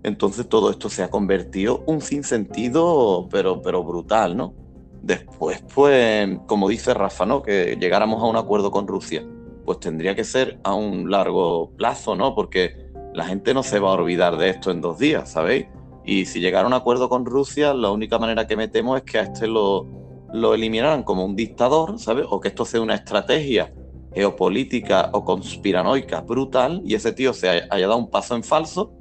Entonces 0.04 0.48
todo 0.48 0.70
esto 0.70 0.90
se 0.90 1.04
ha 1.04 1.10
convertido 1.10 1.84
un 1.86 2.02
sinsentido, 2.02 3.28
pero, 3.30 3.62
pero 3.62 3.84
brutal, 3.84 4.38
¿no? 4.38 4.54
Después, 5.02 5.62
pues, 5.74 6.30
como 6.48 6.70
dice 6.70 6.94
Rafa, 6.94 7.26
¿no? 7.26 7.42
Que 7.42 7.78
llegáramos 7.80 8.22
a 8.24 8.28
un 8.28 8.38
acuerdo 8.38 8.72
con 8.72 8.88
Rusia, 8.88 9.26
pues 9.66 9.80
tendría 9.80 10.16
que 10.16 10.24
ser 10.24 10.60
a 10.64 10.74
un 10.74 11.10
largo 11.10 11.72
plazo, 11.78 12.16
¿no? 12.16 12.36
Porque 12.36 12.92
la 13.14 13.26
gente 13.26 13.54
no 13.54 13.64
se 13.64 13.80
va 13.80 13.90
a 13.90 13.94
olvidar 13.94 14.38
de 14.38 14.50
esto 14.50 14.72
en 14.72 14.82
dos 14.82 14.98
días, 14.98 15.32
¿sabéis? 15.32 15.68
Y 16.06 16.26
si 16.26 16.40
llegara 16.40 16.66
a 16.66 16.68
un 16.68 16.74
acuerdo 16.74 17.10
con 17.10 17.26
Rusia, 17.26 17.74
la 17.74 17.92
única 17.92 18.20
manera 18.20 18.48
que 18.48 18.58
me 18.58 18.68
temo 18.68 18.98
es 18.98 19.04
que 19.04 19.20
a 19.20 19.24
este 19.24 19.48
lo, 19.48 19.88
lo 20.34 20.54
eliminaran 20.54 21.04
como 21.04 21.24
un 21.24 21.36
dictador, 21.36 22.00
¿sabes? 22.00 22.26
O 22.30 22.40
que 22.40 22.50
esto 22.50 22.66
sea 22.66 22.82
una 22.82 22.96
estrategia 22.96 23.72
geopolítica 24.14 25.10
o 25.14 25.24
conspiranoica 25.24 26.22
brutal 26.22 26.82
y 26.86 26.96
ese 26.96 27.14
tío 27.14 27.34
se 27.34 27.50
haya, 27.50 27.68
dado 27.70 27.98
un 27.98 28.10
paso 28.10 28.36
en 28.36 28.44
falso 28.44 28.92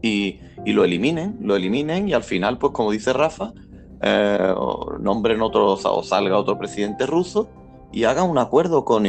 y, 0.00 0.40
lo 0.66 0.84
eliminen, 0.84 1.38
lo 1.40 1.56
eliminen 1.56 2.08
y 2.08 2.12
al 2.12 2.22
final, 2.22 2.58
pues 2.58 2.72
como 2.72 2.92
dice 2.92 3.12
Rafa, 3.12 3.52
eh, 4.00 4.54
nombren 5.00 5.42
otro 5.42 5.72
o 5.72 6.02
salga 6.02 6.38
otro 6.38 6.58
presidente 6.58 7.06
ruso 7.06 7.48
y 7.92 8.04
hagan 8.04 8.30
un 8.30 8.38
acuerdo 8.38 8.84
con 8.84 9.06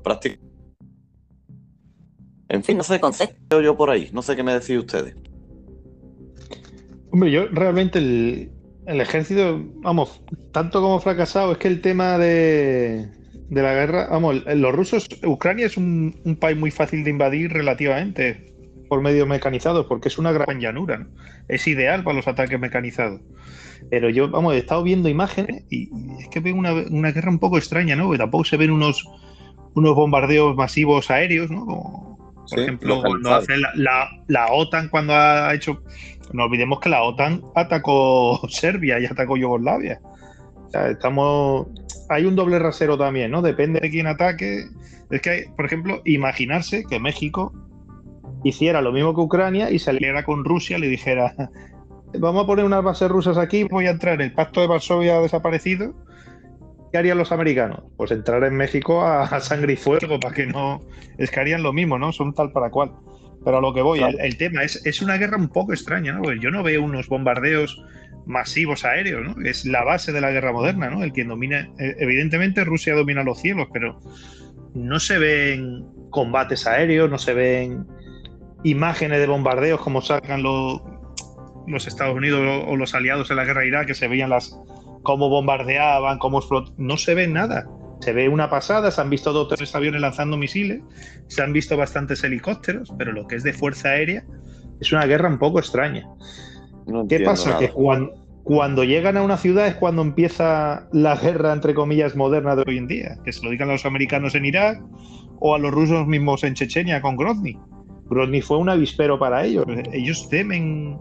pues 0.00 0.02
prácticamente 0.02 0.54
en 2.48 2.62
fin, 2.62 2.76
no 2.76 2.84
sé, 2.84 3.00
concepto 3.00 3.60
yo 3.60 3.76
por 3.76 3.90
ahí, 3.90 4.10
no 4.12 4.22
sé 4.22 4.36
qué 4.36 4.42
me 4.42 4.52
decís 4.52 4.78
ustedes. 4.78 5.16
Hombre, 7.10 7.30
yo 7.30 7.46
realmente 7.48 7.98
el, 7.98 8.50
ejército, 8.86 9.60
vamos, 9.76 10.22
tanto 10.52 10.80
como 10.80 11.00
fracasado, 11.00 11.52
es 11.52 11.58
que 11.58 11.68
el 11.68 11.80
tema 11.80 12.18
de, 12.18 13.08
la 13.50 13.74
guerra, 13.74 14.08
vamos, 14.10 14.44
los 14.46 14.74
rusos, 14.74 15.08
Ucrania 15.24 15.66
es 15.66 15.76
un, 15.76 16.36
país 16.40 16.56
muy 16.56 16.70
fácil 16.70 17.04
de 17.04 17.10
invadir 17.10 17.52
relativamente 17.52 18.52
por 18.88 19.00
medios 19.00 19.26
mecanizados, 19.26 19.86
porque 19.86 20.08
es 20.08 20.18
una 20.18 20.32
gran 20.32 20.60
llanura, 20.60 21.08
es 21.48 21.66
ideal 21.66 22.04
para 22.04 22.16
los 22.16 22.28
ataques 22.28 22.60
mecanizados. 22.60 23.20
Pero 23.90 24.10
yo, 24.10 24.30
vamos, 24.30 24.54
he 24.54 24.58
estado 24.58 24.82
viendo 24.82 25.08
imágenes 25.08 25.64
y, 25.70 25.88
es 26.20 26.28
que 26.28 26.40
veo 26.40 26.54
una, 26.54 26.72
una, 26.72 27.12
guerra 27.12 27.30
un 27.30 27.38
poco 27.38 27.58
extraña, 27.58 27.96
¿no? 27.96 28.10
Que 28.10 28.18
tampoco 28.18 28.44
se 28.44 28.56
ven 28.56 28.70
unos, 28.70 29.04
unos 29.74 29.94
bombardeos 29.94 30.56
masivos 30.56 31.10
aéreos, 31.10 31.50
¿no? 31.50 32.18
Por 32.48 32.60
ejemplo, 32.60 33.02
cuando 33.02 33.34
hace 33.34 33.54
la, 33.56 34.46
OTAN, 34.50 34.88
cuando 34.88 35.14
ha 35.14 35.54
hecho. 35.54 35.82
No 36.32 36.44
olvidemos 36.44 36.80
que 36.80 36.88
la 36.88 37.02
OTAN 37.02 37.42
atacó 37.54 38.40
Serbia 38.48 38.98
y 38.98 39.06
atacó 39.06 39.36
Yugoslavia. 39.36 40.00
O 40.66 40.70
sea, 40.70 40.90
estamos. 40.90 41.68
Hay 42.08 42.26
un 42.26 42.36
doble 42.36 42.58
rasero 42.58 42.98
también, 42.98 43.30
¿no? 43.30 43.42
Depende 43.42 43.80
de 43.80 43.90
quién 43.90 44.06
ataque. 44.06 44.66
Es 45.10 45.20
que, 45.20 45.50
por 45.56 45.66
ejemplo, 45.66 46.02
imaginarse 46.04 46.84
que 46.84 46.98
México 46.98 47.52
hiciera 48.42 48.82
lo 48.82 48.92
mismo 48.92 49.14
que 49.14 49.20
Ucrania 49.20 49.70
y 49.70 49.78
saliera 49.78 50.24
con 50.24 50.44
Rusia 50.44 50.76
y 50.76 50.80
le 50.82 50.88
dijera: 50.88 51.34
Vamos 52.18 52.44
a 52.44 52.46
poner 52.46 52.64
unas 52.64 52.82
bases 52.82 53.08
rusas 53.08 53.38
aquí, 53.38 53.64
voy 53.64 53.86
a 53.86 53.90
entrar. 53.90 54.20
El 54.20 54.32
pacto 54.32 54.60
de 54.60 54.66
Varsovia 54.66 55.16
ha 55.16 55.20
desaparecido 55.20 55.94
¿qué 56.94 56.98
harían 56.98 57.18
los 57.18 57.32
americanos? 57.32 57.80
Pues 57.96 58.12
entrar 58.12 58.44
en 58.44 58.54
México 58.54 59.04
a, 59.04 59.40
sangre 59.40 59.72
y 59.72 59.76
fuego 59.76 60.20
para 60.20 60.32
que 60.32 60.46
no. 60.46 60.80
Es 61.18 61.32
que 61.32 61.40
harían 61.40 61.64
lo 61.64 61.72
mismo, 61.72 61.98
¿no? 61.98 62.12
Son 62.12 62.32
tal 62.32 62.52
para 62.52 62.70
cual. 62.70 62.92
Pero 63.44 63.58
a 63.58 63.60
lo 63.60 63.74
que 63.74 63.82
voy, 63.82 64.00
el, 64.00 64.36
tema 64.36 64.62
es, 64.62 64.80
es 64.86 65.02
una 65.02 65.16
guerra 65.16 65.36
un 65.36 65.48
poco 65.48 65.72
extraña, 65.72 66.12
¿no? 66.12 66.32
yo 66.34 66.52
no 66.52 66.62
veo 66.62 66.84
unos 66.84 67.08
bombardeos 67.08 67.82
masivos 68.26 68.84
aéreos, 68.84 69.22
¿no? 69.26 69.44
Es 69.44 69.64
la 69.64 69.82
base 69.82 70.12
de 70.12 70.20
la 70.20 70.30
guerra 70.30 70.52
moderna, 70.52 70.88
¿no? 70.88 71.02
El 71.02 71.12
que 71.12 71.24
domina. 71.24 71.68
Eh, 71.80 71.96
evidentemente, 71.98 72.62
Rusia 72.62 72.94
domina 72.94 73.24
los 73.24 73.40
cielos, 73.40 73.66
pero 73.72 74.00
no 74.74 75.00
se 75.00 75.18
ven 75.18 75.84
combates 76.10 76.64
aéreos, 76.64 77.10
no 77.10 77.18
se 77.18 77.34
ven 77.34 77.88
imágenes 78.62 79.18
de 79.18 79.26
bombardeos 79.26 79.80
como 79.80 80.00
sacan 80.00 80.44
los, 80.44 80.80
los 81.66 81.88
Estados 81.88 82.14
Unidos 82.14 82.64
o 82.68 82.76
los 82.76 82.94
aliados 82.94 83.32
en 83.32 83.36
la 83.38 83.44
guerra 83.44 83.62
de 83.62 83.66
Irak, 83.66 83.88
que 83.88 83.94
se 83.94 84.06
veían 84.06 84.30
las, 84.30 84.56
cómo 85.04 85.28
bombardeaban, 85.28 86.18
cómo 86.18 86.40
No 86.76 86.96
se 86.96 87.14
ve 87.14 87.28
nada. 87.28 87.68
Se 88.00 88.12
ve 88.12 88.28
una 88.28 88.50
pasada, 88.50 88.90
se 88.90 89.00
han 89.00 89.08
visto 89.08 89.32
dos 89.32 89.44
o 89.44 89.54
tres 89.54 89.74
aviones 89.74 90.00
lanzando 90.00 90.36
misiles, 90.36 90.82
se 91.28 91.42
han 91.42 91.52
visto 91.52 91.76
bastantes 91.76 92.24
helicópteros, 92.24 92.92
pero 92.98 93.12
lo 93.12 93.26
que 93.28 93.36
es 93.36 93.44
de 93.44 93.52
fuerza 93.52 93.90
aérea 93.90 94.24
es 94.80 94.92
una 94.92 95.06
guerra 95.06 95.28
un 95.28 95.38
poco 95.38 95.60
extraña. 95.60 96.06
¿Qué 97.08 97.20
pasa? 97.20 97.56
Que 97.58 97.70
cuando, 97.70 98.84
llegan 98.84 99.16
a 99.16 99.22
una 99.22 99.38
ciudad 99.38 99.68
es 99.68 99.76
cuando 99.76 100.02
empieza 100.02 100.88
la 100.92 101.16
guerra, 101.16 101.52
entre 101.52 101.72
comillas, 101.72 102.16
moderna 102.16 102.56
de 102.56 102.64
hoy 102.66 102.78
en 102.78 102.88
día. 102.88 103.16
Que 103.24 103.32
se 103.32 103.42
lo 103.42 103.50
digan 103.50 103.70
a 103.70 103.74
los 103.74 103.86
americanos 103.86 104.34
en 104.34 104.44
Irak 104.44 104.82
o 105.38 105.54
a 105.54 105.58
los 105.58 105.72
rusos 105.72 106.06
mismos 106.06 106.44
en 106.44 106.54
Chechenia 106.54 107.00
con 107.00 107.16
Grozny. 107.16 107.58
Grozny 108.10 108.42
fue 108.42 108.58
un 108.58 108.68
avispero 108.68 109.18
para 109.18 109.44
ellos. 109.44 109.64
Ellos 109.92 110.28
temen 110.28 110.98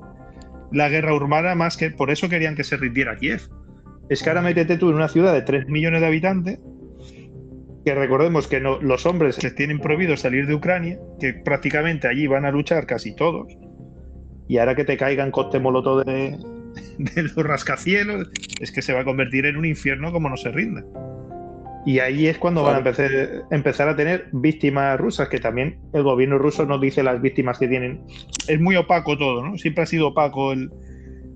la 0.71 0.87
guerra 0.87 1.13
urbana 1.13 1.53
más 1.53 1.75
que 1.75 1.91
por 1.91 2.11
eso 2.11 2.29
querían 2.29 2.55
que 2.55 2.63
se 2.63 2.77
rindiera 2.77 3.17
Kiev 3.17 3.49
es 4.09 4.21
que 4.21 4.29
ahora 4.29 4.41
métete 4.41 4.77
tú 4.77 4.89
en 4.89 4.95
una 4.95 5.07
ciudad 5.07 5.33
de 5.33 5.41
3 5.41 5.67
millones 5.67 6.01
de 6.01 6.07
habitantes, 6.07 6.59
que 7.85 7.95
recordemos 7.95 8.47
que 8.47 8.59
los 8.59 9.05
hombres 9.05 9.43
les 9.43 9.55
tienen 9.55 9.79
prohibido 9.79 10.15
salir 10.15 10.47
de 10.47 10.55
Ucrania, 10.55 10.99
que 11.19 11.33
prácticamente 11.33 12.07
allí 12.07 12.27
van 12.27 12.45
a 12.45 12.51
luchar 12.51 12.85
casi 12.85 13.15
todos, 13.15 13.47
y 14.47 14.57
ahora 14.57 14.75
que 14.75 14.85
te 14.85 14.97
caigan 14.97 15.31
coste 15.31 15.59
molotov 15.59 16.05
de, 16.05 16.37
de 16.97 17.23
los 17.23 17.35
rascacielos, 17.35 18.29
es 18.59 18.71
que 18.71 18.81
se 18.81 18.93
va 18.93 19.01
a 19.01 19.05
convertir 19.05 19.45
en 19.45 19.57
un 19.57 19.65
infierno 19.65 20.11
como 20.11 20.29
no 20.29 20.37
se 20.37 20.51
rinda. 20.51 20.83
Y 21.85 21.99
ahí 21.99 22.27
es 22.27 22.37
cuando 22.37 22.63
van 22.63 22.75
a 22.75 22.77
empezar, 22.77 23.11
empezar, 23.51 23.89
a 23.89 23.95
tener 23.95 24.29
víctimas 24.31 24.97
rusas, 24.97 25.27
que 25.27 25.39
también 25.39 25.79
el 25.93 26.03
gobierno 26.03 26.37
ruso 26.37 26.65
nos 26.65 26.79
dice 26.79 27.03
las 27.03 27.21
víctimas 27.21 27.59
que 27.59 27.67
tienen. 27.67 28.01
Es 28.47 28.59
muy 28.61 28.77
opaco 28.77 29.17
todo, 29.17 29.45
¿no? 29.45 29.57
Siempre 29.57 29.83
ha 29.83 29.85
sido 29.85 30.09
opaco 30.09 30.53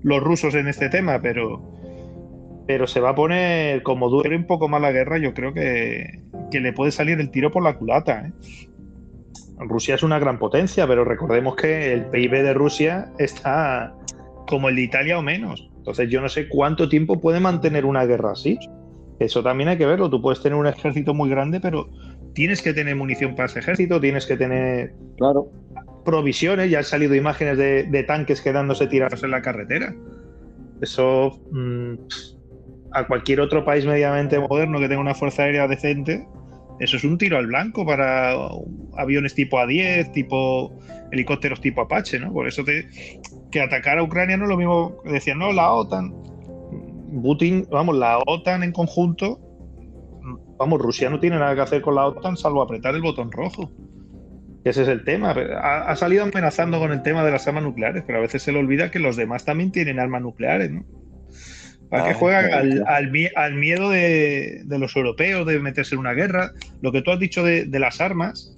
los 0.02 0.22
rusos 0.22 0.54
en 0.54 0.68
este 0.68 0.88
tema, 0.88 1.20
pero 1.20 1.77
pero 2.68 2.86
se 2.86 3.00
va 3.00 3.08
a 3.08 3.14
poner, 3.14 3.82
como 3.82 4.10
dure 4.10 4.36
un 4.36 4.44
poco 4.44 4.68
más 4.68 4.82
la 4.82 4.92
guerra, 4.92 5.16
yo 5.16 5.32
creo 5.32 5.54
que, 5.54 6.20
le 6.52 6.72
puede 6.74 6.92
salir 6.92 7.18
el 7.18 7.30
tiro 7.30 7.50
por 7.50 7.62
la 7.62 7.78
culata. 7.78 8.26
¿eh? 8.26 8.32
Rusia 9.60 9.94
es 9.94 10.02
una 10.02 10.18
gran 10.18 10.38
potencia, 10.38 10.86
pero 10.86 11.02
recordemos 11.02 11.56
que 11.56 11.94
el 11.94 12.04
PIB 12.04 12.30
de 12.42 12.52
Rusia 12.52 13.10
está 13.16 13.94
como 14.46 14.68
el 14.68 14.76
de 14.76 14.82
Italia 14.82 15.18
o 15.18 15.22
menos. 15.22 15.70
Entonces 15.78 16.10
yo 16.10 16.20
no 16.20 16.28
sé 16.28 16.46
cuánto 16.46 16.90
tiempo 16.90 17.18
puede 17.18 17.40
mantener 17.40 17.86
una 17.86 18.04
guerra 18.04 18.32
así. 18.32 18.58
Eso 19.18 19.42
también 19.42 19.70
hay 19.70 19.78
que 19.78 19.86
verlo. 19.86 20.10
Tú 20.10 20.20
puedes 20.20 20.42
tener 20.42 20.58
un 20.58 20.66
ejército 20.66 21.14
muy 21.14 21.30
grande, 21.30 21.60
pero 21.60 21.88
tienes 22.34 22.60
que 22.60 22.74
tener 22.74 22.94
munición 22.96 23.34
para 23.34 23.46
ese 23.46 23.60
ejército, 23.60 23.98
tienes 23.98 24.26
que 24.26 24.36
tener 24.36 24.92
claro. 25.16 25.50
provisiones. 26.04 26.70
Ya 26.70 26.78
han 26.78 26.84
salido 26.84 27.14
imágenes 27.14 27.56
de, 27.56 28.04
tanques 28.06 28.42
quedándose 28.42 28.88
tirados 28.88 29.22
en 29.22 29.30
la 29.30 29.40
carretera. 29.40 29.94
Eso... 30.82 31.40
Mm, 31.50 31.94
a 32.92 33.06
cualquier 33.06 33.40
otro 33.40 33.64
país 33.64 33.84
medianamente 33.84 34.38
moderno 34.38 34.78
que 34.78 34.88
tenga 34.88 35.00
una 35.00 35.14
fuerza 35.14 35.42
aérea 35.42 35.68
decente, 35.68 36.26
eso 36.80 36.96
es 36.96 37.04
un 37.04 37.18
tiro 37.18 37.38
al 37.38 37.48
blanco 37.48 37.84
para 37.84 38.34
aviones 38.96 39.34
tipo 39.34 39.58
A-10, 39.58 40.12
tipo 40.12 40.78
helicópteros 41.10 41.60
tipo 41.60 41.80
Apache, 41.80 42.20
¿no? 42.20 42.32
Por 42.32 42.46
eso 42.46 42.64
te, 42.64 42.88
que 43.50 43.60
atacar 43.60 43.98
a 43.98 44.02
Ucrania 44.02 44.36
no 44.36 44.44
es 44.44 44.50
lo 44.50 44.56
mismo 44.56 45.02
que 45.02 45.12
decían, 45.12 45.38
no, 45.38 45.52
la 45.52 45.72
OTAN. 45.72 46.14
Putin, 47.22 47.66
vamos, 47.70 47.96
la 47.96 48.18
OTAN 48.26 48.62
en 48.62 48.72
conjunto, 48.72 49.40
vamos, 50.58 50.80
Rusia 50.80 51.10
no 51.10 51.18
tiene 51.18 51.38
nada 51.38 51.54
que 51.54 51.62
hacer 51.62 51.82
con 51.82 51.96
la 51.96 52.06
OTAN 52.06 52.36
salvo 52.36 52.62
apretar 52.62 52.94
el 52.94 53.02
botón 53.02 53.32
rojo. 53.32 53.72
Ese 54.64 54.82
es 54.82 54.88
el 54.88 55.04
tema. 55.04 55.30
Ha, 55.30 55.90
ha, 55.90 55.96
salido 55.96 56.24
amenazando 56.24 56.78
con 56.78 56.92
el 56.92 57.02
tema 57.02 57.24
de 57.24 57.30
las 57.30 57.48
armas 57.48 57.62
nucleares, 57.62 58.04
pero 58.06 58.18
a 58.18 58.22
veces 58.22 58.42
se 58.42 58.52
le 58.52 58.58
olvida 58.58 58.90
que 58.90 58.98
los 58.98 59.16
demás 59.16 59.44
también 59.44 59.72
tienen 59.72 59.98
armas 59.98 60.22
nucleares, 60.22 60.70
¿no? 60.70 60.84
¿Para 61.90 62.08
qué 62.08 62.14
juegan 62.14 62.84
al, 62.86 63.10
miedo 63.56 63.90
de, 63.90 64.62
los 64.68 64.94
europeos 64.94 65.46
de 65.46 65.58
meterse 65.58 65.94
en 65.94 66.00
una 66.00 66.12
guerra? 66.12 66.52
Lo 66.82 66.92
que 66.92 67.00
tú 67.02 67.10
has 67.10 67.18
dicho 67.18 67.42
de, 67.42 67.66
las 67.78 68.00
armas 68.00 68.56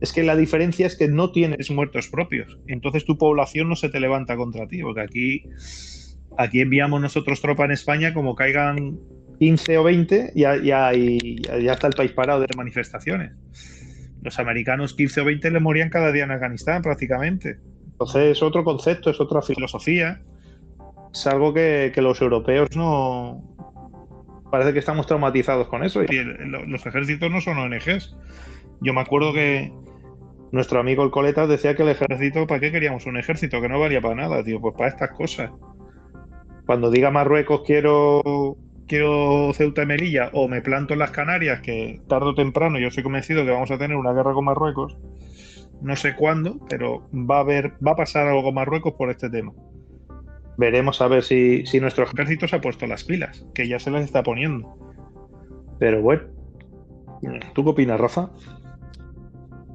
es 0.00 0.12
que 0.12 0.22
la 0.22 0.36
diferencia 0.36 0.86
es 0.86 0.96
que 0.96 1.08
no 1.08 1.30
tienes 1.30 1.70
muertos 1.70 2.08
propios. 2.08 2.58
Entonces 2.66 3.04
tu 3.04 3.16
población 3.16 3.68
no 3.68 3.76
se 3.76 3.88
te 3.88 4.00
levanta 4.00 4.36
contra 4.36 4.66
ti, 4.66 4.82
porque 4.82 5.00
aquí, 5.00 5.42
aquí 6.36 6.60
enviamos 6.60 7.00
nosotros 7.00 7.40
tropa 7.40 7.64
en 7.64 7.72
España, 7.72 8.12
como 8.12 8.34
caigan 8.34 8.98
15 9.38 9.78
o 9.78 9.84
20, 9.84 10.32
ya, 10.34 10.56
ya, 10.56 10.92
ya 10.92 11.72
está 11.72 11.86
el 11.86 11.94
país 11.94 12.12
parado 12.12 12.40
de 12.40 12.48
manifestaciones. 12.56 13.32
Los 14.22 14.38
americanos 14.40 14.94
15 14.94 15.20
o 15.20 15.24
20 15.26 15.50
le 15.52 15.60
morían 15.60 15.90
cada 15.90 16.10
día 16.10 16.24
en 16.24 16.32
Afganistán 16.32 16.82
prácticamente. 16.82 17.58
Entonces 17.92 18.36
es 18.36 18.42
otro 18.42 18.64
concepto, 18.64 19.10
es 19.10 19.20
otra 19.20 19.42
filosofía 19.42 20.20
es 21.12 21.26
algo 21.26 21.54
que, 21.54 21.92
los 21.96 22.20
europeos 22.20 22.76
no. 22.76 23.42
Parece 24.50 24.72
que 24.72 24.78
estamos 24.78 25.06
traumatizados 25.06 25.68
con 25.68 25.84
eso. 25.84 26.02
Y 26.02 26.24
los 26.44 26.86
ejércitos 26.86 27.30
no 27.30 27.40
son 27.40 27.58
ONGs. 27.58 28.16
Yo 28.80 28.94
me 28.94 29.00
acuerdo 29.00 29.32
que 29.32 29.72
nuestro 30.52 30.80
amigo 30.80 31.04
el 31.04 31.10
Coletas 31.10 31.48
decía 31.48 31.74
que 31.74 31.82
el 31.82 31.90
ejército, 31.90 32.46
¿para 32.46 32.60
qué 32.60 32.72
queríamos 32.72 33.06
un 33.06 33.18
ejército? 33.18 33.60
Que 33.60 33.68
no 33.68 33.78
valía 33.78 34.00
para 34.00 34.14
nada, 34.14 34.42
tío. 34.42 34.60
Pues 34.60 34.74
para 34.74 34.88
estas 34.88 35.10
cosas. 35.10 35.50
Cuando 36.66 36.90
diga 36.90 37.10
Marruecos 37.10 37.62
quiero 37.66 38.56
quiero 38.88 39.52
Ceuta 39.52 39.82
y 39.82 39.86
Melilla 39.86 40.30
o 40.32 40.48
me 40.48 40.62
planto 40.62 40.94
en 40.94 40.98
las 40.98 41.10
Canarias, 41.12 41.60
que 41.60 42.00
tarde 42.08 42.30
o 42.30 42.34
temprano 42.34 42.78
yo 42.78 42.88
estoy 42.88 43.04
convencido 43.04 43.44
que 43.44 43.52
vamos 43.52 43.70
a 43.70 43.78
tener 43.78 43.96
una 43.96 44.12
guerra 44.12 44.32
con 44.32 44.46
Marruecos, 44.46 44.96
No 45.80 45.94
sé 45.94 46.16
cuándo, 46.16 46.58
pero 46.68 47.08
va 47.12 47.36
a 47.36 47.40
haber, 47.40 47.74
va 47.86 47.92
a 47.92 47.96
pasar 47.96 48.26
algo 48.26 48.42
con 48.42 48.54
Marruecos 48.54 48.94
por 48.94 49.10
este 49.10 49.30
tema. 49.30 49.52
Veremos 50.58 51.00
a 51.00 51.06
ver 51.06 51.22
si, 51.22 51.64
si 51.66 51.78
nuestro 51.78 52.04
ejército 52.04 52.48
se 52.48 52.56
ha 52.56 52.60
puesto 52.60 52.84
las 52.86 53.04
pilas, 53.04 53.44
que 53.54 53.68
ya 53.68 53.78
se 53.78 53.92
las 53.92 54.04
está 54.04 54.24
poniendo. 54.24 54.76
Pero 55.78 56.02
bueno, 56.02 56.24
¿tú 57.54 57.62
qué 57.62 57.70
opinas, 57.70 58.00
Rafa? 58.00 58.28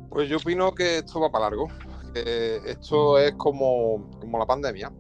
Pues 0.10 0.28
yo 0.28 0.38
opino 0.38 0.76
que 0.76 0.98
esto 0.98 1.22
va 1.22 1.32
para 1.32 1.46
largo. 1.46 1.70
esto 2.14 3.18
es 3.18 3.32
como, 3.36 4.10
como 4.20 4.38
la 4.38 4.46
pandemia, 4.46 4.92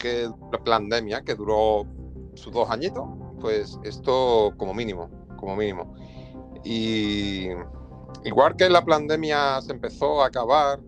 que 0.00 0.26
la 0.50 0.64
pandemia 0.64 1.22
que 1.22 1.34
duró 1.34 1.86
sus 2.32 2.52
dos 2.52 2.70
añitos, 2.70 3.04
pues 3.40 3.78
esto 3.84 4.54
como 4.56 4.72
mínimo, 4.72 5.10
como 5.36 5.54
mínimo. 5.54 5.94
Y 6.64 7.48
igual 8.24 8.56
que 8.56 8.70
la 8.70 8.82
pandemia 8.82 9.60
se 9.60 9.72
empezó 9.72 10.22
a 10.22 10.28
acabar 10.28 10.80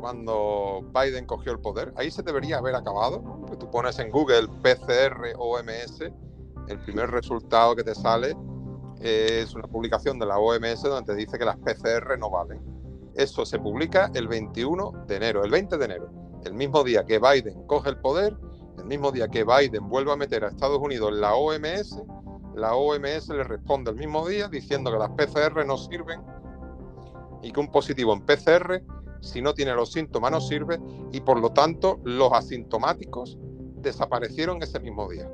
cuando 0.00 0.82
Biden 0.94 1.26
cogió 1.26 1.52
el 1.52 1.60
poder, 1.60 1.92
ahí 1.96 2.10
se 2.10 2.22
debería 2.22 2.58
haber 2.58 2.74
acabado. 2.74 3.22
Tú 3.58 3.70
pones 3.70 3.98
en 3.98 4.10
Google 4.10 4.48
PCR 4.62 5.34
OMS, 5.36 6.00
el 6.68 6.78
primer 6.80 7.10
resultado 7.10 7.76
que 7.76 7.84
te 7.84 7.94
sale 7.94 8.36
es 9.00 9.54
una 9.54 9.66
publicación 9.68 10.18
de 10.18 10.26
la 10.26 10.38
OMS 10.38 10.82
donde 10.82 11.12
te 11.12 11.14
dice 11.14 11.38
que 11.38 11.44
las 11.44 11.56
PCR 11.56 12.18
no 12.18 12.30
valen. 12.30 12.60
Eso 13.14 13.46
se 13.46 13.58
publica 13.58 14.10
el 14.14 14.28
21 14.28 15.04
de 15.06 15.16
enero, 15.16 15.44
el 15.44 15.50
20 15.50 15.78
de 15.78 15.84
enero, 15.84 16.10
el 16.44 16.54
mismo 16.54 16.84
día 16.84 17.04
que 17.04 17.18
Biden 17.18 17.66
coge 17.66 17.90
el 17.90 17.98
poder, 17.98 18.36
el 18.78 18.84
mismo 18.84 19.10
día 19.10 19.28
que 19.28 19.44
Biden 19.44 19.88
vuelve 19.88 20.12
a 20.12 20.16
meter 20.16 20.44
a 20.44 20.48
Estados 20.48 20.78
Unidos 20.78 21.12
en 21.12 21.20
la 21.20 21.34
OMS, 21.34 22.02
la 22.54 22.74
OMS 22.74 23.28
le 23.28 23.44
responde 23.44 23.90
el 23.90 23.96
mismo 23.96 24.26
día 24.26 24.48
diciendo 24.48 24.90
que 24.90 24.98
las 24.98 25.10
PCR 25.10 25.66
no 25.66 25.76
sirven 25.76 26.22
y 27.42 27.52
que 27.52 27.60
un 27.60 27.70
positivo 27.70 28.12
en 28.14 28.24
PCR, 28.24 28.82
si 29.26 29.42
no 29.42 29.54
tiene 29.54 29.74
los 29.74 29.92
síntomas, 29.92 30.30
no 30.30 30.40
sirve 30.40 30.78
y 31.12 31.20
por 31.20 31.40
lo 31.40 31.50
tanto 31.50 32.00
los 32.04 32.32
asintomáticos 32.32 33.38
desaparecieron 33.76 34.62
ese 34.62 34.80
mismo 34.80 35.08
día. 35.10 35.30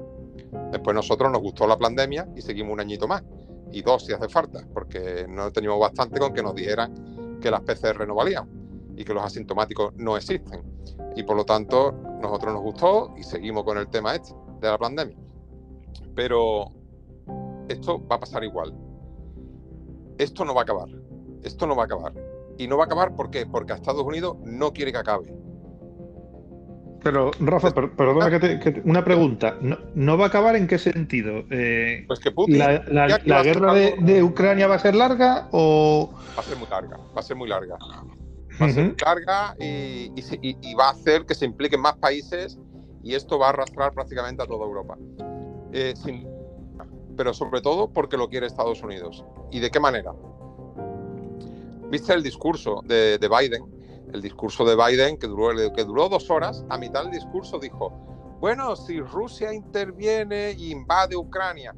Después 0.70 0.94
nosotros 0.94 1.30
nos 1.30 1.40
gustó 1.40 1.66
la 1.66 1.76
pandemia 1.76 2.28
y 2.36 2.42
seguimos 2.42 2.72
un 2.72 2.80
añito 2.80 3.06
más 3.06 3.22
y 3.70 3.82
dos 3.82 4.04
si 4.04 4.12
hace 4.12 4.28
falta, 4.28 4.66
porque 4.72 5.26
no 5.28 5.50
teníamos 5.50 5.80
bastante 5.80 6.20
con 6.20 6.32
que 6.32 6.42
nos 6.42 6.54
dijeran 6.54 7.38
que 7.40 7.50
las 7.50 7.62
PCR 7.62 8.06
no 8.06 8.14
valían 8.14 8.48
y 8.96 9.04
que 9.04 9.14
los 9.14 9.24
asintomáticos 9.24 9.94
no 9.96 10.16
existen. 10.16 10.62
Y 11.16 11.22
por 11.22 11.36
lo 11.36 11.44
tanto, 11.44 11.92
nosotros 12.20 12.52
nos 12.52 12.62
gustó 12.62 13.14
y 13.16 13.22
seguimos 13.22 13.64
con 13.64 13.78
el 13.78 13.88
tema 13.88 14.14
este 14.14 14.34
de 14.60 14.68
la 14.68 14.78
pandemia. 14.78 15.16
Pero 16.14 16.70
esto 17.68 18.06
va 18.06 18.16
a 18.16 18.20
pasar 18.20 18.44
igual. 18.44 18.74
Esto 20.18 20.44
no 20.44 20.54
va 20.54 20.60
a 20.60 20.64
acabar. 20.64 20.88
Esto 21.42 21.66
no 21.66 21.74
va 21.74 21.82
a 21.82 21.86
acabar. 21.86 22.12
Y 22.62 22.68
no 22.68 22.76
va 22.76 22.84
a 22.84 22.86
acabar 22.86 23.16
¿por 23.16 23.30
qué? 23.30 23.44
porque 23.44 23.72
Estados 23.72 24.04
Unidos 24.04 24.36
no 24.44 24.72
quiere 24.72 24.92
que 24.92 24.98
acabe. 24.98 25.34
Pero, 27.02 27.32
Rafa, 27.40 27.72
perdona 27.72 28.30
que 28.30 28.38
te, 28.38 28.82
una 28.84 29.04
pregunta. 29.04 29.58
¿No, 29.60 30.16
va 30.16 30.26
a 30.26 30.28
acabar 30.28 30.54
en 30.54 30.68
qué 30.68 30.78
sentido? 30.78 31.42
Eh, 31.50 32.04
pues 32.06 32.20
que 32.20 32.30
Putin. 32.30 32.60
¿La, 32.60 33.42
guerra 33.42 33.74
de, 33.74 34.22
Ucrania 34.22 34.68
va 34.68 34.76
a 34.76 34.78
ser 34.78 34.94
larga 34.94 35.48
o.? 35.50 36.14
Va 36.36 36.40
a 36.40 36.44
ser 36.44 36.56
muy 36.56 36.68
larga. 36.68 36.96
Va 36.96 37.18
a 37.18 37.22
ser 37.22 37.36
muy 37.36 37.48
larga. 37.48 37.76
Va 38.60 38.66
a 38.66 38.70
ser 38.70 38.84
muy 38.84 38.96
larga 39.04 39.56
y, 39.58 40.74
va 40.74 40.86
a 40.86 40.90
hacer 40.90 41.26
que 41.26 41.34
se 41.34 41.44
impliquen 41.44 41.80
más 41.80 41.96
países 41.96 42.60
y 43.02 43.16
esto 43.16 43.40
va 43.40 43.46
a 43.46 43.50
arrastrar 43.50 43.92
prácticamente 43.92 44.44
a 44.44 44.46
toda 44.46 44.64
Europa. 44.64 44.96
Eh, 45.72 45.94
pero 47.16 47.34
sobre 47.34 47.60
todo 47.60 47.90
porque 47.90 48.16
lo 48.16 48.28
quiere 48.28 48.46
Estados 48.46 48.80
Unidos. 48.84 49.24
¿Y 49.50 49.58
de 49.58 49.72
qué 49.72 49.80
manera? 49.80 50.12
¿Viste 51.92 52.12
el 52.12 52.24
discurso 52.24 52.82
de 52.84 53.18
Biden? 53.28 53.82
el 54.12 54.20
discurso 54.20 54.64
de 54.64 54.76
Biden, 54.76 55.16
que 55.16 55.26
duró, 55.26 56.08
dos 56.08 56.30
horas, 56.30 56.64
a 56.68 56.78
mitad 56.78 57.02
del 57.04 57.12
discurso 57.12 57.58
dijo, 57.58 57.90
bueno, 58.40 58.76
si 58.76 59.00
Rusia 59.00 59.52
interviene 59.52 60.50
e 60.50 60.70
invade 60.70 61.16
Ucrania, 61.16 61.74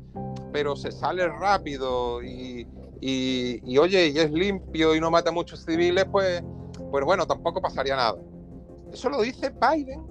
pero 0.53 0.75
se 0.77 0.91
sale 0.91 1.29
rápido 1.29 2.23
y, 2.23 2.67
y, 3.01 3.79
oye, 3.79 4.09
y 4.09 4.19
es 4.19 4.31
limpio 4.31 4.95
y 4.95 5.01
no 5.01 5.11
mata 5.11 5.31
a 5.31 5.33
muchos 5.33 5.65
civiles, 5.65 6.07
pues, 6.11 6.43
pues 6.91 7.05
bueno, 7.05 7.27
tampoco 7.27 7.61
pasaría 7.61 7.97
nada. 7.97 8.17
Eso 8.93 9.09
lo 9.11 9.21
dice 9.21 9.51
Biden 9.51 10.05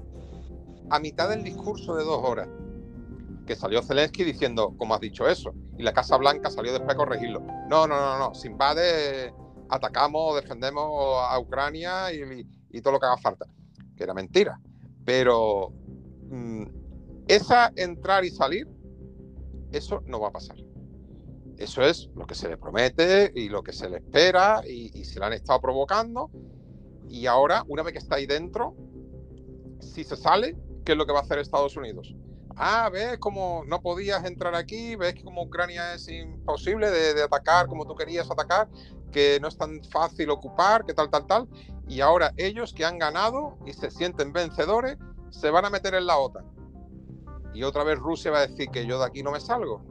a 0.90 1.00
mitad 1.00 1.30
del 1.30 1.44
discurso 1.44 1.96
de 1.96 2.04
dos 2.04 2.22
horas. 2.24 2.48
Que 3.48 3.56
salió 3.56 3.82
Zelensky 3.82 4.24
diciendo, 4.24 4.74
como 4.78 4.96
has 4.96 5.02
dicho 5.02 5.28
eso, 5.28 5.54
y 5.78 5.84
la 5.84 5.92
Casa 5.92 6.16
Blanca 6.16 6.50
salió 6.50 6.72
después 6.72 6.94
a 6.94 6.98
corregirlo. 6.98 7.42
No, 7.68 7.88
no, 7.88 8.00
no, 8.00 8.18
no, 8.18 8.34
se 8.34 8.48
invade 8.48 9.34
atacamos, 9.76 10.36
defendemos 10.36 11.20
a 11.30 11.40
Ucrania 11.40 12.12
y, 12.14 12.82
todo 12.82 12.94
lo 12.94 13.00
que 13.00 13.06
haga 13.06 13.18
falta. 13.18 13.46
Que 13.96 14.04
era 14.04 14.14
mentira. 14.14 14.60
Pero 15.06 15.72
mm, 16.30 16.64
esa 17.28 17.72
entrar 17.76 18.24
y 18.26 18.30
salir, 18.30 18.68
eso 19.72 20.02
no 20.06 20.20
va 20.20 20.30
a 20.30 20.32
pasar. 20.32 20.58
Eso 21.58 21.82
es 21.82 22.10
lo 22.16 22.26
que 22.26 22.36
se 22.36 22.50
le 22.50 22.58
promete 22.58 23.32
y 23.36 23.50
lo 23.50 23.64
que 23.64 23.74
se 23.74 23.90
le 23.90 23.98
espera 23.98 24.62
y, 24.68 25.04
se 25.06 25.20
le 25.20 25.26
han 25.26 25.34
estado 25.34 25.62
provocando. 25.62 26.30
Y 27.10 27.28
ahora, 27.28 27.64
una 27.68 27.84
vez 27.84 27.94
que 27.94 28.00
está 28.00 28.16
ahí 28.16 28.26
dentro, 28.26 28.76
si 29.80 30.04
se 30.04 30.16
sale, 30.16 30.58
¿qué 30.84 30.94
es 30.94 30.98
lo 30.98 31.06
que 31.06 31.14
va 31.14 31.20
a 31.20 31.22
hacer 31.22 31.40
Estados 31.40 31.76
Unidos? 31.78 32.16
Ah, 32.56 32.90
ves 32.92 33.18
como 33.18 33.64
no 33.66 33.82
podías 33.82 34.24
entrar 34.26 34.54
aquí, 34.56 34.96
ves 34.96 35.16
como 35.24 35.44
Ucrania 35.44 35.96
es 35.96 36.08
imposible 36.08 36.92
de, 36.92 37.24
atacar 37.24 37.68
como 37.68 37.86
tú 37.86 37.96
querías 37.96 38.30
atacar, 38.30 38.68
que 39.14 39.40
no 39.40 39.48
es 39.48 39.58
tan 39.58 39.82
fácil 39.86 40.30
ocupar, 40.30 40.86
que 40.86 40.94
tal, 40.94 41.10
tal, 41.10 41.26
tal. 41.26 41.48
Y 41.88 42.02
ahora 42.02 42.34
ellos 42.36 42.74
que 42.74 42.84
han 42.84 42.98
ganado 42.98 43.58
y 43.66 43.72
se 43.72 43.90
sienten 43.90 44.34
vencedores, 44.34 44.98
se 45.30 45.50
van 45.50 45.64
a 45.64 45.70
meter 45.70 45.94
en 45.94 46.06
la 46.06 46.18
OTAN. 46.18 46.46
Y 47.54 47.64
otra 47.64 47.84
vez 47.84 48.00
Rusia 48.00 48.32
va 48.32 48.40
a 48.40 48.48
decir 48.48 48.70
que 48.70 48.86
yo 48.86 49.00
de 49.00 49.06
aquí 49.06 49.24
no 49.24 49.32
me 49.32 49.40
salgo. 49.40 49.82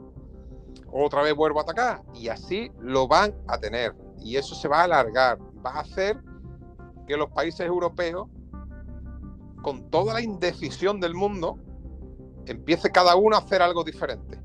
Otra 0.91 1.23
vez 1.23 1.33
vuelvo 1.33 1.59
a 1.59 1.63
atacar. 1.63 2.03
Y 2.13 2.27
así 2.27 2.71
lo 2.79 3.07
van 3.07 3.33
a 3.47 3.57
tener. 3.57 3.95
Y 4.19 4.35
eso 4.35 4.53
se 4.53 4.67
va 4.67 4.81
a 4.81 4.83
alargar. 4.83 5.39
Va 5.65 5.71
a 5.71 5.79
hacer 5.79 6.21
que 7.07 7.17
los 7.17 7.31
países 7.31 7.61
europeos, 7.61 8.27
con 9.61 9.89
toda 9.89 10.13
la 10.13 10.21
indecisión 10.21 10.99
del 10.99 11.15
mundo, 11.15 11.57
empiece 12.45 12.91
cada 12.91 13.15
uno 13.15 13.37
a 13.37 13.39
hacer 13.39 13.61
algo 13.61 13.83
diferente 13.83 14.43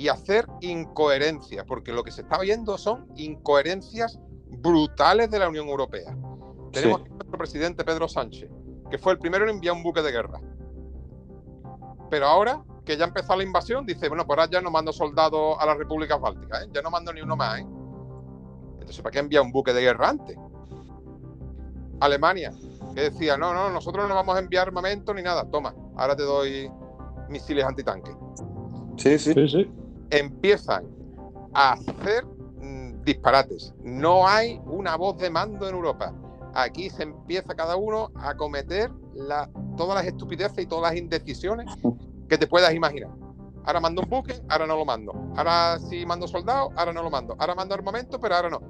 y 0.00 0.08
hacer 0.08 0.46
incoherencias, 0.62 1.66
porque 1.66 1.92
lo 1.92 2.02
que 2.02 2.10
se 2.10 2.22
está 2.22 2.38
viendo 2.38 2.78
son 2.78 3.06
incoherencias 3.16 4.18
brutales 4.46 5.30
de 5.30 5.38
la 5.38 5.46
Unión 5.46 5.68
Europea. 5.68 6.16
Tenemos 6.72 7.02
a 7.02 7.08
nuestro 7.08 7.36
presidente 7.36 7.84
Pedro 7.84 8.08
Sánchez, 8.08 8.48
que 8.90 8.96
fue 8.96 9.12
el 9.12 9.18
primero 9.18 9.44
en 9.44 9.50
enviar 9.50 9.74
un 9.74 9.82
buque 9.82 10.00
de 10.00 10.10
guerra. 10.10 10.40
Pero 12.08 12.26
ahora 12.26 12.64
que 12.86 12.96
ya 12.96 13.04
empezó 13.04 13.36
la 13.36 13.42
invasión, 13.42 13.84
dice, 13.84 14.08
bueno, 14.08 14.26
pues 14.26 14.38
ahora 14.38 14.50
ya 14.50 14.62
no 14.62 14.70
mando 14.70 14.90
soldados 14.90 15.58
a 15.60 15.66
las 15.66 15.76
repúblicas 15.76 16.18
bálticas, 16.18 16.62
¿eh? 16.62 16.70
ya 16.72 16.80
no 16.80 16.90
mando 16.90 17.12
ni 17.12 17.20
uno 17.20 17.36
más. 17.36 17.60
¿eh? 17.60 17.66
Entonces, 18.80 19.02
¿para 19.02 19.12
qué 19.12 19.18
envía 19.18 19.42
un 19.42 19.52
buque 19.52 19.74
de 19.74 19.82
guerra 19.82 20.08
antes? 20.08 20.34
Alemania, 22.00 22.54
que 22.94 23.02
decía, 23.02 23.36
no, 23.36 23.52
no, 23.52 23.68
nosotros 23.68 24.08
no 24.08 24.14
vamos 24.14 24.34
a 24.34 24.38
enviar 24.38 24.68
armamento 24.68 25.12
ni 25.12 25.20
nada, 25.20 25.46
toma, 25.50 25.74
ahora 25.94 26.16
te 26.16 26.22
doy 26.22 26.70
misiles 27.28 27.66
antitanque. 27.66 28.12
Sí, 28.96 29.18
sí. 29.18 29.34
sí, 29.34 29.46
sí 29.46 29.70
empiezan 30.10 30.86
a 31.54 31.72
hacer 31.72 32.24
mm, 32.60 33.02
disparates. 33.04 33.74
No 33.82 34.26
hay 34.26 34.60
una 34.66 34.96
voz 34.96 35.18
de 35.18 35.30
mando 35.30 35.68
en 35.68 35.74
Europa. 35.74 36.12
Aquí 36.54 36.90
se 36.90 37.04
empieza 37.04 37.54
cada 37.54 37.76
uno 37.76 38.10
a 38.16 38.34
cometer 38.34 38.90
todas 39.76 39.94
las 39.94 40.06
estupideces 40.06 40.64
y 40.64 40.66
todas 40.66 40.92
las 40.92 41.00
indecisiones 41.00 41.66
que 42.28 42.38
te 42.38 42.46
puedas 42.46 42.74
imaginar. 42.74 43.10
Ahora 43.64 43.80
mando 43.80 44.02
un 44.02 44.08
buque, 44.08 44.34
ahora 44.48 44.66
no 44.66 44.76
lo 44.76 44.84
mando. 44.84 45.12
Ahora 45.36 45.78
sí 45.78 46.04
mando 46.06 46.26
soldados, 46.26 46.72
ahora 46.76 46.92
no 46.92 47.02
lo 47.02 47.10
mando. 47.10 47.36
Ahora 47.38 47.54
mando 47.54 47.74
armamento, 47.74 48.18
pero 48.18 48.34
ahora 48.34 48.50
no. 48.50 48.60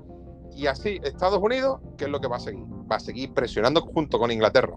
Y 0.55 0.67
así 0.67 1.01
Estados 1.03 1.39
Unidos, 1.41 1.81
¿qué 1.97 2.05
es 2.05 2.11
lo 2.11 2.21
que 2.21 2.29
va 2.29 2.37
a 2.37 2.41
seguir? 2.41 2.65
Va 2.91 2.97
a 2.97 3.01
seguir 3.01 3.33
presionando 3.33 3.81
junto 3.83 4.19
con 4.19 4.31
Inglaterra. 4.31 4.75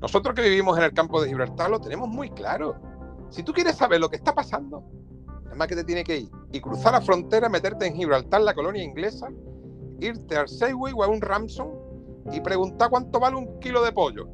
Nosotros 0.00 0.34
que 0.34 0.42
vivimos 0.42 0.78
en 0.78 0.84
el 0.84 0.94
campo 0.94 1.20
de 1.20 1.28
Gibraltar 1.28 1.70
lo 1.70 1.80
tenemos 1.80 2.08
muy 2.08 2.30
claro. 2.30 2.80
Si 3.30 3.44
tú 3.44 3.52
quieres 3.52 3.76
saber 3.76 4.00
lo 4.00 4.10
que 4.10 4.16
está 4.16 4.34
pasando, 4.34 4.84
es 5.50 5.56
más 5.56 5.68
que 5.68 5.76
te 5.76 5.84
tiene 5.84 6.02
que 6.02 6.18
ir 6.18 6.30
y 6.52 6.60
cruzar 6.60 6.92
la 6.92 7.00
frontera, 7.00 7.48
meterte 7.48 7.86
en 7.86 7.94
Gibraltar, 7.94 8.40
la 8.40 8.54
colonia 8.54 8.82
inglesa, 8.82 9.28
irte 10.00 10.36
al 10.36 10.48
Segway 10.48 10.92
o 10.96 11.04
a 11.04 11.08
un 11.08 11.20
Ramson 11.20 11.70
y 12.32 12.40
preguntar 12.40 12.90
cuánto 12.90 13.20
vale 13.20 13.36
un 13.36 13.60
kilo 13.60 13.82
de 13.84 13.92
pollo. 13.92 14.28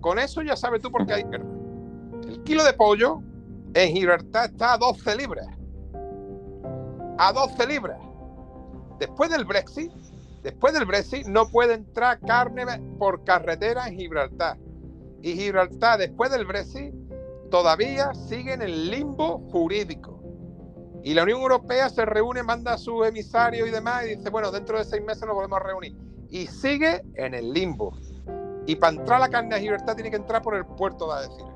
Con 0.00 0.18
eso 0.18 0.42
ya 0.42 0.56
sabes 0.56 0.82
tú 0.82 0.90
por 0.90 1.06
qué 1.06 1.14
hay 1.14 1.22
guerra. 1.22 1.46
El 2.28 2.42
kilo 2.42 2.64
de 2.64 2.74
pollo 2.74 3.22
en 3.72 3.94
Gibraltar 3.94 4.50
está 4.50 4.74
a 4.74 4.78
12 4.78 5.16
libras. 5.16 5.46
A 7.18 7.32
12 7.32 7.66
libras. 7.66 7.98
Después 8.98 9.30
del 9.30 9.44
Brexit, 9.44 9.90
después 10.42 10.74
del 10.74 10.84
Brexit 10.84 11.26
no 11.26 11.48
puede 11.48 11.74
entrar 11.74 12.20
carne 12.20 12.64
por 12.98 13.24
carretera 13.24 13.88
en 13.88 13.96
Gibraltar 13.96 14.58
y 15.22 15.34
Gibraltar 15.34 15.98
después 15.98 16.30
del 16.30 16.44
Brexit 16.44 16.92
todavía 17.50 18.12
sigue 18.14 18.52
en 18.52 18.62
el 18.62 18.90
limbo 18.90 19.38
jurídico. 19.50 20.20
Y 21.04 21.14
la 21.14 21.22
Unión 21.22 21.40
Europea 21.40 21.88
se 21.88 22.04
reúne, 22.04 22.42
manda 22.42 22.74
a 22.74 22.78
su 22.78 23.04
emisario 23.04 23.66
y 23.66 23.70
demás, 23.70 24.04
y 24.04 24.16
dice, 24.16 24.30
bueno, 24.30 24.50
dentro 24.50 24.78
de 24.78 24.84
seis 24.84 25.02
meses 25.02 25.24
nos 25.26 25.34
volvemos 25.34 25.60
a 25.60 25.62
reunir. 25.64 25.96
Y 26.28 26.46
sigue 26.46 27.02
en 27.14 27.34
el 27.34 27.52
limbo. 27.52 27.96
Y 28.66 28.76
para 28.76 28.96
entrar 28.96 29.20
la 29.20 29.28
carne 29.28 29.56
a 29.56 29.58
Gibraltar 29.58 29.96
tiene 29.96 30.10
que 30.10 30.16
entrar 30.16 30.42
por 30.42 30.54
el 30.54 30.64
puerto 30.64 31.08
de 31.08 31.24
Algeciras. 31.24 31.52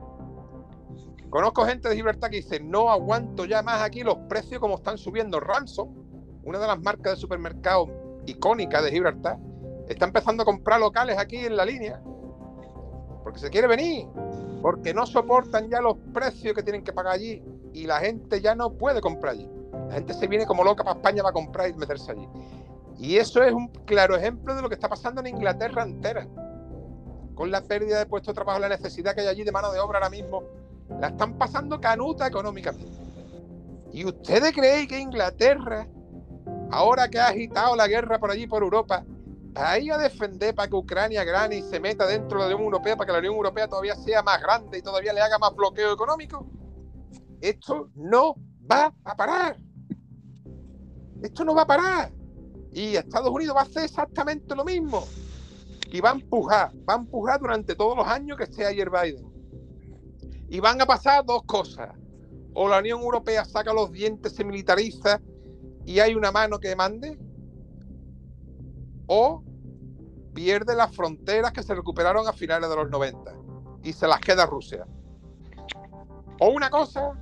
Conozco 1.31 1.65
gente 1.65 1.89
de 1.89 1.97
Gibraltar 1.97 2.31
que 2.31 2.37
dice, 2.37 2.61
no 2.61 2.91
aguanto 2.91 3.45
ya 3.45 3.63
más 3.63 3.83
aquí 3.83 4.03
los 4.03 4.17
precios 4.29 4.61
como 4.61 4.77
están 4.77 4.99
subiendo. 4.99 5.39
Ransom, 5.41 5.93
una 6.45 6.59
de 6.59 6.67
las 6.67 6.81
marcas 6.81 7.15
de 7.15 7.21
supermercados 7.21 7.89
icónicas 8.27 8.83
de 8.83 8.91
Gibraltar, 8.91 9.39
está 9.89 10.07
empezando 10.07 10.43
a 10.43 10.47
comprar 10.47 10.81
locales 10.81 11.19
aquí 11.19 11.37
en 11.37 11.57
la 11.57 11.65
línea. 11.65 12.01
Porque 13.27 13.41
se 13.41 13.51
quiere 13.51 13.67
venir. 13.67 14.07
Porque 14.63 14.95
no 14.95 15.05
soportan 15.05 15.69
ya 15.69 15.81
los 15.81 15.97
precios 16.15 16.55
que 16.55 16.63
tienen 16.63 16.85
que 16.85 16.93
pagar 16.93 17.15
allí. 17.15 17.43
Y 17.73 17.85
la 17.85 17.99
gente 17.99 18.41
ya 18.41 18.55
no 18.55 18.75
puede 18.75 19.01
comprar 19.01 19.33
allí. 19.33 19.51
La 19.89 19.95
gente 19.95 20.15
se 20.15 20.29
viene 20.29 20.47
como 20.47 20.63
loca 20.63 20.85
para 20.85 20.95
España 20.95 21.25
para 21.25 21.33
comprar 21.33 21.69
y 21.69 21.73
meterse 21.73 22.13
allí. 22.13 22.29
Y 23.01 23.17
eso 23.17 23.43
es 23.43 23.53
un 23.53 23.67
claro 23.85 24.15
ejemplo 24.17 24.55
de 24.55 24.63
lo 24.63 24.69
que 24.69 24.77
está 24.77 24.89
pasando 24.89 25.23
en 25.23 25.27
Inglaterra 25.27 25.83
entera. 25.83 26.25
Con 27.35 27.51
la 27.51 27.63
pérdida 27.63 27.99
de 27.99 28.07
puestos 28.07 28.33
de 28.33 28.37
trabajo, 28.37 28.61
la 28.61 28.69
necesidad 28.69 29.13
que 29.13 29.23
hay 29.23 29.27
allí 29.27 29.43
de 29.43 29.51
mano 29.51 29.73
de 29.73 29.81
obra 29.81 29.99
ahora 29.99 30.11
mismo. 30.11 30.45
La 31.01 31.09
están 31.09 31.37
pasando 31.37 31.81
canuta 31.81 32.29
económicamente. 32.29 32.97
¿Y 33.93 34.05
ustedes 34.05 34.53
creen 34.53 34.87
que 34.87 35.01
Inglaterra, 35.01 35.89
ahora 36.71 37.09
que 37.09 37.19
ha 37.19 37.27
agitado 37.27 37.75
la 37.75 37.89
guerra 37.89 38.21
por 38.21 38.31
allí, 38.31 38.47
por 38.47 38.63
Europa, 38.63 39.05
va 39.57 39.95
a 39.95 39.99
defender 39.99 40.55
para 40.55 40.69
que 40.69 40.77
Ucrania 40.77 41.25
gane 41.25 41.57
y 41.57 41.63
se 41.63 41.81
meta 41.81 42.07
dentro 42.07 42.43
de 42.43 42.51
la 42.51 42.55
Unión 42.55 42.67
Europea 42.67 42.97
para 42.97 43.07
que 43.07 43.13
la 43.13 43.19
Unión 43.19 43.35
Europea 43.35 43.69
todavía 43.69 43.95
sea 43.95 44.23
más 44.23 44.41
grande 44.41 44.79
y 44.79 44.83
todavía 44.83 45.13
le 45.13 45.21
haga 45.21 45.39
más 45.39 45.55
bloqueo 45.55 45.93
económico? 45.93 46.47
Esto 47.41 47.91
no 47.95 48.35
va 48.71 48.93
a 49.05 49.17
parar. 49.17 49.57
Esto 51.23 51.45
no 51.45 51.55
va 51.55 51.63
a 51.63 51.67
parar. 51.67 52.13
Y 52.73 52.97
Estados 52.97 53.31
Unidos 53.31 53.57
va 53.57 53.61
a 53.61 53.65
hacer 53.65 53.85
exactamente 53.85 54.55
lo 54.55 54.65
mismo. 54.65 55.07
Y 55.91 56.01
va 56.01 56.11
a 56.11 56.15
empujar, 56.15 56.73
va 56.89 56.95
a 56.95 56.99
empujar 56.99 57.41
durante 57.41 57.75
todos 57.75 57.97
los 57.97 58.07
años 58.07 58.37
que 58.37 58.45
esté 58.45 58.67
ayer 58.67 58.91
Biden. 58.91 59.27
Y 60.49 60.61
van 60.61 60.81
a 60.81 60.87
pasar 60.87 61.25
dos 61.25 61.45
cosas. 61.45 61.95
O 62.55 62.69
la 62.69 62.79
Unión 62.79 63.01
Europea 63.01 63.45
saca 63.45 63.73
los 63.73 63.93
dientes, 63.93 64.35
se 64.35 64.45
militariza 64.45 65.21
y 65.85 66.01
hay 66.01 66.15
una 66.15 66.33
mano 66.33 66.59
que 66.59 66.75
mande. 66.75 67.19
O 69.07 69.46
pierde 70.37 70.77
las 70.77 70.95
fronteras 70.95 71.51
que 71.51 71.63
se 71.63 71.75
recuperaron 71.75 72.29
a 72.29 72.33
finales 72.33 72.69
de 72.69 72.77
los 72.77 72.91
90 72.91 73.33
y 73.83 73.93
se 73.95 74.07
las 74.07 74.21
queda 74.21 74.45
Rusia. 74.45 74.87
O 76.39 76.49
una 76.51 76.69
cosa 76.69 77.13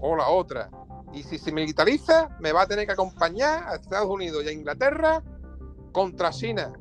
o 0.00 0.16
la 0.16 0.28
otra. 0.28 0.70
Y 1.12 1.22
si 1.22 1.36
se 1.36 1.52
militariza, 1.52 2.34
me 2.40 2.50
va 2.50 2.62
a 2.62 2.66
tener 2.66 2.86
que 2.86 2.92
acompañar 2.92 3.68
a 3.68 3.74
Estados 3.74 4.08
Unidos 4.08 4.42
y 4.42 4.48
a 4.48 4.52
Inglaterra 4.52 5.22
contra 5.92 6.30
China. 6.30 6.72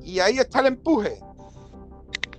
Y 0.00 0.18
ahí 0.18 0.38
está 0.38 0.58
el 0.58 0.66
empuje. 0.66 1.20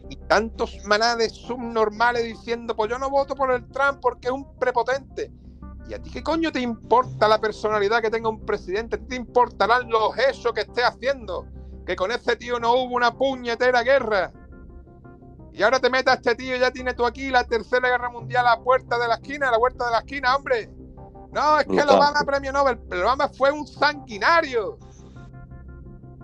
Y 0.09 0.17
tantos 0.17 0.83
manades 0.83 1.31
subnormales 1.31 2.25
diciendo, 2.25 2.75
pues 2.75 2.91
yo 2.91 2.99
no 2.99 3.09
voto 3.09 3.35
por 3.35 3.51
el 3.53 3.65
Trump 3.69 3.99
porque 4.01 4.27
es 4.27 4.33
un 4.33 4.59
prepotente. 4.59 5.31
¿Y 5.87 5.93
a 5.93 6.01
ti 6.01 6.11
qué 6.11 6.21
coño 6.21 6.51
te 6.51 6.59
importa 6.59 7.29
la 7.29 7.39
personalidad 7.39 8.01
que 8.01 8.09
tenga 8.09 8.27
un 8.27 8.45
presidente? 8.45 8.97
¿Te 8.97 9.15
importarán 9.15 9.89
los 9.89 10.17
hechos 10.17 10.51
que 10.51 10.61
esté 10.61 10.83
haciendo? 10.83 11.47
Que 11.87 11.95
con 11.95 12.11
ese 12.11 12.35
tío 12.35 12.59
no 12.59 12.73
hubo 12.73 12.95
una 12.95 13.17
puñetera 13.17 13.81
guerra. 13.81 14.31
Y 15.53 15.63
ahora 15.63 15.79
te 15.79 15.89
metas 15.89 16.17
este 16.17 16.35
tío 16.35 16.55
ya 16.57 16.69
tienes 16.69 16.95
tú 16.95 17.05
aquí 17.05 17.31
la 17.31 17.45
tercera 17.45 17.89
guerra 17.89 18.09
mundial 18.09 18.45
a 18.45 18.57
la 18.57 18.63
puerta 18.63 18.99
de 18.99 19.07
la 19.07 19.15
esquina, 19.15 19.47
a 19.47 19.51
la 19.51 19.57
puerta 19.57 19.85
de 19.85 19.91
la 19.91 19.99
esquina, 19.99 20.35
hombre. 20.35 20.69
No, 21.31 21.59
es 21.59 21.65
que 21.65 21.79
el 21.79 21.89
Obama 21.89 22.19
premio 22.25 22.51
Nobel, 22.51 22.79
el 22.91 23.01
Obama 23.01 23.29
fue 23.29 23.51
un 23.51 23.65
sanguinario. 23.65 24.77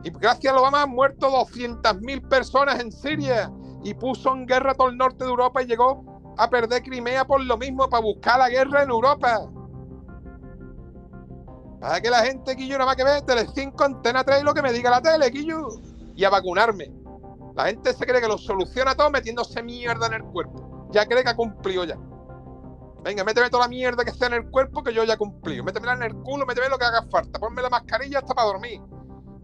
Y 0.04 0.12
gracias 0.12 0.54
a 0.54 0.60
Obama 0.60 0.84
han 0.84 0.90
muerto 0.90 1.32
200.000 1.32 2.28
personas 2.28 2.80
en 2.82 2.92
Siria 2.92 3.50
y 3.84 3.94
puso 3.94 4.34
en 4.34 4.46
guerra 4.46 4.74
todo 4.74 4.90
el 4.90 4.98
norte 4.98 5.24
de 5.24 5.30
Europa 5.30 5.64
y 5.64 5.66
llegó 5.66 6.36
a 6.38 6.50
perder 6.50 6.84
Crimea 6.84 7.26
por 7.26 7.42
lo 7.42 7.58
mismo, 7.58 7.90
para 7.90 8.04
buscar 8.04 8.38
la 8.38 8.50
guerra 8.50 8.84
en 8.84 8.90
Europa. 8.90 9.50
Para 11.84 12.00
que 12.00 12.10
la 12.10 12.20
gente, 12.20 12.56
Quillo, 12.56 12.78
nada 12.78 12.86
más 12.86 12.96
que 12.96 13.04
ve 13.04 13.22
Tele5, 13.26 13.84
Antena 13.84 14.24
3 14.24 14.42
y 14.42 14.46
lo 14.46 14.54
que 14.54 14.62
me 14.62 14.72
diga 14.72 14.90
la 14.90 15.02
tele, 15.02 15.30
Quillo. 15.30 15.68
Y 16.16 16.24
a 16.24 16.30
vacunarme. 16.30 16.90
La 17.58 17.66
gente 17.66 17.92
se 17.92 18.06
cree 18.06 18.22
que 18.22 18.28
lo 18.30 18.38
soluciona 18.38 18.96
todo 18.96 19.12
metiéndose 19.12 19.62
mierda 19.62 20.08
en 20.08 20.14
el 20.14 20.24
cuerpo. 20.24 20.88
Ya 20.92 21.06
cree 21.06 21.24
que 21.24 21.32
ha 21.32 21.36
cumplido 21.36 21.84
ya. 21.84 21.98
Venga, 23.04 23.26
méteme 23.26 23.50
toda 23.50 23.64
la 23.64 23.68
mierda 23.68 24.06
que 24.06 24.12
esté 24.12 24.28
en 24.28 24.34
el 24.36 24.50
cuerpo 24.50 24.82
que 24.82 24.94
yo 24.94 25.04
ya 25.04 25.16
he 25.16 25.18
cumplido. 25.18 25.66
Métemela 25.66 25.92
en 25.96 26.04
el 26.04 26.16
culo, 26.16 26.46
méteme 26.46 26.70
lo 26.70 26.78
que 26.78 26.86
haga 26.86 27.06
falta. 27.12 27.38
Ponme 27.38 27.62
la 27.62 27.70
mascarilla 27.70 28.20
hasta 28.20 28.34
para 28.34 28.48
dormir. 28.48 28.80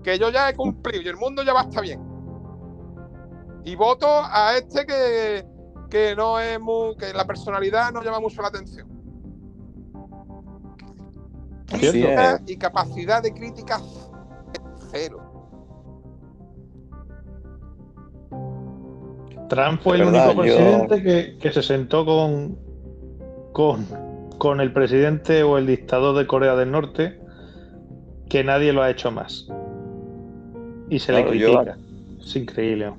Que 0.02 0.18
yo 0.18 0.30
ya 0.30 0.50
he 0.50 0.56
cumplido 0.56 1.02
y 1.02 1.10
el 1.10 1.18
mundo 1.18 1.44
ya 1.44 1.52
va 1.52 1.68
a 1.76 1.82
bien. 1.82 2.02
Y 3.66 3.76
voto 3.76 4.08
a 4.08 4.56
este 4.56 4.86
que, 4.86 5.46
que 5.90 6.16
no 6.16 6.40
es 6.40 6.58
muy. 6.58 6.96
que 6.96 7.12
la 7.12 7.28
personalidad 7.28 7.92
no 7.92 8.02
llama 8.02 8.22
mucho 8.22 8.42
la 8.42 8.48
atención. 8.48 8.99
Crítica 11.72 12.42
y 12.46 12.58
capacidad 12.58 13.22
de 13.22 13.34
crítica 13.34 13.80
cero. 14.92 15.26
Trump 19.50 19.82
fue 19.82 19.98
el 19.98 20.04
único 20.04 20.36
presidente 20.36 21.38
que, 21.40 21.52
se 21.52 21.64
sentó 21.64 22.06
con, 22.06 22.58
con, 23.52 23.86
con, 24.38 24.62
el 24.62 24.72
presidente 24.72 25.44
o 25.44 25.58
el 25.58 25.66
dictador 25.66 26.16
de 26.16 26.28
Corea 26.28 26.56
del 26.56 26.72
Norte 26.72 27.20
que 28.30 28.44
nadie 28.44 28.72
lo 28.72 28.84
ha 28.84 28.90
hecho 28.92 29.12
más. 29.12 29.48
Y 30.90 31.00
se 31.00 31.12
le 31.12 31.26
critica. 31.26 31.78
Es 32.22 32.36
increíble. 32.36 32.94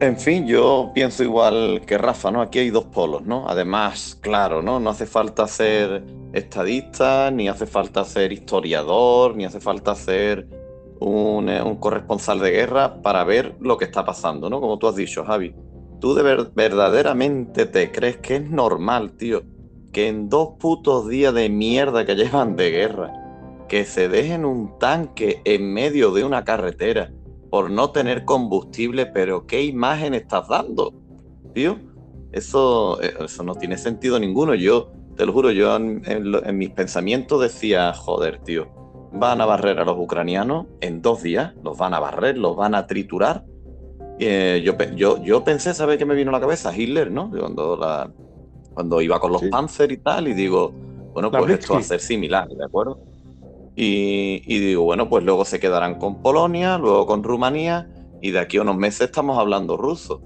En 0.00 0.16
fin, 0.16 0.46
yo 0.46 0.92
pienso 0.94 1.24
igual 1.24 1.82
que 1.86 1.98
Rafa, 1.98 2.30
¿no? 2.30 2.40
Aquí 2.40 2.60
hay 2.60 2.70
dos 2.70 2.84
polos, 2.84 3.22
¿no? 3.22 3.48
Además, 3.48 4.16
claro, 4.20 4.62
¿no? 4.62 4.80
No 4.80 4.90
hace 4.90 5.06
falta 5.06 5.46
ser 5.46 6.04
estadista, 6.32 7.30
ni 7.30 7.48
hace 7.48 7.66
falta 7.66 8.04
ser 8.04 8.32
historiador, 8.32 9.36
ni 9.36 9.44
hace 9.44 9.60
falta 9.60 9.94
ser 9.94 10.48
eh, 11.00 11.62
un, 11.64 11.76
corresponsal 11.76 12.40
de 12.40 12.50
guerra 12.50 13.00
para 13.02 13.24
ver 13.24 13.56
lo 13.60 13.76
que 13.76 13.84
está 13.84 14.04
pasando, 14.04 14.50
¿no? 14.50 14.60
Como 14.60 14.78
tú 14.78 14.88
has 14.88 14.96
dicho, 14.96 15.24
Javi. 15.24 15.54
¿Tú 16.00 16.14
de 16.14 16.22
verdaderamente 16.54 17.66
te 17.66 17.90
crees 17.90 18.18
que 18.18 18.36
es 18.36 18.50
normal, 18.50 19.12
tío, 19.12 19.42
que 19.92 20.08
en 20.08 20.28
dos 20.28 20.50
putos 20.60 21.08
días 21.08 21.34
de 21.34 21.48
mierda 21.48 22.06
que 22.06 22.14
llevan 22.14 22.54
de 22.54 22.70
guerra, 22.70 23.12
que 23.68 23.84
se 23.84 24.08
dejen 24.08 24.44
un 24.44 24.78
tanque 24.78 25.42
en 25.44 25.72
medio 25.72 26.12
de 26.12 26.24
una 26.24 26.44
carretera 26.44 27.12
por 27.50 27.70
no 27.70 27.90
tener 27.90 28.24
combustible, 28.24 29.06
pero 29.06 29.46
qué 29.46 29.62
imagen 29.62 30.14
estás 30.14 30.48
dando, 30.48 30.92
tío? 31.52 31.78
Eso, 32.32 33.00
eh, 33.02 33.14
eso 33.24 33.42
no 33.42 33.54
tiene 33.54 33.78
sentido 33.78 34.20
ninguno. 34.20 34.54
Yo, 34.54 34.92
te 35.18 35.26
lo 35.26 35.32
juro, 35.32 35.50
yo 35.50 35.74
en 35.76 36.56
mis 36.56 36.70
pensamientos 36.70 37.42
decía, 37.42 37.92
joder, 37.92 38.38
tío, 38.38 38.68
van 39.12 39.40
a 39.40 39.46
barrer 39.46 39.80
a 39.80 39.84
los 39.84 39.98
ucranianos 39.98 40.66
en 40.80 41.02
dos 41.02 41.22
días, 41.22 41.54
los 41.64 41.76
van 41.76 41.92
a 41.92 41.98
barrer, 41.98 42.38
los 42.38 42.56
van 42.56 42.76
a 42.76 42.86
triturar. 42.86 43.44
Eh, 44.20 44.62
yo, 44.64 44.76
yo, 44.94 45.22
yo 45.22 45.42
pensé, 45.42 45.74
¿sabes 45.74 45.98
qué 45.98 46.04
me 46.04 46.14
vino 46.14 46.30
a 46.30 46.32
la 46.32 46.40
cabeza? 46.40 46.76
Hitler, 46.76 47.10
¿no? 47.10 47.30
Cuando, 47.30 47.76
la, 47.76 48.12
cuando 48.74 49.00
iba 49.00 49.18
con 49.18 49.32
los 49.32 49.42
Panzer 49.44 49.90
y 49.90 49.98
tal, 49.98 50.28
y 50.28 50.34
digo, 50.34 50.72
bueno, 51.12 51.32
pues 51.32 51.50
esto 51.50 51.74
va 51.74 51.80
a 51.80 51.82
ser 51.82 52.00
similar, 52.00 52.48
¿de 52.48 52.64
acuerdo? 52.64 53.00
Y, 53.74 54.42
y, 54.46 54.58
digo, 54.60 54.84
bueno, 54.84 55.08
pues 55.08 55.24
luego 55.24 55.44
se 55.44 55.60
quedarán 55.60 55.96
con 55.98 56.22
Polonia, 56.22 56.78
luego 56.78 57.06
con 57.06 57.24
Rumanía, 57.24 57.88
y 58.20 58.32
de 58.32 58.40
aquí 58.40 58.56
a 58.58 58.62
unos 58.62 58.76
meses 58.76 59.02
estamos 59.02 59.38
hablando 59.38 59.76
ruso. 59.76 60.22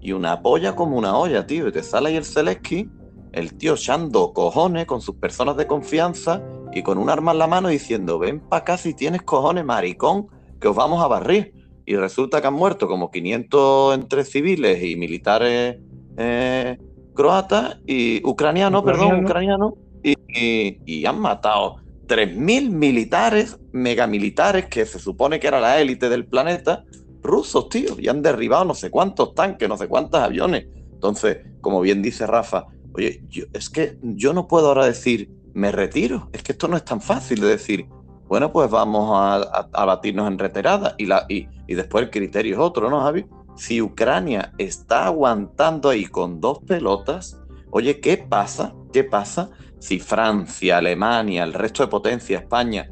Y 0.00 0.12
una 0.12 0.40
polla 0.42 0.76
como 0.76 0.96
una 0.96 1.16
olla, 1.16 1.46
tío, 1.46 1.68
y 1.68 1.72
te 1.72 1.82
sale 1.82 2.10
ahí 2.10 2.16
el 2.16 2.24
Zelensky, 2.24 2.88
el 3.36 3.52
tío 3.54 3.74
echando 3.74 4.32
cojones 4.32 4.86
con 4.86 5.02
sus 5.02 5.16
personas 5.16 5.58
de 5.58 5.66
confianza 5.66 6.42
y 6.72 6.82
con 6.82 6.96
un 6.96 7.10
arma 7.10 7.32
en 7.32 7.38
la 7.38 7.46
mano 7.46 7.68
diciendo, 7.68 8.18
ven 8.18 8.40
para 8.40 8.62
acá 8.62 8.78
si 8.78 8.94
tienes 8.94 9.22
cojones, 9.22 9.62
maricón, 9.62 10.28
que 10.58 10.68
os 10.68 10.74
vamos 10.74 11.04
a 11.04 11.06
barrir. 11.06 11.52
Y 11.84 11.96
resulta 11.96 12.40
que 12.40 12.46
han 12.46 12.54
muerto 12.54 12.88
como 12.88 13.10
500 13.10 13.94
entre 13.94 14.24
civiles 14.24 14.82
y 14.82 14.96
militares 14.96 15.76
eh, 16.16 16.78
croatas 17.14 17.78
y 17.86 18.26
ucranianos, 18.26 18.82
perdón, 18.82 19.24
ucranianos, 19.24 19.74
y, 20.02 21.04
han 21.04 21.20
matado 21.20 21.76
3.000 22.08 22.70
militares, 22.70 23.58
megamilitares, 23.72 24.66
que 24.66 24.86
se 24.86 24.98
supone 24.98 25.38
que 25.38 25.46
era 25.46 25.60
la 25.60 25.78
élite 25.78 26.08
del 26.08 26.24
planeta, 26.24 26.84
rusos, 27.22 27.68
tío, 27.68 27.98
y 27.98 28.08
han 28.08 28.22
derribado 28.22 28.64
no 28.64 28.74
sé 28.74 28.90
cuántos 28.90 29.34
tanques, 29.34 29.68
no 29.68 29.76
sé 29.76 29.88
cuántos 29.88 30.20
aviones. 30.20 30.66
Entonces, 30.92 31.38
como 31.60 31.80
bien 31.80 32.00
dice 32.00 32.26
Rafa, 32.26 32.66
oye, 32.96 33.22
es 33.52 33.70
que 33.70 33.98
yo 34.02 34.32
no 34.32 34.48
puedo 34.48 34.68
ahora 34.68 34.86
decir, 34.86 35.30
me 35.52 35.70
retiro. 35.70 36.28
Es 36.32 36.42
que 36.42 36.52
esto 36.52 36.68
no 36.68 36.76
es 36.76 36.84
tan 36.84 37.00
fácil 37.00 37.40
de 37.40 37.48
decir, 37.48 37.86
bueno, 38.26 38.52
pues 38.52 38.70
vamos 38.70 39.10
a, 39.14 39.84
batirnos 39.84 40.28
en 40.28 40.38
retirada. 40.38 40.94
Y, 40.98 41.06
la, 41.06 41.26
y, 41.28 41.46
después 41.68 42.04
el 42.04 42.10
criterio 42.10 42.54
es 42.54 42.60
otro, 42.60 42.90
¿no, 42.90 43.00
Javi? 43.02 43.26
Si 43.56 43.80
Ucrania 43.80 44.52
está 44.58 45.06
aguantando 45.06 45.90
ahí 45.90 46.06
con 46.06 46.40
dos 46.40 46.58
pelotas, 46.60 47.40
oye, 47.70 48.00
¿qué 48.00 48.16
pasa? 48.18 48.74
¿Qué 48.92 49.04
pasa 49.04 49.50
si 49.78 49.98
Francia, 49.98 50.78
Alemania, 50.78 51.44
el 51.44 51.52
resto 51.52 51.82
de 51.82 51.88
potencia, 51.88 52.38
España, 52.38 52.90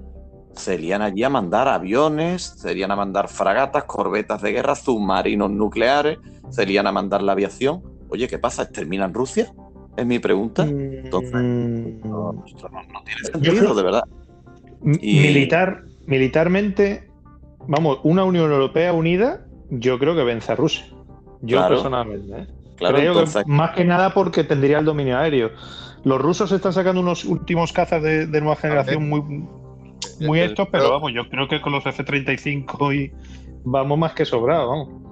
serían 0.55 1.03
allí 1.03 1.25
a 1.25 1.31
mandar 1.31 1.67
aviones, 1.67 2.55
serían 2.59 2.91
a 2.91 2.97
mandar 2.97 3.29
fragatas, 3.29 3.85
corbetas 3.85 4.43
de 4.43 4.53
guerra, 4.53 4.75
submarinos 4.75 5.51
nucleares, 5.51 6.19
serían 6.51 6.87
a 6.87 6.93
mandar 6.93 7.23
la 7.23 7.33
aviación. 7.33 7.83
Oye, 8.09 8.29
¿qué 8.29 8.39
pasa? 8.39 8.69
¿Termina 8.69 9.07
en 9.07 9.15
Rusia? 9.15 9.53
Es 9.97 10.07
mi 10.07 10.19
pregunta. 10.19 10.63
Entonces, 10.65 11.33
Mm, 11.33 12.01
no, 12.09 12.33
no 12.33 12.45
tiene 13.05 13.21
sentido, 13.33 13.75
de 13.75 13.83
verdad. 13.83 14.03
Y- 15.01 15.21
Militar, 15.21 15.85
militarmente, 16.07 17.09
vamos, 17.69 18.01
una 18.03 18.25
Unión 18.25 18.51
Europea 18.53 18.93
unida, 18.93 19.47
yo 19.71 19.99
creo 19.99 20.15
que 20.15 20.25
vence 20.25 20.53
a 20.53 20.57
Rusia. 20.57 20.85
Yo 21.43 21.59
Claro. 21.59 21.75
personalmente. 21.77 22.39
¿eh? 22.39 22.47
Claro, 22.77 22.97
creo 22.97 23.13
entonces, 23.13 23.45
que 23.45 23.51
más 23.51 23.71
que 23.71 23.85
nada 23.85 24.13
porque 24.13 24.43
tendría 24.45 24.79
el 24.81 24.85
dominio 24.85 25.17
aéreo. 25.17 25.51
Los 26.03 26.21
rusos 26.21 26.51
están 26.53 26.73
sacando 26.73 27.01
unos 27.01 27.25
últimos 27.25 27.73
cazas 27.73 28.03
de, 28.03 28.27
de 28.27 28.41
nueva 28.41 28.57
generación 28.57 29.09
muy, 29.09 29.23
muy 30.21 30.41
estos, 30.41 30.69
pero 30.71 30.91
vamos, 30.91 31.13
yo 31.15 31.29
creo 31.31 31.47
que 31.49 31.61
con 31.61 31.73
los 31.73 31.87
F-35 31.87 32.93
y 32.95 33.13
vamos 33.65 33.97
más 33.97 34.13
que 34.13 34.25
sobrados, 34.25 34.69
vamos. 34.69 35.04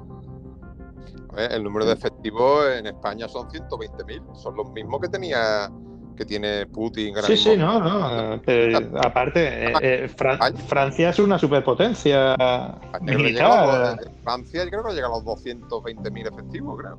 Ver, 1.33 1.53
el 1.53 1.63
número 1.63 1.87
de 1.87 1.93
efectivos 1.95 2.67
en 2.79 2.87
España 2.87 3.27
son 3.29 3.49
120.000. 3.51 4.23
Son 4.35 4.55
los 4.57 4.71
mismos 4.73 5.01
que 5.01 5.09
tenía 5.09 5.71
que 6.17 6.27
tiene 6.27 6.67
Putin. 6.67 7.15
Sí, 7.23 7.33
mismo. 7.33 7.53
sí, 7.53 7.57
no, 7.59 7.81
no. 7.81 8.35
eh, 8.35 8.41
pero, 8.45 9.01
aparte, 9.01 9.67
eh, 9.71 9.73
eh, 9.81 10.09
Fran- 10.15 10.55
Francia 10.69 11.09
es 11.09 11.19
una 11.19 11.39
superpotencia 11.39 12.33
España 12.35 12.79
creo 13.07 13.17
que 13.19 13.33
llega 13.33 13.47
a 13.47 13.67
militar. 13.67 13.97
los- 14.05 14.23
Francia 14.23 14.65
yo 14.65 14.71
creo 14.71 14.85
que 14.85 14.93
llega 14.93 15.07
a 15.07 15.11
los 15.11 15.25
220.000 15.25 16.27
efectivos, 16.27 16.79
creo. 16.79 16.99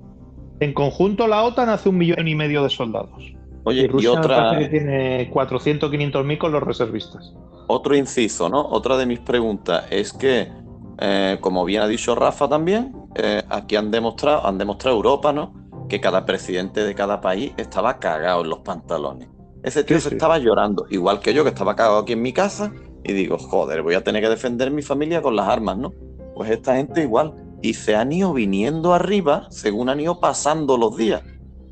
En 0.60 0.74
conjunto, 0.74 1.28
la 1.28 1.44
OTAN 1.44 1.70
hace 1.70 1.90
un 1.90 1.98
millón 2.00 2.28
y 2.28 2.34
medio 2.36 2.64
de 2.64 2.70
soldados. 2.70 3.34
oye, 3.66 3.82
y 3.82 3.84
y 3.84 3.88
Rusia 3.88 4.14
me 4.14 4.20
otra, 4.20 4.58
que 4.60 4.68
tiene 4.68 5.30
400, 5.32 5.92
500 5.92 6.26
mil 6.26 6.38
con 6.40 6.52
los 6.52 6.64
reservistas. 6.64 7.34
otro 7.68 7.96
inciso, 7.96 8.50
¿no? 8.50 8.62
Otra 8.66 8.98
de 8.98 9.06
mis 9.06 9.20
preguntas 9.20 9.86
es 9.92 10.12
que, 10.12 10.52
eh, 11.00 11.38
como 11.40 11.64
bien 11.66 11.82
ha 11.84 11.88
dicho 11.88 12.14
Rafa 12.16 12.50
también, 12.50 12.94
eh, 13.16 13.44
aquí 13.50 13.76
han 13.76 13.92
demostrado, 13.92 14.46
han 14.48 14.58
demostrado 14.58 14.98
Europa, 14.98 15.34
¿no? 15.34 15.54
Que 15.90 16.00
cada 16.02 16.26
presidente 16.26 16.84
de 16.84 16.96
cada 16.96 17.22
país 17.22 17.54
estaba 17.58 18.00
cagado 18.00 18.42
en 18.44 18.50
los 18.50 18.60
pantalones. 18.60 19.30
Ese 19.64 19.84
tío 19.84 19.98
Sí, 19.98 20.04
se 20.04 20.10
sí. 20.10 20.16
estaba 20.16 20.38
llorando, 20.40 20.86
igual 20.90 21.20
que 21.20 21.34
yo, 21.34 21.44
que 21.44 21.50
estaba 21.50 21.76
cagado 21.76 22.00
aquí 22.00 22.14
en 22.14 22.22
mi 22.22 22.34
casa, 22.34 22.72
y 23.04 23.14
digo, 23.14 23.38
joder, 23.38 23.82
voy 23.82 23.96
a 23.96 24.04
tener 24.04 24.22
que 24.22 24.30
defender 24.30 24.72
mi 24.72 24.82
familia 24.82 25.22
con 25.22 25.36
las 25.36 25.48
armas, 25.48 25.78
¿no? 25.78 25.94
Pues 26.36 26.50
esta 26.52 26.76
gente 26.76 27.02
igual. 27.04 27.34
Y 27.62 27.74
se 27.76 27.96
han 27.96 28.12
ido 28.12 28.34
viniendo 28.34 28.94
arriba 28.94 29.48
según 29.50 29.90
han 29.90 30.00
ido 30.00 30.20
pasando 30.20 30.78
los 30.78 30.98
días. 30.98 31.22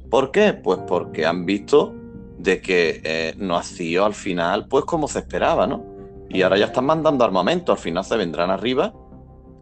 ¿Por 0.10 0.32
qué? 0.32 0.54
Pues 0.54 0.80
porque 0.88 1.26
han 1.26 1.46
visto 1.46 1.94
de 2.38 2.62
que 2.62 3.02
eh, 3.04 3.34
no 3.38 3.56
ha 3.58 3.64
sido 3.64 4.06
al 4.06 4.14
final, 4.14 4.68
pues 4.68 4.86
como 4.86 5.08
se 5.08 5.20
esperaba, 5.20 5.68
¿no? 5.68 5.86
Y 6.30 6.42
ahora 6.44 6.58
ya 6.58 6.66
están 6.66 6.86
mandando 6.86 7.24
armamento, 7.26 7.72
al 7.72 7.78
final 7.78 8.04
se 8.06 8.16
vendrán 8.18 8.50
arriba 8.52 8.94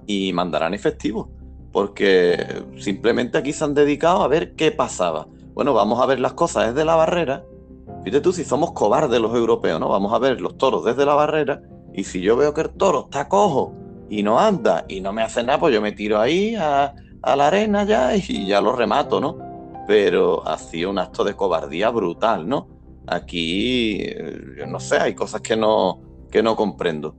y 0.05 0.31
mandarán 0.33 0.73
efectivos, 0.73 1.27
porque 1.71 2.63
simplemente 2.77 3.37
aquí 3.37 3.53
se 3.53 3.63
han 3.63 3.73
dedicado 3.73 4.23
a 4.23 4.27
ver 4.27 4.55
qué 4.55 4.71
pasaba. 4.71 5.27
Bueno, 5.53 5.73
vamos 5.73 6.01
a 6.01 6.05
ver 6.05 6.19
las 6.19 6.33
cosas 6.33 6.73
desde 6.73 6.85
la 6.85 6.95
barrera. 6.95 7.43
Fíjate 8.03 8.21
tú 8.21 8.31
si 8.31 8.43
somos 8.43 8.71
cobardes 8.71 9.19
los 9.19 9.35
europeos, 9.35 9.79
¿no? 9.79 9.89
Vamos 9.89 10.13
a 10.13 10.19
ver 10.19 10.41
los 10.41 10.57
toros 10.57 10.85
desde 10.85 11.05
la 11.05 11.15
barrera 11.15 11.61
y 11.93 12.03
si 12.03 12.21
yo 12.21 12.37
veo 12.37 12.53
que 12.53 12.61
el 12.61 12.69
toro 12.69 13.05
está 13.05 13.27
cojo 13.27 13.73
y 14.09 14.23
no 14.23 14.39
anda 14.39 14.85
y 14.87 15.01
no 15.01 15.11
me 15.11 15.21
hace 15.21 15.43
nada, 15.43 15.59
pues 15.59 15.73
yo 15.73 15.81
me 15.81 15.91
tiro 15.91 16.19
ahí 16.19 16.55
a, 16.55 16.93
la 17.23 17.47
arena 17.47 17.83
ya 17.83 18.15
y 18.15 18.47
ya 18.47 18.61
lo 18.61 18.75
remato, 18.75 19.19
¿no? 19.19 19.37
Pero 19.87 20.47
ha 20.47 20.57
sido 20.57 20.91
un 20.91 20.99
acto 20.99 21.23
de 21.23 21.35
cobardía 21.35 21.89
brutal, 21.89 22.47
¿no? 22.47 22.67
Aquí, 23.07 23.97
eh, 24.01 24.65
no 24.67 24.79
sé, 24.79 24.97
hay 24.97 25.15
cosas 25.15 25.41
que 25.41 25.55
no 25.55 25.99
comprendo. 26.55 27.15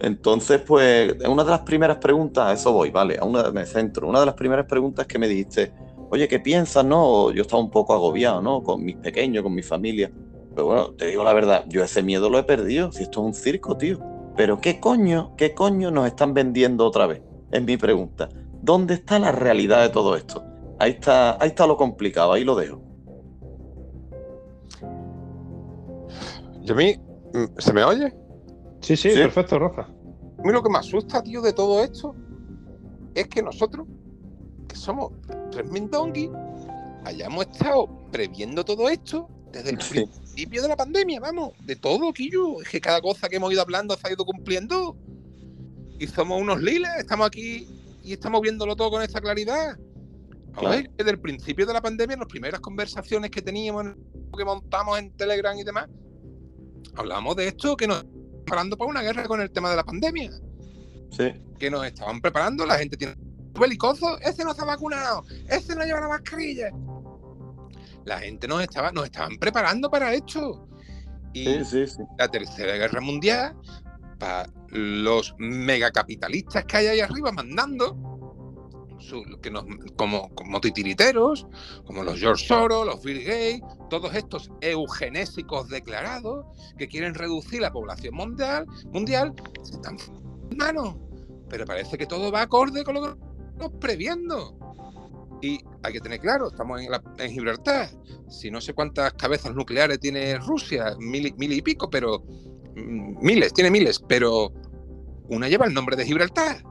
Entonces, 0.00 0.60
pues, 0.60 1.14
una 1.26 1.44
de 1.44 1.50
las 1.50 1.60
primeras 1.60 1.98
preguntas, 1.98 2.46
a 2.46 2.52
eso 2.52 2.72
voy, 2.72 2.90
¿vale? 2.90 3.18
A 3.18 3.24
una, 3.24 3.50
me 3.50 3.66
centro. 3.66 4.08
Una 4.08 4.20
de 4.20 4.26
las 4.26 4.34
primeras 4.34 4.66
preguntas 4.66 5.06
que 5.06 5.18
me 5.18 5.26
dijiste, 5.26 5.72
oye, 6.10 6.28
¿qué 6.28 6.38
piensas, 6.38 6.84
no? 6.84 7.32
Yo 7.32 7.42
estaba 7.42 7.62
un 7.62 7.70
poco 7.70 7.94
agobiado, 7.94 8.40
¿no? 8.40 8.62
Con 8.62 8.84
mis 8.84 8.96
pequeños, 8.96 9.42
con 9.42 9.54
mi 9.54 9.62
familia. 9.62 10.10
Pero 10.54 10.66
bueno, 10.66 10.90
te 10.92 11.06
digo 11.06 11.24
la 11.24 11.32
verdad, 11.32 11.64
yo 11.68 11.82
ese 11.82 12.02
miedo 12.02 12.30
lo 12.30 12.38
he 12.38 12.42
perdido, 12.44 12.92
si 12.92 13.02
esto 13.02 13.20
es 13.20 13.26
un 13.26 13.34
circo, 13.34 13.76
tío. 13.76 13.98
Pero 14.36 14.60
¿qué 14.60 14.78
coño, 14.78 15.34
qué 15.36 15.52
coño 15.52 15.90
nos 15.90 16.06
están 16.06 16.32
vendiendo 16.32 16.86
otra 16.86 17.06
vez? 17.06 17.22
Es 17.50 17.62
mi 17.62 17.76
pregunta. 17.76 18.28
¿Dónde 18.62 18.94
está 18.94 19.18
la 19.18 19.32
realidad 19.32 19.82
de 19.82 19.88
todo 19.88 20.16
esto? 20.16 20.44
Ahí 20.78 20.92
está, 20.92 21.42
ahí 21.42 21.48
está 21.48 21.66
lo 21.66 21.76
complicado, 21.76 22.32
ahí 22.32 22.44
lo 22.44 22.54
dejo. 22.54 22.80
Yo 26.62 26.74
a 26.74 26.76
mí, 26.76 26.94
¿se 27.58 27.72
me 27.72 27.82
oye? 27.82 28.12
Sí, 28.80 28.96
sí, 28.96 29.10
Sí. 29.10 29.16
perfecto, 29.16 29.58
Rafa. 29.58 29.82
A 29.82 30.42
mí 30.42 30.52
lo 30.52 30.62
que 30.62 30.70
me 30.70 30.78
asusta, 30.78 31.22
tío, 31.22 31.42
de 31.42 31.52
todo 31.52 31.82
esto 31.82 32.14
es 33.14 33.26
que 33.28 33.42
nosotros, 33.42 33.86
que 34.68 34.76
somos 34.76 35.12
tres 35.50 35.68
mindonguis, 35.70 36.30
hayamos 37.04 37.46
estado 37.46 37.88
previendo 38.12 38.64
todo 38.64 38.88
esto 38.88 39.28
desde 39.52 39.70
el 39.70 39.80
Sí. 39.80 39.94
principio 40.04 40.62
de 40.62 40.68
la 40.68 40.76
pandemia, 40.76 41.18
vamos, 41.20 41.52
de 41.64 41.74
todo, 41.76 42.12
Quillo. 42.12 42.60
Es 42.62 42.68
que 42.68 42.80
cada 42.80 43.00
cosa 43.00 43.28
que 43.28 43.36
hemos 43.36 43.52
ido 43.52 43.62
hablando 43.62 43.96
se 43.96 44.06
ha 44.08 44.12
ido 44.12 44.24
cumpliendo. 44.24 44.96
Y 45.98 46.06
somos 46.06 46.40
unos 46.40 46.60
liles, 46.62 46.90
estamos 46.98 47.26
aquí 47.26 47.66
y 48.04 48.12
estamos 48.12 48.40
viéndolo 48.40 48.76
todo 48.76 48.90
con 48.90 49.02
esta 49.02 49.20
claridad. 49.20 49.76
Claro. 50.54 50.70
ver, 50.76 50.90
desde 50.96 51.10
el 51.12 51.20
principio 51.20 51.66
de 51.66 51.72
la 51.72 51.80
pandemia, 51.80 52.14
en 52.14 52.20
las 52.20 52.28
primeras 52.28 52.58
conversaciones 52.60 53.30
que 53.30 53.40
teníamos, 53.40 53.84
en- 53.86 53.96
que 54.36 54.44
montamos 54.44 54.98
en 54.98 55.12
Telegram 55.12 55.56
y 55.56 55.62
demás, 55.62 55.88
hablamos 56.96 57.36
de 57.36 57.46
esto 57.48 57.76
que 57.76 57.86
nos 57.86 58.04
preparando 58.48 58.76
para 58.76 58.90
una 58.90 59.02
guerra 59.02 59.24
con 59.24 59.40
el 59.40 59.50
tema 59.50 59.70
de 59.70 59.76
la 59.76 59.84
pandemia 59.84 60.30
Sí. 61.10 61.32
que 61.58 61.70
nos 61.70 61.84
estaban 61.86 62.20
preparando, 62.20 62.64
la 62.66 62.78
gente 62.78 62.96
tiene 62.96 63.14
belicoso, 63.58 64.18
ese 64.20 64.44
no 64.44 64.50
está 64.52 64.64
vacunado, 64.64 65.24
ese 65.48 65.74
no 65.74 65.84
lleva 65.84 66.00
la 66.00 66.08
mascarilla. 66.08 66.70
La 68.04 68.18
gente 68.20 68.46
nos 68.46 68.62
estaba, 68.62 68.92
nos 68.92 69.04
estaban 69.04 69.36
preparando 69.38 69.90
para 69.90 70.14
esto. 70.14 70.68
Y 71.32 71.44
Sí, 71.44 71.64
sí, 71.64 71.86
sí. 71.86 72.02
la 72.18 72.28
tercera 72.28 72.74
guerra 72.74 73.00
mundial, 73.00 73.54
para 74.18 74.48
los 74.68 75.34
megacapitalistas 75.38 76.64
que 76.64 76.76
hay 76.78 76.86
ahí 76.88 77.00
arriba 77.00 77.32
mandando, 77.32 78.17
su- 78.98 79.24
que 79.40 79.50
nos, 79.50 79.64
como, 79.96 80.34
como 80.34 80.60
titiriteros, 80.60 81.46
como 81.86 82.02
los 82.04 82.18
George 82.18 82.46
Soros, 82.46 82.86
los 82.86 83.02
Bill 83.02 83.20
Gates, 83.24 83.62
todos 83.90 84.14
estos 84.14 84.50
eugenésicos 84.60 85.68
declarados 85.68 86.46
que 86.76 86.88
quieren 86.88 87.14
reducir 87.14 87.60
la 87.60 87.72
población 87.72 88.14
mundial, 88.14 88.66
mundial 88.92 89.32
se 89.62 89.74
están 89.76 89.96
manos. 90.56 90.96
Pero 91.48 91.64
parece 91.64 91.96
que 91.96 92.06
todo 92.06 92.30
va 92.30 92.42
acorde 92.42 92.84
con 92.84 92.94
lo 92.96 93.02
que 93.02 93.08
estamos 93.52 93.78
previendo. 93.80 94.56
Y 95.40 95.60
hay 95.84 95.92
que 95.92 96.00
tener 96.00 96.18
claro, 96.20 96.48
estamos 96.48 96.80
en, 96.82 96.90
la- 96.90 97.02
en 97.18 97.30
Gibraltar. 97.30 97.88
Si 98.28 98.50
no 98.50 98.60
sé 98.60 98.74
cuántas 98.74 99.12
cabezas 99.14 99.54
nucleares 99.54 100.00
tiene 100.00 100.36
Rusia, 100.38 100.94
mil, 100.98 101.32
mil 101.36 101.52
y 101.52 101.62
pico, 101.62 101.88
pero 101.88 102.20
mm, 102.76 103.24
miles, 103.24 103.52
tiene 103.54 103.70
miles, 103.70 104.02
pero 104.08 104.52
una 105.28 105.48
lleva 105.48 105.66
el 105.66 105.72
nombre 105.74 105.94
de 105.96 106.04
Gibraltar. 106.04 106.62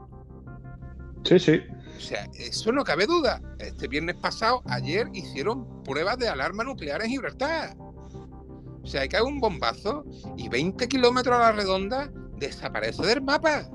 Sí, 1.24 1.38
sí. 1.38 1.60
O 1.98 2.00
sea, 2.00 2.28
eso 2.38 2.70
no 2.70 2.84
cabe 2.84 3.06
duda. 3.06 3.42
Este 3.58 3.88
viernes 3.88 4.14
pasado, 4.16 4.62
ayer, 4.66 5.08
hicieron 5.12 5.82
pruebas 5.82 6.16
de 6.18 6.28
alarma 6.28 6.62
nuclear 6.62 7.02
en 7.02 7.10
Gibraltar. 7.10 7.76
O 7.76 8.86
sea, 8.86 9.00
hay 9.00 9.08
que 9.08 9.16
haber 9.16 9.32
un 9.32 9.40
bombazo 9.40 10.04
y 10.36 10.48
20 10.48 10.86
kilómetros 10.88 11.36
a 11.36 11.40
la 11.40 11.52
redonda 11.52 12.08
desaparece 12.36 13.04
del 13.04 13.20
mapa. 13.20 13.68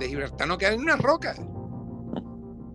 De 0.00 0.08
Gibraltar 0.08 0.48
no 0.48 0.58
queda 0.58 0.72
ni 0.72 0.78
una 0.78 0.96
roca. 0.96 1.36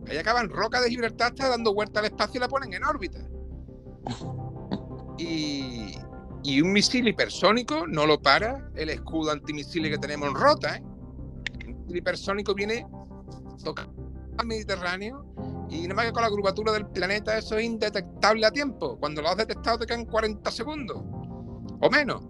Ahí 0.08 0.18
acaban 0.18 0.50
rocas 0.50 0.82
de 0.82 0.90
Gibraltar, 0.90 1.34
está 1.34 1.50
dando 1.50 1.74
vuelta 1.74 2.00
al 2.00 2.06
espacio 2.06 2.38
y 2.38 2.42
la 2.42 2.48
ponen 2.48 2.74
en 2.74 2.86
órbita. 2.86 3.20
Y, 5.18 5.98
y 6.42 6.62
un 6.62 6.72
misil 6.72 7.06
hipersónico 7.10 7.86
no 7.86 8.06
lo 8.06 8.22
para 8.22 8.72
el 8.76 8.90
escudo 8.90 9.32
antimisiles 9.32 9.92
que 9.92 9.98
tenemos 9.98 10.30
en 10.30 10.36
rota. 10.36 10.78
¿eh? 10.78 10.82
Un 10.82 11.82
misil 11.82 11.98
hipersónico 11.98 12.56
viene 12.56 12.88
tocando 13.62 14.09
al 14.40 14.48
Mediterráneo 14.48 15.26
y 15.70 15.84
nada 15.84 15.96
más 15.96 16.06
que 16.06 16.12
con 16.14 16.24
la 16.24 16.30
curvatura 16.30 16.72
del 16.72 16.88
planeta 16.88 17.38
eso 17.38 17.58
es 17.58 17.66
indetectable 17.66 18.46
a 18.46 18.52
tiempo. 18.52 18.98
Cuando 19.00 19.22
lo 19.22 19.30
has 19.30 19.38
detectado 19.38 19.80
te 19.80 19.86
quedan 19.86 20.06
40 20.06 20.50
segundos 20.52 20.98
o 21.82 21.90
menos. 21.90 22.24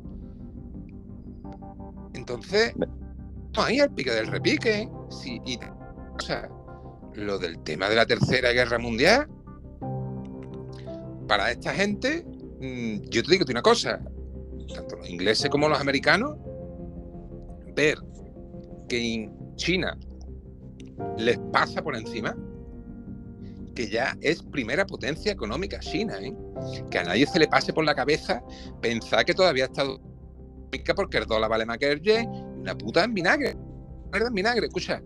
Entonces, 2.13 2.73
no, 2.75 3.63
ahí 3.63 3.79
al 3.79 3.93
pique 3.93 4.11
del 4.11 4.27
repique. 4.27 4.89
Sí, 5.09 5.39
y, 5.45 5.57
o 5.57 6.19
sea, 6.19 6.49
lo 7.13 7.39
del 7.39 7.59
tema 7.63 7.87
de 7.89 7.95
la 7.95 8.05
tercera 8.05 8.51
guerra 8.51 8.77
mundial, 8.77 9.27
para 11.27 11.51
esta 11.51 11.73
gente, 11.73 12.25
mm, 12.59 13.09
yo 13.09 13.23
te 13.23 13.31
digo 13.31 13.45
una 13.49 13.61
cosa, 13.61 14.01
tanto 14.73 14.97
los 14.97 15.09
ingleses 15.09 15.49
como 15.49 15.69
los 15.69 15.79
americanos, 15.79 16.35
ver 17.75 17.99
que 18.87 19.13
en 19.13 19.55
China 19.55 19.97
les 21.17 21.37
pasa 21.51 21.81
por 21.81 21.95
encima, 21.95 22.35
que 23.75 23.87
ya 23.89 24.17
es 24.21 24.41
primera 24.43 24.85
potencia 24.85 25.31
económica 25.31 25.79
China, 25.79 26.17
¿eh? 26.21 26.35
que 26.89 26.99
a 26.99 27.03
nadie 27.03 27.25
se 27.25 27.39
le 27.39 27.47
pase 27.47 27.71
por 27.71 27.85
la 27.85 27.95
cabeza 27.95 28.43
pensar 28.81 29.25
que 29.25 29.33
todavía 29.33 29.65
está 29.65 29.83
porque 30.95 31.17
el 31.17 31.25
dólar 31.25 31.49
vale 31.49 31.65
más 31.65 31.77
que 31.77 31.91
el 31.91 32.01
yen, 32.01 32.29
una 32.29 32.77
puta 32.77 33.03
en 33.03 33.13
vinagre. 33.13 33.55
En 34.13 34.33
vinagre, 34.33 34.67
escucha. 34.67 35.01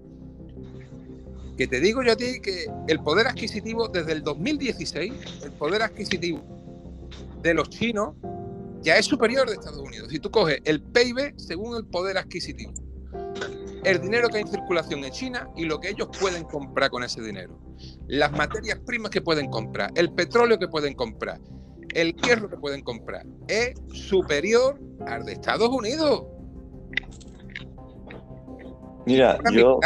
Que 1.57 1.67
te 1.67 1.79
digo 1.79 2.01
yo 2.03 2.13
a 2.13 2.15
ti 2.15 2.39
que 2.41 2.65
el 2.87 2.99
poder 2.99 3.27
adquisitivo 3.27 3.87
desde 3.87 4.13
el 4.13 4.23
2016, 4.23 5.13
el 5.43 5.51
poder 5.51 5.83
adquisitivo 5.83 6.41
de 7.41 7.53
los 7.53 7.69
chinos 7.69 8.15
ya 8.81 8.97
es 8.97 9.05
superior 9.05 9.47
de 9.47 9.55
Estados 9.55 9.79
Unidos. 9.79 10.09
Si 10.09 10.19
tú 10.19 10.31
coges 10.31 10.59
el 10.65 10.81
PIB 10.81 11.33
según 11.37 11.77
el 11.77 11.85
poder 11.85 12.17
adquisitivo, 12.17 12.73
el 13.83 14.01
dinero 14.01 14.29
que 14.29 14.37
hay 14.37 14.43
en 14.43 14.47
circulación 14.47 15.03
en 15.03 15.11
China 15.11 15.49
y 15.55 15.65
lo 15.65 15.79
que 15.79 15.89
ellos 15.89 16.07
pueden 16.19 16.43
comprar 16.43 16.89
con 16.89 17.03
ese 17.03 17.21
dinero, 17.21 17.59
las 18.07 18.31
materias 18.31 18.79
primas 18.85 19.11
que 19.11 19.21
pueden 19.21 19.49
comprar, 19.49 19.91
el 19.95 20.11
petróleo 20.11 20.57
que 20.57 20.67
pueden 20.67 20.93
comprar, 20.93 21.39
el 21.93 22.15
hierro 22.15 22.49
que 22.49 22.57
pueden 22.57 22.81
comprar, 22.81 23.25
es 23.47 23.73
superior 23.93 24.79
al 25.05 25.25
de 25.25 25.33
Estados 25.33 25.69
Unidos. 25.69 26.25
Mira, 29.05 29.37
yo, 29.51 29.79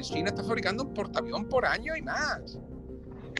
China 0.00 0.30
está 0.30 0.42
fabricando 0.42 0.84
un 0.84 0.94
portaavión 0.94 1.46
por 1.46 1.66
año 1.66 1.94
y 1.94 2.02
más. 2.02 2.58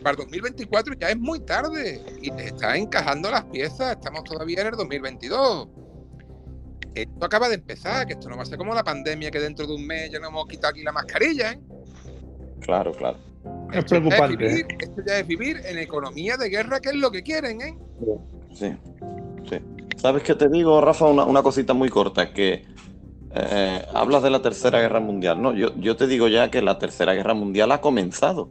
Para 0.03 0.11
el 0.11 0.17
2024 0.19 0.95
ya 0.95 1.09
es 1.09 1.19
muy 1.19 1.41
tarde 1.41 2.05
y 2.21 2.31
está 2.39 2.77
encajando 2.77 3.31
las 3.31 3.45
piezas. 3.45 3.93
Estamos 3.93 4.25
todavía 4.25 4.61
en 4.61 4.67
el 4.69 4.77
2022. 4.77 5.69
Esto 6.97 7.27
acaba 7.27 7.51
de 7.51 7.57
empezar, 7.57 8.07
que 8.07 8.15
esto 8.15 8.31
no 8.31 8.37
va 8.39 8.43
a 8.43 8.47
ser 8.47 8.57
como 8.57 8.75
la 8.75 8.83
pandemia 8.83 9.31
que 9.31 9.39
dentro 9.39 9.67
de 9.67 9.75
un 9.75 9.87
mes 9.87 10.11
ya 10.11 10.19
no 10.19 10.29
hemos 10.29 10.47
quitado 10.47 10.71
aquí 10.71 10.83
la 10.83 10.93
mascarilla. 10.93 11.53
¿eh? 11.53 11.61
Claro, 12.61 12.93
claro. 12.93 13.19
Es 13.71 13.85
preocupante. 13.85 14.39
Ya 14.41 14.47
es 14.47 14.55
vivir, 14.57 14.67
esto 14.81 15.03
ya 15.07 15.19
es 15.19 15.27
vivir 15.27 15.61
en 15.67 15.79
economía 15.79 16.39
de 16.39 16.49
guerra, 16.49 16.81
que 16.81 16.89
es 16.89 16.95
lo 16.95 17.11
que 17.11 17.23
quieren, 17.23 17.61
¿eh? 17.61 17.77
Sí, 18.55 18.75
sí. 19.47 19.59
¿Sabes 19.99 20.23
qué 20.23 20.35
te 20.35 20.49
digo, 20.49 20.81
Rafa? 20.81 21.05
Una, 21.05 21.25
una 21.25 21.43
cosita 21.43 21.75
muy 21.75 21.91
corta, 21.91 22.33
que 22.33 22.65
eh, 23.35 23.87
hablas 23.93 24.23
de 24.23 24.31
la 24.31 24.41
Tercera 24.41 24.81
Guerra 24.81 25.01
Mundial, 25.01 25.43
¿no? 25.43 25.53
Yo, 25.53 25.75
yo 25.77 25.97
te 25.97 26.07
digo 26.07 26.29
ya 26.29 26.51
que 26.51 26.63
la 26.63 26.79
Tercera 26.79 27.13
Guerra 27.13 27.35
Mundial 27.35 27.73
ha 27.73 27.83
comenzado. 27.83 28.49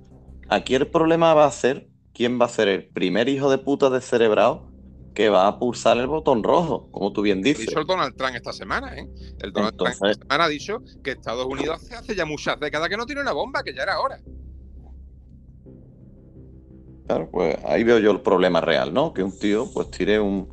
Aquí 0.50 0.76
el 0.76 0.86
problema 0.86 1.34
va 1.34 1.46
a 1.46 1.52
ser 1.52 1.88
quién 2.14 2.40
va 2.40 2.46
a 2.46 2.50
ser 2.50 2.68
el 2.68 2.86
primer 2.86 3.28
hijo 3.28 3.50
de 3.50 3.58
puta 3.58 3.90
descerebrado 3.90 4.75
que 5.16 5.30
va 5.30 5.48
a 5.48 5.58
pulsar 5.58 5.98
el 5.98 6.08
botón 6.08 6.44
rojo, 6.44 6.90
como 6.92 7.12
tú 7.12 7.22
bien 7.22 7.42
dices. 7.42 7.66
Dicho 7.66 7.80
el 7.80 7.88
Donald 7.88 8.16
Trump 8.16 8.36
esta 8.36 8.54
semana, 8.54 8.96
¿eh? 8.96 9.10
El 9.42 9.52
Donald 9.52 9.76
Trump 9.78 9.94
esta 9.94 10.14
semana 10.14 10.44
ha 10.44 10.48
dicho 10.50 10.84
que 11.04 11.12
Estados 11.12 11.46
Unidos 11.46 11.82
hace, 11.82 11.96
hace 11.96 12.16
ya 12.16 12.26
muchas 12.26 12.60
décadas 12.60 12.90
que 12.90 12.98
no 12.98 13.06
tiene 13.06 13.22
una 13.22 13.32
bomba, 13.32 13.64
que 13.64 13.74
ya 13.74 13.84
era 13.84 14.00
hora. 14.00 14.20
Claro, 17.08 17.30
pues 17.32 17.58
ahí 17.66 17.84
veo 17.84 18.00
yo 18.00 18.12
el 18.12 18.22
problema 18.22 18.62
real, 18.62 18.94
¿no? 18.94 19.14
Que 19.14 19.24
un 19.24 19.38
tío 19.38 19.72
pues 19.74 19.90
tire 19.90 20.20
un, 20.20 20.50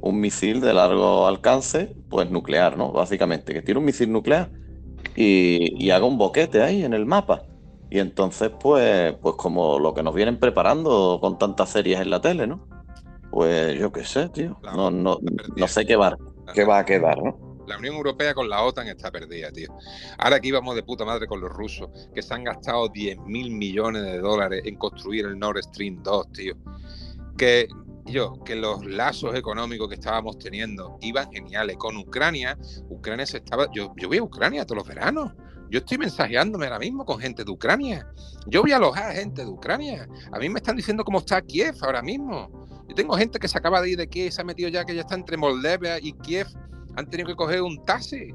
un 0.00 0.20
misil 0.20 0.60
de 0.60 0.72
largo 0.72 1.26
alcance, 1.26 1.94
pues 2.08 2.30
nuclear, 2.30 2.78
¿no? 2.78 2.92
Básicamente, 2.92 3.52
que 3.52 3.62
tire 3.62 3.78
un 3.78 3.84
misil 3.84 4.12
nuclear 4.12 4.50
y, 5.16 5.90
haga 5.90 6.04
un 6.04 6.18
boquete 6.18 6.62
ahí 6.62 6.84
en 6.84 6.94
el 6.94 7.06
mapa. 7.06 7.42
Y 7.90 7.98
entonces, 7.98 8.50
pues, 8.60 9.14
pues 9.22 9.36
como 9.36 9.78
lo 9.78 9.94
que 9.94 10.02
nos 10.02 10.14
vienen 10.14 10.38
preparando 10.38 11.18
con 11.20 11.38
tantas 11.38 11.70
series 11.70 12.00
en 12.00 12.10
la 12.10 12.20
tele, 12.20 12.46
¿no? 12.46 12.75
Pues 13.36 13.78
yo 13.78 13.92
qué 13.92 14.02
sé, 14.02 14.30
tío. 14.30 14.58
No, 14.62 14.90
no, 14.90 15.18
no 15.56 15.68
sé 15.68 15.84
qué 15.84 15.94
va, 15.94 16.16
qué 16.54 16.64
va 16.64 16.78
a 16.78 16.84
quedar, 16.86 17.22
¿no? 17.22 17.38
La 17.66 17.76
Unión 17.76 17.96
Europea 17.96 18.32
con 18.32 18.48
la 18.48 18.62
OTAN 18.62 18.88
está 18.88 19.10
perdida, 19.10 19.52
tío. 19.52 19.76
Ahora 20.16 20.36
aquí 20.36 20.50
vamos 20.50 20.74
de 20.74 20.82
puta 20.82 21.04
madre 21.04 21.26
con 21.26 21.42
los 21.42 21.50
rusos, 21.50 21.90
que 22.14 22.22
se 22.22 22.32
han 22.32 22.44
gastado 22.44 22.88
10 22.88 23.18
mil 23.26 23.50
millones 23.50 24.04
de 24.04 24.20
dólares 24.20 24.62
en 24.64 24.76
construir 24.76 25.26
el 25.26 25.38
Nord 25.38 25.62
Stream 25.64 26.02
2, 26.02 26.32
tío. 26.32 26.54
Que 27.36 27.68
yo, 28.06 28.42
que 28.42 28.56
los 28.56 28.86
lazos 28.86 29.34
económicos 29.34 29.90
que 29.90 29.96
estábamos 29.96 30.38
teniendo 30.38 30.96
iban 31.02 31.30
geniales. 31.30 31.76
Con 31.76 31.98
Ucrania, 31.98 32.56
Ucrania 32.88 33.26
se 33.26 33.36
estaba. 33.36 33.66
Yo, 33.70 33.92
yo 33.98 34.08
voy 34.08 34.16
a 34.16 34.22
Ucrania 34.22 34.64
todos 34.64 34.78
los 34.78 34.88
veranos. 34.88 35.34
Yo 35.68 35.80
estoy 35.80 35.98
mensajeándome 35.98 36.64
ahora 36.64 36.78
mismo 36.78 37.04
con 37.04 37.18
gente 37.18 37.44
de 37.44 37.50
Ucrania. 37.50 38.08
Yo 38.46 38.62
voy 38.62 38.72
a 38.72 38.76
alojar 38.76 39.10
a 39.10 39.14
gente 39.14 39.42
de 39.42 39.50
Ucrania. 39.50 40.08
A 40.32 40.38
mí 40.38 40.48
me 40.48 40.60
están 40.60 40.76
diciendo 40.76 41.04
cómo 41.04 41.18
está 41.18 41.42
Kiev 41.42 41.76
ahora 41.82 42.00
mismo. 42.00 42.65
Tengo 42.96 43.14
gente 43.14 43.38
que 43.38 43.46
se 43.46 43.58
acaba 43.58 43.82
de 43.82 43.90
ir 43.90 43.98
de 43.98 44.08
Kiev, 44.08 44.32
se 44.32 44.40
ha 44.40 44.44
metido 44.44 44.70
ya 44.70 44.84
que 44.86 44.94
ya 44.94 45.02
está 45.02 45.14
entre 45.14 45.36
Moldavia 45.36 45.98
y 46.00 46.14
Kiev 46.14 46.46
han 46.96 47.08
tenido 47.10 47.28
que 47.28 47.36
coger 47.36 47.60
un 47.60 47.84
taxi 47.84 48.34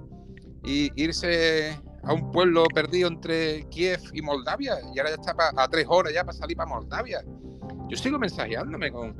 y 0.63 0.91
irse 1.01 1.81
a 2.03 2.13
un 2.13 2.31
pueblo 2.31 2.65
perdido 2.65 3.07
entre 3.07 3.67
Kiev 3.69 3.99
y 4.13 4.21
Moldavia 4.21 4.75
y 4.93 4.99
ahora 4.99 5.15
ya 5.15 5.15
está 5.15 5.35
a 5.57 5.67
tres 5.67 5.87
horas 5.89 6.13
ya 6.13 6.23
para 6.23 6.37
salir 6.37 6.55
para 6.55 6.69
Moldavia. 6.69 7.23
Yo 7.89 7.97
sigo 7.97 8.19
mensajeándome 8.19 8.91
con, 8.91 9.15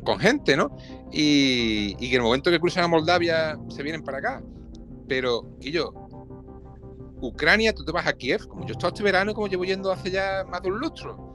con, 0.00 0.18
gente, 0.18 0.56
¿no? 0.56 0.74
Y, 1.12 1.94
que 1.96 2.06
en 2.06 2.14
el 2.14 2.22
momento 2.22 2.50
que 2.50 2.58
cruzan 2.58 2.84
a 2.84 2.88
Moldavia 2.88 3.58
se 3.68 3.82
vienen 3.82 4.02
para 4.02 4.18
acá. 4.18 4.42
Pero, 5.06 5.54
y 5.60 5.70
yo, 5.70 5.92
Ucrania, 7.20 7.74
tú 7.74 7.84
te 7.84 7.92
vas 7.92 8.06
a 8.06 8.14
Kiev, 8.14 8.46
como 8.48 8.62
yo 8.62 8.68
he 8.68 8.72
estado 8.72 8.88
este 8.88 9.02
verano 9.02 9.34
como 9.34 9.48
llevo 9.48 9.64
yendo 9.64 9.92
hace 9.92 10.10
ya 10.10 10.44
más 10.48 10.62
de 10.62 10.70
un 10.70 10.80
lustro. 10.80 11.29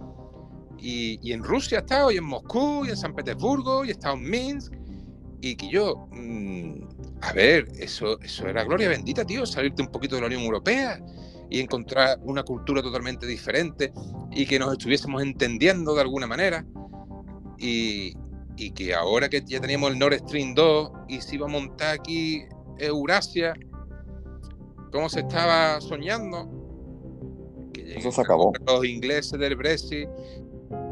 Y, 0.79 1.19
y 1.21 1.33
en 1.33 1.43
Rusia 1.43 1.79
he 1.79 1.81
estado, 1.81 2.11
y 2.11 2.17
en 2.17 2.25
Moscú, 2.25 2.85
y 2.85 2.89
en 2.89 2.97
San 2.97 3.13
Petersburgo, 3.15 3.85
y 3.85 3.89
he 3.89 3.91
estado 3.91 4.15
en 4.15 4.29
Minsk. 4.29 4.73
Y 5.41 5.55
que 5.55 5.69
yo, 5.69 6.07
mm, 6.11 6.87
a 7.21 7.33
ver, 7.33 7.67
eso, 7.77 8.19
eso 8.21 8.47
era 8.47 8.63
gloria 8.63 8.89
bendita, 8.89 9.25
tío, 9.25 9.45
salirte 9.45 9.81
un 9.81 9.89
poquito 9.89 10.15
de 10.15 10.21
la 10.21 10.27
Unión 10.27 10.41
Europea 10.41 10.99
y 11.49 11.59
encontrar 11.59 12.19
una 12.23 12.43
cultura 12.43 12.81
totalmente 12.81 13.27
diferente 13.27 13.93
y 14.31 14.45
que 14.45 14.57
nos 14.57 14.71
estuviésemos 14.73 15.21
entendiendo 15.21 15.93
de 15.93 16.01
alguna 16.01 16.27
manera. 16.27 16.65
Y, 17.57 18.13
y 18.57 18.71
que 18.71 18.93
ahora 18.93 19.29
que 19.29 19.43
ya 19.45 19.59
teníamos 19.59 19.91
el 19.91 19.99
Nord 19.99 20.19
Stream 20.19 20.55
2 20.55 20.91
y 21.09 21.21
se 21.21 21.35
iba 21.35 21.45
a 21.45 21.49
montar 21.49 21.99
aquí 21.99 22.43
Eurasia, 22.77 23.53
¿cómo 24.91 25.09
se 25.09 25.21
estaba 25.21 25.79
soñando? 25.81 26.49
Que 27.73 27.97
Eso 27.97 28.11
se 28.11 28.21
acabó. 28.21 28.53
Los 28.65 28.85
ingleses 28.85 29.39
del 29.39 29.55
Brexit 29.55 30.09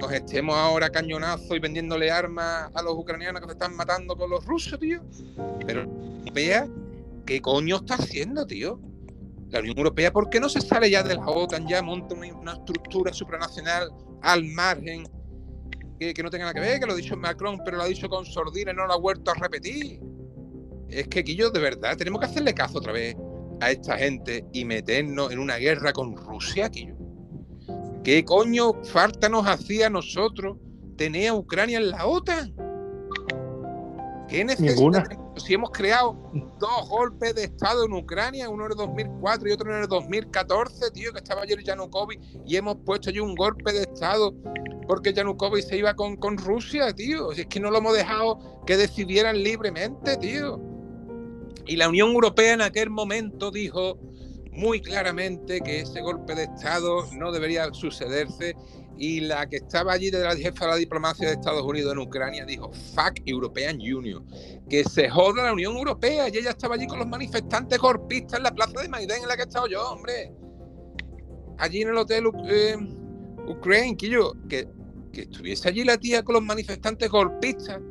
nos 0.04 0.12
estemos 0.12 0.54
ahora 0.56 0.89
cañonazo 0.89 1.56
y 1.56 1.60
vendiéndole 1.60 2.12
armas 2.12 2.70
a 2.74 2.82
los 2.82 2.93
ucranianos 2.93 3.41
que 3.41 3.47
se 3.47 3.54
están 3.54 3.74
matando 3.74 4.18
con 4.18 4.30
los 4.30 4.45
rusos, 4.45 4.78
tío. 4.78 5.01
Pero 5.66 5.86
vea 6.34 6.68
qué 7.26 7.41
coño 7.41 7.78
está 7.78 7.95
haciendo, 7.95 8.45
tío. 8.45 8.82
La 9.49 9.60
Unión 9.60 9.78
Europea, 9.78 10.12
¿por 10.12 10.30
qué 10.30 10.41
no 10.41 10.49
se 10.49 10.60
sale 10.60 10.89
ya 10.89 11.04
de 11.04 11.16
la 11.16 11.26
OTAN, 11.26 11.68
ya 11.70 11.82
monta 11.82 12.16
una, 12.16 12.54
estructura 12.54 13.14
supranacional 13.14 13.89
al 14.22 14.43
margen 14.43 15.08
que, 15.99 16.14
no 16.22 16.30
tenga 16.30 16.45
nada 16.45 16.54
que 16.54 16.60
ver, 16.60 16.82
que 16.82 16.86
lo 16.86 16.93
ha 16.93 16.97
dicho 16.97 17.16
Macron, 17.16 17.62
pero 17.64 17.78
lo 17.78 17.84
ha 17.84 17.88
dicho 17.88 18.10
con 18.10 18.26
sordina 18.26 18.72
y 18.72 18.76
no 18.76 18.86
lo 18.86 18.93
ha 18.93 18.99
vuelto 18.99 19.32
a 19.32 19.36
repetir? 19.36 20.01
Es 20.89 21.08
que, 21.08 21.24
Quillo, 21.24 21.49
de 21.49 21.62
verdad, 21.62 21.95
tenemos 21.95 22.20
que 22.20 22.26
hacerle 22.26 22.54
caso 22.54 22.80
otra 22.80 22.91
vez 22.91 23.16
a 23.62 23.72
esta 23.72 23.97
gente 23.97 24.45
y 24.51 24.66
meternos 24.66 25.32
en 25.32 25.39
una 25.39 25.56
guerra 25.56 25.93
con 25.93 26.18
Rusia, 26.18 26.70
Quillo. 26.70 27.03
¿Qué 28.04 28.26
coño 28.26 28.74
falta 28.84 29.30
nos 29.30 29.47
hacía 29.47 29.88
a 29.88 29.89
nosotros 29.89 30.58
tener 30.97 31.30
a 31.30 31.36
Ucrania 31.36 31.78
en 31.78 31.89
la 31.89 32.06
OTAN? 32.06 32.54
¿Qué 34.28 34.43
necesidad 34.43 35.06
Si 35.38 35.54
hemos 35.54 35.70
creado 35.72 36.18
dos 36.60 36.89
golpes 36.89 37.36
de 37.36 37.45
Estado 37.45 37.86
en 37.86 37.93
Ucrania, 37.93 38.49
uno 38.49 38.66
en 38.66 38.72
el 38.72 38.78
2004 38.78 39.47
y 39.47 39.51
otro 39.51 39.74
en 39.74 39.84
el 39.84 39.88
2014, 39.88 40.91
tío, 40.91 41.14
que 41.14 41.20
estaba 41.20 41.43
ayer 41.43 41.64
Yanukovych 41.64 42.20
y 42.45 42.58
hemos 42.58 42.78
puesto 42.86 43.10
allí 43.10 43.20
un 43.20 43.36
golpe 43.36 43.72
de 43.72 43.84
Estado 43.84 44.34
porque 44.88 45.14
Yanukovych 45.14 45.66
se 45.66 45.78
iba 45.78 45.93
con, 45.93 46.18
con 46.18 46.38
Rusia, 46.38 46.93
tío. 46.93 47.32
Si 47.34 47.41
es 47.41 47.47
que 47.47 47.60
no 47.60 47.72
lo 47.72 47.78
hemos 47.78 47.93
dejado 47.93 48.64
que 48.66 48.76
decidieran 48.76 49.41
libremente, 49.41 50.18
tío. 50.18 50.60
Y 51.66 51.78
la 51.78 51.88
Unión 51.88 52.10
Europea 52.10 52.54
en 52.54 52.62
aquel 52.62 52.89
momento 52.89 53.49
dijo, 53.49 53.97
muy 54.56 54.82
claramente 54.82 55.62
que 55.62 55.82
ese 55.82 56.01
golpe 56.01 56.36
de 56.36 56.43
Estado 56.43 57.06
no 57.14 57.32
debería 57.32 57.74
sucederse 57.74 58.56
y 58.97 59.22
la 59.22 59.47
que 59.47 59.58
estaba 59.58 59.93
allí 59.93 60.12
de 60.12 60.20
la 60.20 60.36
jefa 60.36 60.66
de 60.66 60.72
la 60.72 60.78
diplomacia 60.78 61.28
de 61.28 61.34
Estados 61.34 61.64
Unidos 61.64 61.93
en 61.93 61.99
Ucrania 61.99 62.45
dijo, 62.45 62.72
fuck 62.72 63.20
European 63.26 63.78
Union, 63.78 64.26
que 64.70 64.84
se 64.84 65.10
joda 65.10 65.45
la 65.45 65.54
Unión 65.54 65.76
Europea 65.76 66.30
y 66.30 66.38
ella 66.38 66.51
estaba 66.51 66.76
allí 66.76 66.86
con 66.86 66.99
los 66.99 67.08
manifestantes 67.08 67.80
golpistas 67.80 68.38
en 68.38 68.43
la 68.43 68.54
plaza 68.54 68.82
de 68.82 68.89
Maidén 68.89 69.24
en 69.24 69.28
la 69.28 69.36
que 69.36 69.41
he 69.41 69.45
estado 69.45 69.68
yo, 69.68 69.82
hombre. 69.91 70.32
Allí 71.58 71.82
en 71.82 71.89
el 71.89 71.97
hotel 71.97 72.26
eh, 72.47 72.76
Ukraine, 73.47 73.97
que 73.97 74.10
yo, 74.10 74.34
que, 74.47 74.68
que 75.12 75.22
estuviese 75.22 75.70
allí 75.70 75.84
la 75.84 75.97
tía 75.97 76.24
con 76.24 76.34
los 76.34 76.43
manifestantes 76.43 77.10
golpistas, 77.10 77.82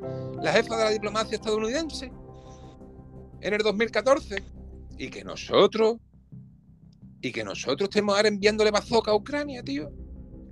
la 0.41 0.53
jefa 0.53 0.77
de 0.77 0.85
la 0.85 0.91
diplomacia 0.91 1.37
estadounidense, 1.37 2.13
en 3.41 3.55
el 3.55 3.61
2014, 3.61 4.43
y 4.99 5.11
que 5.11 5.25
nosotros 5.25 5.97
y 7.23 7.33
que 7.33 7.45
nosotros 7.45 7.89
estemos 7.89 8.17
ahora 8.17 8.29
enviándole 8.29 8.71
bazooka 8.71 9.13
a 9.13 9.15
Ucrania, 9.15 9.63
tío. 9.63 9.91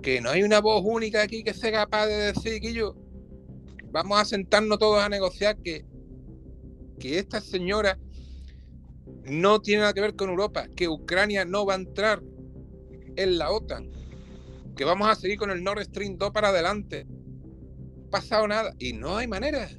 Que 0.01 0.21
no 0.21 0.29
hay 0.29 0.41
una 0.41 0.61
voz 0.61 0.81
única 0.83 1.21
aquí 1.21 1.43
que 1.43 1.53
sea 1.53 1.71
capaz 1.71 2.07
de 2.07 2.31
decir 2.31 2.59
que 2.61 2.73
yo 2.73 2.95
vamos 3.91 4.19
a 4.19 4.25
sentarnos 4.25 4.79
todos 4.79 5.03
a 5.03 5.09
negociar 5.09 5.57
que, 5.57 5.85
que 6.97 7.19
esta 7.19 7.41
señora 7.41 7.99
no 9.25 9.61
tiene 9.61 9.81
nada 9.81 9.93
que 9.93 10.01
ver 10.01 10.15
con 10.15 10.29
Europa, 10.29 10.67
que 10.75 10.87
Ucrania 10.87 11.45
no 11.45 11.65
va 11.65 11.73
a 11.73 11.77
entrar 11.77 12.23
en 13.17 13.37
la 13.37 13.51
OTAN, 13.51 13.91
que 14.75 14.85
vamos 14.85 15.09
a 15.09 15.15
seguir 15.15 15.37
con 15.37 15.51
el 15.51 15.63
Nord 15.63 15.83
Stream 15.83 16.17
2 16.17 16.31
para 16.31 16.49
adelante. 16.49 17.05
pasado 18.09 18.47
nada. 18.47 18.73
Y 18.79 18.93
no 18.93 19.17
hay 19.17 19.27
manera. 19.27 19.69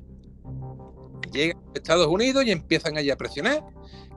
Llegan 1.32 1.62
Estados 1.74 2.06
Unidos 2.06 2.44
y 2.44 2.50
empiezan 2.50 2.98
allí 2.98 3.10
a 3.10 3.16
presionar, 3.16 3.64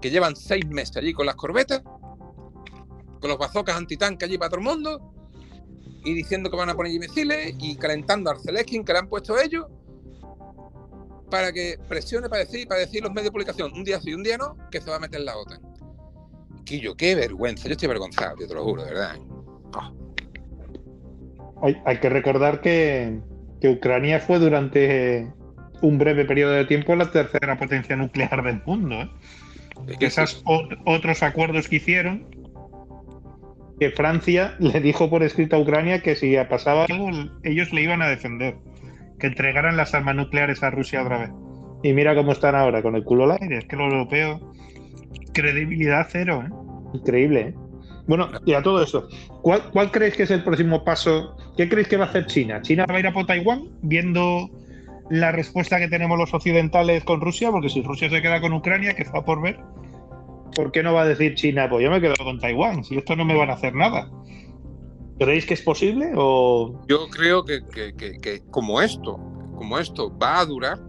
que 0.01 0.09
llevan 0.09 0.36
seis 0.36 0.67
meses 0.67 0.97
allí 0.97 1.13
con 1.13 1.26
las 1.26 1.36
corbetas, 1.36 1.82
con 3.26 3.30
los 3.32 3.39
bazocas 3.39 3.76
antitanques 3.76 4.30
allí 4.30 4.38
para 4.38 4.49
todo 4.49 4.59
el 4.59 4.65
mundo, 4.65 5.11
y 6.03 6.13
diciendo 6.13 6.51
que 6.51 6.57
van 6.57 6.69
a 6.69 6.76
poner 6.76 6.91
allí 6.91 6.99
misiles 6.99 7.55
y 7.57 7.76
calentando 7.76 8.30
a 8.30 8.34
Arceleskin 8.34 8.86
que 8.86 8.93
le 8.93 8.99
han 8.99 9.09
puesto 9.09 9.39
ellos 9.39 9.65
para 11.32 11.51
que 11.51 11.80
presione 11.89 12.30
para 12.30 12.43
decir, 12.43 12.67
para 12.67 12.82
decir 12.82 13.01
los 13.01 13.09
medios 13.09 13.26
de 13.26 13.32
publicación 13.32 13.73
un 13.73 13.84
día 13.84 13.99
sí 13.99 14.13
un 14.13 14.21
día 14.21 14.38
no, 14.38 14.55
que 14.69 14.80
se 14.80 14.91
va 14.91 14.97
a 14.97 14.99
meter 14.99 15.21
la 15.21 15.36
OTAN. 15.36 15.59
Quillo, 16.65 16.95
qué 16.95 17.15
vergüenza, 17.15 17.67
yo 17.67 17.71
estoy 17.71 17.88
avergonzado, 17.88 18.36
te 18.36 18.53
lo 18.53 18.63
juro, 18.63 18.84
de 18.84 18.91
verdad. 18.91 19.15
Hay, 21.63 21.82
hay, 21.84 21.99
que 21.99 22.09
recordar 22.09 22.61
que, 22.61 23.19
que, 23.59 23.69
Ucrania 23.69 24.19
fue 24.19 24.38
durante 24.38 25.34
un 25.82 25.97
breve 25.97 26.26
periodo 26.26 26.51
de 26.51 26.65
tiempo 26.65 26.95
la 26.95 27.09
tercera 27.09 27.57
potencia 27.57 27.95
nuclear 27.95 28.43
del 28.43 28.61
mundo. 28.67 29.01
¿eh? 29.01 29.09
Esos 29.99 30.43
otros 30.45 31.23
acuerdos 31.23 31.67
que 31.67 31.78
hicieron, 31.78 32.45
que 33.80 33.91
Francia 33.91 34.55
le 34.59 34.80
dijo 34.80 35.09
por 35.09 35.23
escrito 35.23 35.55
a 35.55 35.59
Ucrania 35.59 36.01
que 36.01 36.15
si 36.15 36.36
pasaba 36.49 36.86
algo, 36.86 37.09
ellos 37.43 37.71
le 37.73 37.82
iban 37.82 38.01
a 38.01 38.09
defender 38.09 38.55
que 39.19 39.28
entregaran 39.28 39.78
las 39.78 39.93
armas 39.93 40.15
nucleares 40.15 40.63
a 40.63 40.69
Rusia 40.69 41.01
otra 41.01 41.19
vez. 41.19 41.30
Y 41.84 41.93
mira 41.93 42.15
cómo 42.15 42.32
están 42.32 42.55
ahora, 42.55 42.82
con 42.82 42.95
el 42.95 43.03
culo 43.03 43.26
al 43.26 43.38
aire. 43.41 43.59
Es 43.59 43.65
que 43.65 43.76
los 43.76 43.91
europeos, 43.91 44.41
credibilidad 45.34 46.07
cero, 46.09 46.43
¿eh? 46.45 46.97
Increíble, 46.97 47.41
¿eh? 47.41 47.53
Bueno, 48.07 48.30
y 48.45 48.53
a 48.53 48.61
todo 48.61 48.86
¿cuál, 49.41 49.63
¿cuál 49.71 49.91
creéis 49.91 50.15
que 50.15 50.23
es 50.23 50.32
el 50.32 50.43
próximo 50.43 50.84
paso? 50.84 51.36
¿Qué 51.57 51.67
creéis 51.67 51.88
que 51.88 51.97
va 51.97 52.05
a 52.05 52.09
hacer 52.09 52.28
China? 52.28 52.61
¿China 52.61 52.86
va 52.88 52.95
a 52.95 52.99
ir 52.99 53.07
a 53.07 53.13
por 53.13 53.26
Taiwán 53.26 53.63
viendo 53.82 54.49
la 55.09 55.32
respuesta 55.32 55.80
que 55.80 55.88
tenemos 55.88 56.17
los 56.17 56.34
occidentales 56.34 57.03
con 57.03 57.19
Rusia? 57.19 57.49
Porque 57.51 57.69
si 57.69 57.82
Rusia 57.82 58.09
se 58.09 58.21
queda 58.21 58.41
con 58.41 58.53
Ucrania, 58.53 58.93
que 58.93 59.01
está 59.01 59.26
por 59.26 59.41
ver, 59.41 59.59
¿por 60.56 60.72
qué 60.72 60.84
no 60.84 60.93
va 60.93 61.04
a 61.04 61.08
decir 61.08 61.36
China, 61.36 61.68
pues 61.70 61.84
yo 61.84 61.91
me 61.91 62.02
quedo 62.02 62.16
con 62.16 62.39
Taiwán, 62.39 62.84
si 62.84 62.98
esto 62.98 63.16
no 63.16 63.26
me 63.26 63.38
van 63.38 63.50
a 63.50 63.54
hacer 63.54 63.74
nada? 63.74 64.10
¿Creéis 65.18 65.46
que 65.46 65.54
es 65.54 65.62
posible? 65.62 66.12
O... 66.16 66.82
Yo 66.88 67.08
creo 67.10 67.46
que, 67.46 67.62
como 68.52 68.82
esto, 68.82 69.18
como 69.56 69.80
esto 69.80 70.16
va 70.18 70.39
a 70.39 70.46
durar, 70.46 70.80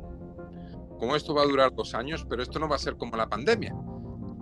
como 0.99 1.15
esto 1.15 1.35
va 1.35 1.43
a 1.43 1.47
durar 1.47 1.75
dos 1.75 1.95
años, 1.95 2.27
pero 2.29 2.43
esto 2.43 2.59
no 2.59 2.69
va 2.69 2.77
a 2.77 2.81
ser 2.81 2.97
como 2.97 3.17
la 3.17 3.29
pandemia, 3.29 3.75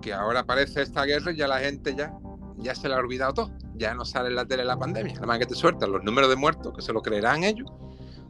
que 0.00 0.12
ahora 0.12 0.40
aparece 0.40 0.82
esta 0.82 1.04
guerra 1.04 1.32
y 1.32 1.36
ya 1.36 1.48
la 1.48 1.58
gente 1.58 1.94
ya, 1.94 2.14
ya 2.56 2.74
se 2.74 2.88
le 2.88 2.94
ha 2.94 2.98
olvidado 2.98 3.34
todo, 3.34 3.50
ya 3.74 3.94
no 3.94 4.04
sale 4.04 4.28
en 4.28 4.36
la 4.36 4.46
tele 4.46 4.64
la 4.64 4.78
pandemia, 4.78 5.14
nada 5.14 5.26
más 5.26 5.38
que 5.38 5.46
te 5.46 5.54
sueltan 5.54 5.92
los 5.92 6.02
números 6.02 6.30
de 6.30 6.36
muertos, 6.36 6.72
que 6.74 6.82
se 6.82 6.92
lo 6.92 7.02
creerán 7.02 7.44
ellos, 7.44 7.70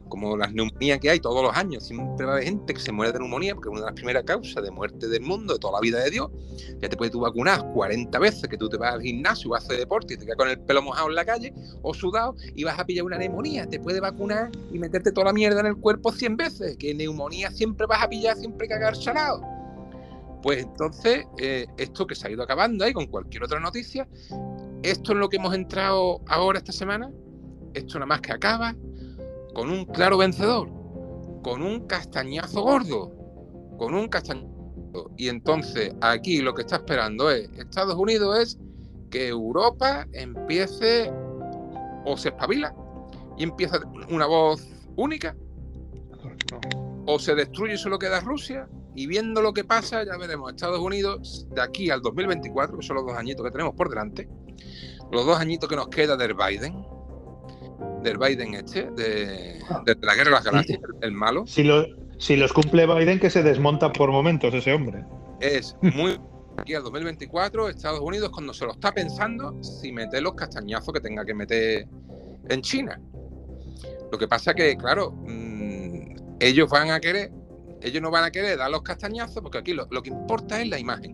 como 0.09 0.37
las 0.37 0.53
neumonías 0.53 0.99
que 0.99 1.09
hay 1.09 1.19
todos 1.19 1.43
los 1.43 1.55
años, 1.55 1.85
siempre 1.85 2.25
va 2.25 2.33
a 2.33 2.35
haber 2.35 2.47
gente 2.47 2.73
que 2.73 2.79
se 2.79 2.91
muere 2.91 3.11
de 3.11 3.19
neumonía, 3.19 3.55
porque 3.55 3.69
es 3.69 3.71
una 3.71 3.81
de 3.81 3.85
las 3.87 3.95
primeras 3.95 4.23
causas 4.23 4.63
de 4.63 4.71
muerte 4.71 5.07
del 5.07 5.21
mundo, 5.21 5.53
de 5.53 5.59
toda 5.59 5.73
la 5.73 5.79
vida 5.81 6.03
de 6.03 6.11
Dios. 6.11 6.29
Ya 6.81 6.89
te 6.89 6.97
puedes 6.97 7.11
tú 7.11 7.19
vacunar 7.19 7.71
40 7.73 8.17
veces 8.19 8.47
que 8.47 8.57
tú 8.57 8.69
te 8.69 8.77
vas 8.77 8.93
al 8.93 9.01
gimnasio, 9.01 9.49
vas 9.49 9.63
a 9.63 9.65
hacer 9.65 9.79
deporte 9.79 10.13
y 10.13 10.17
te 10.17 10.25
quedas 10.25 10.37
con 10.37 10.49
el 10.49 10.59
pelo 10.59 10.81
mojado 10.81 11.09
en 11.09 11.15
la 11.15 11.25
calle 11.25 11.53
o 11.81 11.93
sudado 11.93 12.35
y 12.55 12.63
vas 12.63 12.79
a 12.79 12.85
pillar 12.85 13.05
una 13.05 13.17
neumonía. 13.17 13.67
Te 13.67 13.79
puedes 13.79 14.01
vacunar 14.01 14.51
y 14.71 14.79
meterte 14.79 15.11
toda 15.11 15.25
la 15.25 15.33
mierda 15.33 15.59
en 15.61 15.67
el 15.67 15.77
cuerpo 15.77 16.11
100 16.11 16.37
veces, 16.37 16.77
que 16.77 16.93
neumonía 16.93 17.51
siempre 17.51 17.87
vas 17.87 18.03
a 18.03 18.09
pillar, 18.09 18.37
siempre 18.37 18.67
cagar 18.67 18.95
salado. 18.95 19.41
Pues 20.41 20.63
entonces, 20.63 21.25
eh, 21.39 21.65
esto 21.77 22.05
que 22.05 22.13
se 22.13 22.27
ha 22.27 22.31
ido 22.31 22.43
acabando 22.43 22.85
ahí 22.85 22.93
con 22.93 23.07
cualquier 23.07 23.43
otra 23.43 23.59
noticia, 23.59 24.07
esto 24.83 25.13
es 25.13 25.17
lo 25.17 25.27
que 25.27 25.37
hemos 25.37 25.55
entrado 25.55 26.21
ahora 26.27 26.59
esta 26.59 26.71
semana, 26.71 27.11
esto 27.73 27.95
nada 27.97 28.05
más 28.05 28.21
que 28.21 28.31
acaba, 28.31 28.75
con 29.55 29.71
un 29.71 29.85
claro 29.85 30.17
vencedor, 30.17 30.69
con 31.41 31.63
un 31.63 31.87
castañazo 31.87 32.61
gordo, 32.61 33.11
con 33.77 33.95
un 33.95 34.07
castañazo. 34.09 34.53
Y 35.17 35.29
entonces 35.29 35.95
aquí 36.01 36.41
lo 36.41 36.53
que 36.53 36.61
está 36.61 36.75
esperando 36.75 37.31
es, 37.31 37.49
Estados 37.57 37.95
Unidos 37.95 38.37
es 38.37 38.59
que 39.09 39.29
Europa 39.29 40.05
empiece 40.11 41.11
o 42.05 42.17
se 42.17 42.29
espabila 42.29 42.75
y 43.37 43.43
empieza 43.43 43.79
una 44.09 44.25
voz 44.25 44.67
única, 44.97 45.35
o 47.05 47.17
se 47.17 47.33
destruye 47.33 47.75
y 47.75 47.77
solo 47.77 47.97
queda 47.97 48.19
Rusia, 48.19 48.67
y 48.93 49.07
viendo 49.07 49.41
lo 49.41 49.53
que 49.53 49.63
pasa, 49.63 50.03
ya 50.03 50.17
veremos 50.17 50.51
Estados 50.51 50.79
Unidos 50.79 51.47
de 51.53 51.61
aquí 51.61 51.89
al 51.89 52.01
2024, 52.01 52.77
que 52.77 52.85
son 52.85 52.97
los 52.97 53.05
dos 53.05 53.17
añitos 53.17 53.45
que 53.45 53.51
tenemos 53.51 53.73
por 53.75 53.89
delante, 53.89 54.29
los 55.11 55.25
dos 55.25 55.39
añitos 55.39 55.69
que 55.69 55.75
nos 55.75 55.87
queda 55.89 56.15
del 56.15 56.33
Biden, 56.33 56.85
del 58.05 58.17
Biden 58.17 58.53
este, 58.53 58.89
de, 58.91 59.59
la 60.01 60.15
guerra 60.15 60.29
de 60.29 60.31
las 60.31 60.43
galaxias, 60.43 60.79
el, 61.01 61.11
malo. 61.11 61.45
Si, 61.47 61.63
lo, 61.63 61.85
si 62.17 62.37
los 62.37 62.53
cumple 62.53 62.85
Biden, 62.85 63.19
que 63.19 63.29
se 63.29 63.43
desmonta 63.43 63.91
por 63.91 64.11
momentos 64.11 64.53
ese 64.53 64.73
hombre. 64.73 65.03
Es 65.41 65.75
muy. 65.81 66.19
Aquí 66.57 66.73
al 66.73 66.83
2024, 66.83 67.67
Estados 67.67 67.99
Unidos, 67.99 68.29
cuando 68.29 68.53
se 68.53 68.65
lo 68.65 68.71
está 68.71 68.93
pensando, 68.93 69.61
si 69.61 69.91
mete 69.91 70.21
los 70.21 70.35
castañazos 70.35 70.93
que 70.93 71.01
tenga 71.01 71.25
que 71.25 71.33
meter 71.33 71.85
en 72.47 72.61
China. 72.61 73.01
Lo 74.09 74.17
que 74.17 74.27
pasa 74.27 74.53
que, 74.53 74.77
claro, 74.77 75.11
mm, 75.11 76.37
ellos 76.39 76.69
van 76.69 76.91
a 76.91 77.01
querer, 77.01 77.29
ellos 77.81 78.01
no 78.01 78.09
van 78.09 78.23
a 78.23 78.31
querer 78.31 78.57
dar 78.57 78.71
los 78.71 78.83
castañazos, 78.83 79.41
porque 79.41 79.57
aquí 79.57 79.73
lo, 79.73 79.89
que 79.89 80.09
importa 80.09 80.61
es 80.61 80.69
la 80.69 80.79
imagen. 80.79 81.13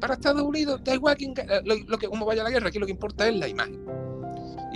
Para 0.00 0.14
Estados 0.14 0.40
Unidos, 0.40 0.80
da 0.82 0.94
igual 0.94 1.16
quién, 1.18 1.34
lo, 1.64 1.74
lo 1.86 1.98
que, 1.98 2.08
cómo 2.08 2.24
vaya 2.24 2.42
la 2.42 2.50
guerra, 2.50 2.68
aquí 2.68 2.78
lo 2.78 2.86
que 2.86 2.92
importa 2.92 3.28
es 3.28 3.36
la 3.36 3.48
imagen 3.48 3.84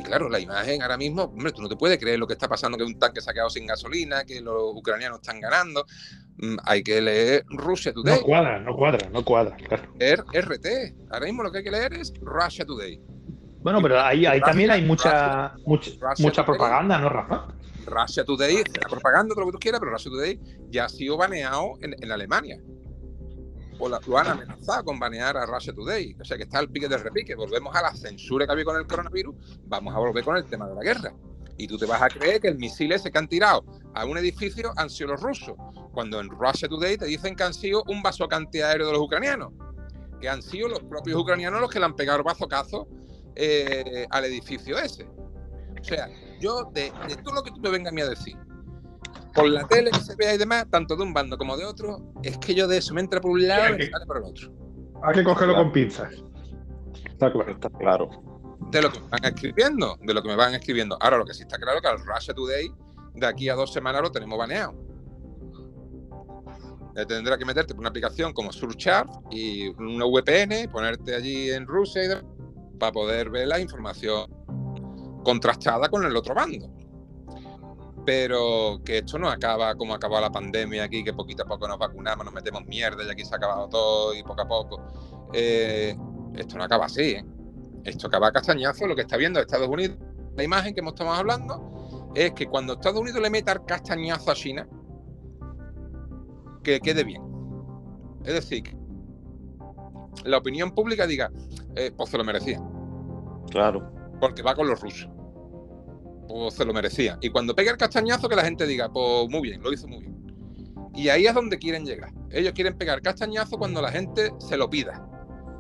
claro, 0.03 0.29
la 0.29 0.41
imagen 0.41 0.83
ahora 0.83 0.97
mismo, 0.97 1.25
hombre, 1.25 1.53
tú 1.53 1.63
no 1.63 1.69
te 1.69 1.77
puedes 1.77 1.99
creer 1.99 2.19
lo 2.19 2.27
que 2.27 2.35
está 2.35 2.49
pasando, 2.49 2.77
que 2.77 2.85
un 2.85 2.99
tanque 2.99 3.21
se 3.21 3.31
ha 3.31 3.33
quedado 3.33 3.51
sin 3.51 3.67
gasolina, 3.67 4.25
que 4.25 4.41
los 4.41 4.75
ucranianos 4.75 5.21
están 5.21 5.41
ganando. 5.41 5.87
Mm, 6.39 6.57
hay 6.65 6.83
que 6.83 7.01
leer 7.01 7.45
Russia 7.49 7.93
Today. 7.93 8.19
No 8.19 8.23
cuadra, 8.23 8.59
no 8.61 8.75
cuadra, 8.75 9.09
no 9.11 9.25
cuadra. 9.25 9.57
RT. 9.57 10.95
Ahora 11.11 11.27
mismo 11.27 11.43
lo 11.43 11.53
que 11.53 11.59
hay 11.59 11.65
que 11.65 11.71
leer 11.71 11.95
es 11.95 12.13
Russia 12.21 12.65
Today. 12.65 13.01
Bueno, 13.61 13.83
pero 13.83 14.01
ahí, 14.01 14.25
también 14.41 14.71
hay 14.71 14.83
mucha, 14.83 15.55
mucha, 15.67 16.45
propaganda, 16.45 16.99
¿no, 16.99 17.09
Rafa? 17.09 17.49
Russia 17.85 18.25
Today, 18.25 18.63
la 18.81 18.89
propaganda, 18.89 19.35
todo 19.35 19.41
lo 19.41 19.47
que 19.47 19.53
tú 19.53 19.59
quieras, 19.59 19.81
pero 19.81 19.93
Russia 19.93 20.11
Today 20.11 20.41
ya 20.71 20.85
ha 20.85 20.89
sido 20.89 21.17
baneado 21.17 21.75
en 21.81 22.11
Alemania 22.13 22.61
o 23.79 23.89
lo 23.89 24.19
han 24.19 24.27
amenazado 24.27 24.85
con 24.85 24.99
banear 24.99 25.37
a 25.37 25.47
Russia 25.47 25.73
Today. 25.73 26.17
O 26.21 26.25
sea 26.25 26.37
que 26.37 26.45
está 26.45 26.61
el 26.61 26.69
pique 26.69 26.89
de 26.89 26.99
repique. 26.99 27.35
Volvemos 27.35 27.75
a 27.75 27.83
la 27.83 27.95
censura 27.95 28.47
que 28.47 28.53
había 28.53 28.65
con 28.65 28.77
el 28.77 28.87
coronavirus, 28.87 29.35
vamos 29.67 29.95
a 29.95 29.99
volver 29.99 30.25
con 30.25 30.37
el 30.37 30.45
tema 30.47 30.69
de 30.69 30.75
la 30.75 30.83
guerra. 30.83 31.13
Y 31.59 31.67
tú 31.67 31.79
te 31.79 31.87
vas 31.87 32.03
a 32.03 32.09
creer 32.09 32.41
que 32.41 32.49
el 32.49 32.59
misil 32.59 32.93
ese 32.93 33.11
que 33.11 33.19
han 33.19 33.29
tirado 33.29 33.65
a 33.95 34.05
un 34.05 34.19
edificio 34.19 34.73
han 34.77 34.91
sido 34.91 35.11
los 35.11 35.23
rusos, 35.23 35.57
cuando 35.93 36.21
en 36.21 36.29
Russia 36.29 36.69
Today 36.69 36.99
te 36.99 37.07
dicen 37.07 37.35
que 37.35 37.45
han 37.45 37.55
sido 37.55 37.83
un 37.89 38.03
vaso 38.03 38.29
aéreo 38.31 38.87
de 38.87 38.93
los 38.93 39.01
ucranianos, 39.01 39.53
que 40.21 40.29
han 40.29 40.43
sido 40.43 40.69
los 40.69 40.81
propios 40.81 41.19
ucranianos 41.19 41.61
los 41.61 41.71
que 41.71 41.79
le 41.79 41.87
han 41.87 41.97
pegado 41.97 42.23
bazocazos 42.23 42.87
eh, 43.35 44.07
al 44.11 44.27
edificio 44.27 44.79
ese. 44.79 45.05
O 45.81 45.85
sea, 45.85 46.09
yo 46.41 46.65
de, 46.75 46.93
de 47.09 47.17
todo 47.17 47.37
lo 47.37 47.43
que 47.43 47.51
tú 47.51 47.61
me 47.61 47.71
vengas 47.71 47.95
a 47.95 48.11
decir, 48.11 48.37
por 49.37 49.49
la 49.49 49.69
tele 49.69 49.91
que 49.91 50.01
se 50.01 50.17
vea 50.17 50.35
y 50.35 50.39
demás, 50.39 50.67
tanto 50.71 50.97
de 50.97 51.03
un 51.03 51.13
bando 51.13 51.37
como 51.37 51.57
de 51.57 51.65
otro, 51.65 52.13
es 52.23 52.39
que 52.39 52.55
yo 52.55 52.67
de 52.67 52.79
eso 52.79 52.95
me 52.95 53.03
entra 53.03 53.21
por 53.21 53.33
un 53.33 53.47
lado 53.47 53.75
y 53.75 53.79
me 53.79 53.87
sale 53.87 54.07
por 54.07 54.17
el 54.17 54.25
otro. 54.25 54.53
Hay 55.03 55.15
que 55.15 55.25
cogerlo 55.25 55.55
con 55.55 55.73
pinzas. 55.73 56.13
Está 57.05 57.31
claro. 57.31 57.51
Está 57.53 57.71
claro. 57.71 58.11
De 58.71 58.83
lo 58.83 58.91
que 58.91 58.99
me 58.99 59.09
van 59.09 59.25
escribiendo, 59.25 59.99
de 60.01 60.15
lo 60.15 60.23
que 60.23 60.29
me 60.29 60.37
van 60.37 60.55
escribiendo. 60.55 60.97
Ahora, 61.01 61.19
lo 61.19 61.25
que 61.25 61.35
sí 61.35 61.43
está 61.43 61.59
claro 61.59 61.77
es 61.77 61.83
que 61.83 61.89
al 61.89 61.99
Russia 61.99 62.35
Today, 62.35 62.73
de 63.15 63.27
aquí 63.27 63.49
a 63.49 63.55
dos 63.55 63.73
semanas 63.73 64.03
lo 64.03 64.11
tenemos 64.11 64.39
baneado. 64.39 64.75
Tendrá 67.07 67.37
que 67.37 67.45
meterte 67.45 67.75
por 67.75 67.81
una 67.81 67.91
aplicación 67.91 68.33
como 68.33 68.51
Surcharge 68.53 69.13
y 69.31 69.69
una 69.69 70.07
VPN, 70.07 70.71
ponerte 70.73 71.15
allí 71.15 71.51
en 71.51 71.67
Rusia 71.67 72.05
y 72.05 72.09
demás, 72.09 72.25
para 72.79 72.91
poder 72.91 73.29
ver 73.29 73.49
la 73.49 73.61
información 73.61 74.35
contrastada 75.23 75.91
con 75.91 76.05
el 76.07 76.17
otro 76.17 76.35
bando 76.35 76.71
pero 78.07 78.81
que 78.85 78.99
esto 78.99 79.19
no 79.19 79.29
acaba 79.29 79.75
como 79.75 79.93
acabó 79.93 80.21
la 80.21 80.31
pandemia 80.31 80.85
aquí, 80.85 81.03
que 81.03 81.13
poquito 81.13 81.43
a 81.43 81.47
poco 81.47 81.67
nos 81.67 81.77
vacunamos, 81.77 82.25
nos 82.25 82.33
metemos 82.33 82.65
mierda 82.65 83.03
y 83.03 83.11
aquí 83.11 83.25
se 83.25 83.35
ha 83.35 83.37
acabado 83.37 83.69
todo 83.69 84.15
y 84.15 84.23
poco 84.23 84.43
a 84.43 84.49
poco. 84.49 84.83
Eh, 85.33 85.95
esto 86.37 86.57
no 86.57 86.65
acaba 86.65 86.87
así, 86.87 87.03
¿eh? 87.03 87.25
Esto 87.83 88.07
acaba 88.07 88.31
castañazo. 88.31 88.87
Lo 88.87 88.95
que 88.95 89.03
está 89.03 89.17
viendo 89.17 89.41
Estados 89.41 89.69
Unidos, 89.69 89.99
la 90.37 90.45
imagen 90.45 90.73
que 90.73 90.81
hemos 90.81 90.93
estado 90.93 91.11
hablando, 91.11 92.13
es 92.15 92.33
que 92.33 92.47
cuando 92.47 92.75
Estados 92.75 93.01
Unidos 93.01 93.21
le 93.21 93.29
meta 93.29 93.53
el 93.53 93.65
castañazo 93.65 94.31
a 94.31 94.35
China, 94.35 94.69
que 96.63 96.81
quede 96.81 97.03
bien. 97.03 97.23
Es 98.25 98.35
decir, 98.35 98.77
la 100.25 100.39
opinión 100.39 100.73
pública 100.73 101.09
diga, 101.09 101.33
eh, 101.75 101.91
pues 101.97 102.11
se 102.11 102.19
lo 102.19 102.23
merecía. 102.23 102.63
Claro. 103.51 103.93
Porque 104.21 104.43
va 104.43 104.55
con 104.55 104.69
los 104.69 104.81
rusos 104.81 105.09
pues 106.29 106.55
se 106.55 106.65
lo 106.65 106.73
merecía. 106.73 107.19
Y 107.21 107.31
cuando 107.31 107.55
pegue 107.55 107.71
el 107.71 107.77
castañazo, 107.77 108.29
que 108.29 108.37
la 108.37 108.45
gente 108.45 108.67
diga, 108.67 108.91
pues 108.93 109.29
muy 109.29 109.43
bien, 109.43 109.63
lo 109.63 109.73
hizo 109.73 109.87
muy 109.87 110.01
bien. 110.01 110.17
Y 110.95 111.09
ahí 111.09 111.27
es 111.27 111.35
donde 111.35 111.59
quieren 111.59 111.85
llegar. 111.85 112.11
Ellos 112.31 112.53
quieren 112.55 112.77
pegar 112.77 113.03
castañazo 113.03 113.59
cuando 113.59 113.83
la 113.83 113.93
gente 113.93 114.33
se 114.39 114.57
lo 114.57 114.71
pida. 114.71 115.07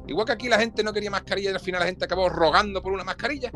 Igual 0.07 0.27
que 0.27 0.33
aquí 0.33 0.49
la 0.49 0.59
gente 0.59 0.83
no 0.83 0.93
quería 0.93 1.11
mascarilla 1.11 1.51
y 1.51 1.55
al 1.55 1.61
final 1.61 1.81
la 1.81 1.87
gente 1.87 2.05
acabó 2.05 2.29
rogando 2.29 2.83
por 2.83 2.93
una 2.93 3.05
mascarilla. 3.05 3.51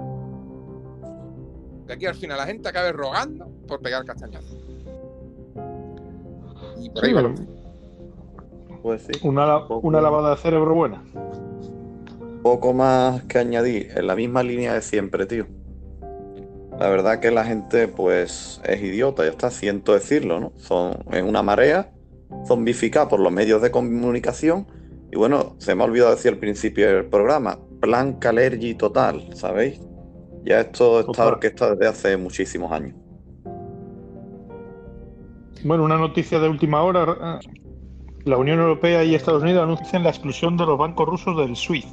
Que 1.87 1.93
aquí 1.95 2.07
al 2.07 2.15
final 2.15 2.37
la 2.37 2.47
gente 2.47 2.69
acabe 2.69 2.93
rogando 2.93 3.49
por 3.67 3.81
pegar 3.81 4.05
castañazo. 4.05 4.57
y 6.81 6.91
por 6.91 7.05
ahí 7.05 7.13
va. 7.13 7.35
Pues 8.83 9.03
sí. 9.03 9.13
Una, 9.27 9.67
una 9.67 10.01
lavada 10.01 10.31
de 10.31 10.37
cerebro 10.37 10.75
buena. 10.75 11.03
Poco 12.43 12.73
más 12.73 13.23
que 13.25 13.39
añadir, 13.39 13.93
en 13.95 14.07
la 14.07 14.17
misma 14.17 14.43
línea 14.43 14.75
de 14.75 14.83
siempre, 14.83 15.27
tío. 15.27 15.47
La 16.81 16.89
verdad 16.89 17.20
que 17.20 17.31
la 17.31 17.45
gente, 17.45 17.89
pues, 17.89 18.59
es 18.64 18.83
idiota, 18.83 19.22
ya 19.24 19.28
está, 19.28 19.51
siento 19.51 19.93
decirlo, 19.93 20.41
¿no? 20.41 20.53
Son, 20.57 20.97
es 21.12 21.22
una 21.22 21.43
marea 21.43 21.93
zombificada 22.47 23.07
por 23.07 23.20
los 23.20 23.31
medios 23.31 23.61
de 23.61 23.70
comunicación. 23.70 24.66
Y 25.12 25.16
bueno, 25.16 25.57
se 25.59 25.74
me 25.74 25.83
ha 25.83 25.85
olvidado 25.85 26.12
decir 26.12 26.33
al 26.33 26.39
principio 26.39 26.87
del 26.87 27.05
programa, 27.05 27.59
plan 27.83 28.14
Calergi 28.14 28.74
total, 28.74 29.28
¿sabéis? 29.35 29.78
Ya 30.43 30.61
esto 30.61 31.01
está 31.01 31.26
orquestado 31.26 31.76
desde 31.76 31.87
hace 31.87 32.16
muchísimos 32.16 32.72
años. 32.72 32.97
Bueno, 35.62 35.85
una 35.85 35.99
noticia 35.99 36.41
de 36.41 36.49
última 36.49 36.81
hora. 36.81 37.41
eh, 37.45 37.49
La 38.24 38.39
Unión 38.39 38.59
Europea 38.59 39.05
y 39.05 39.14
Estados 39.14 39.43
Unidos 39.43 39.64
anuncian 39.64 40.03
la 40.03 40.09
exclusión 40.09 40.57
de 40.57 40.64
los 40.64 40.78
bancos 40.78 41.07
rusos 41.07 41.37
del 41.37 41.55
SWIFT. 41.57 41.89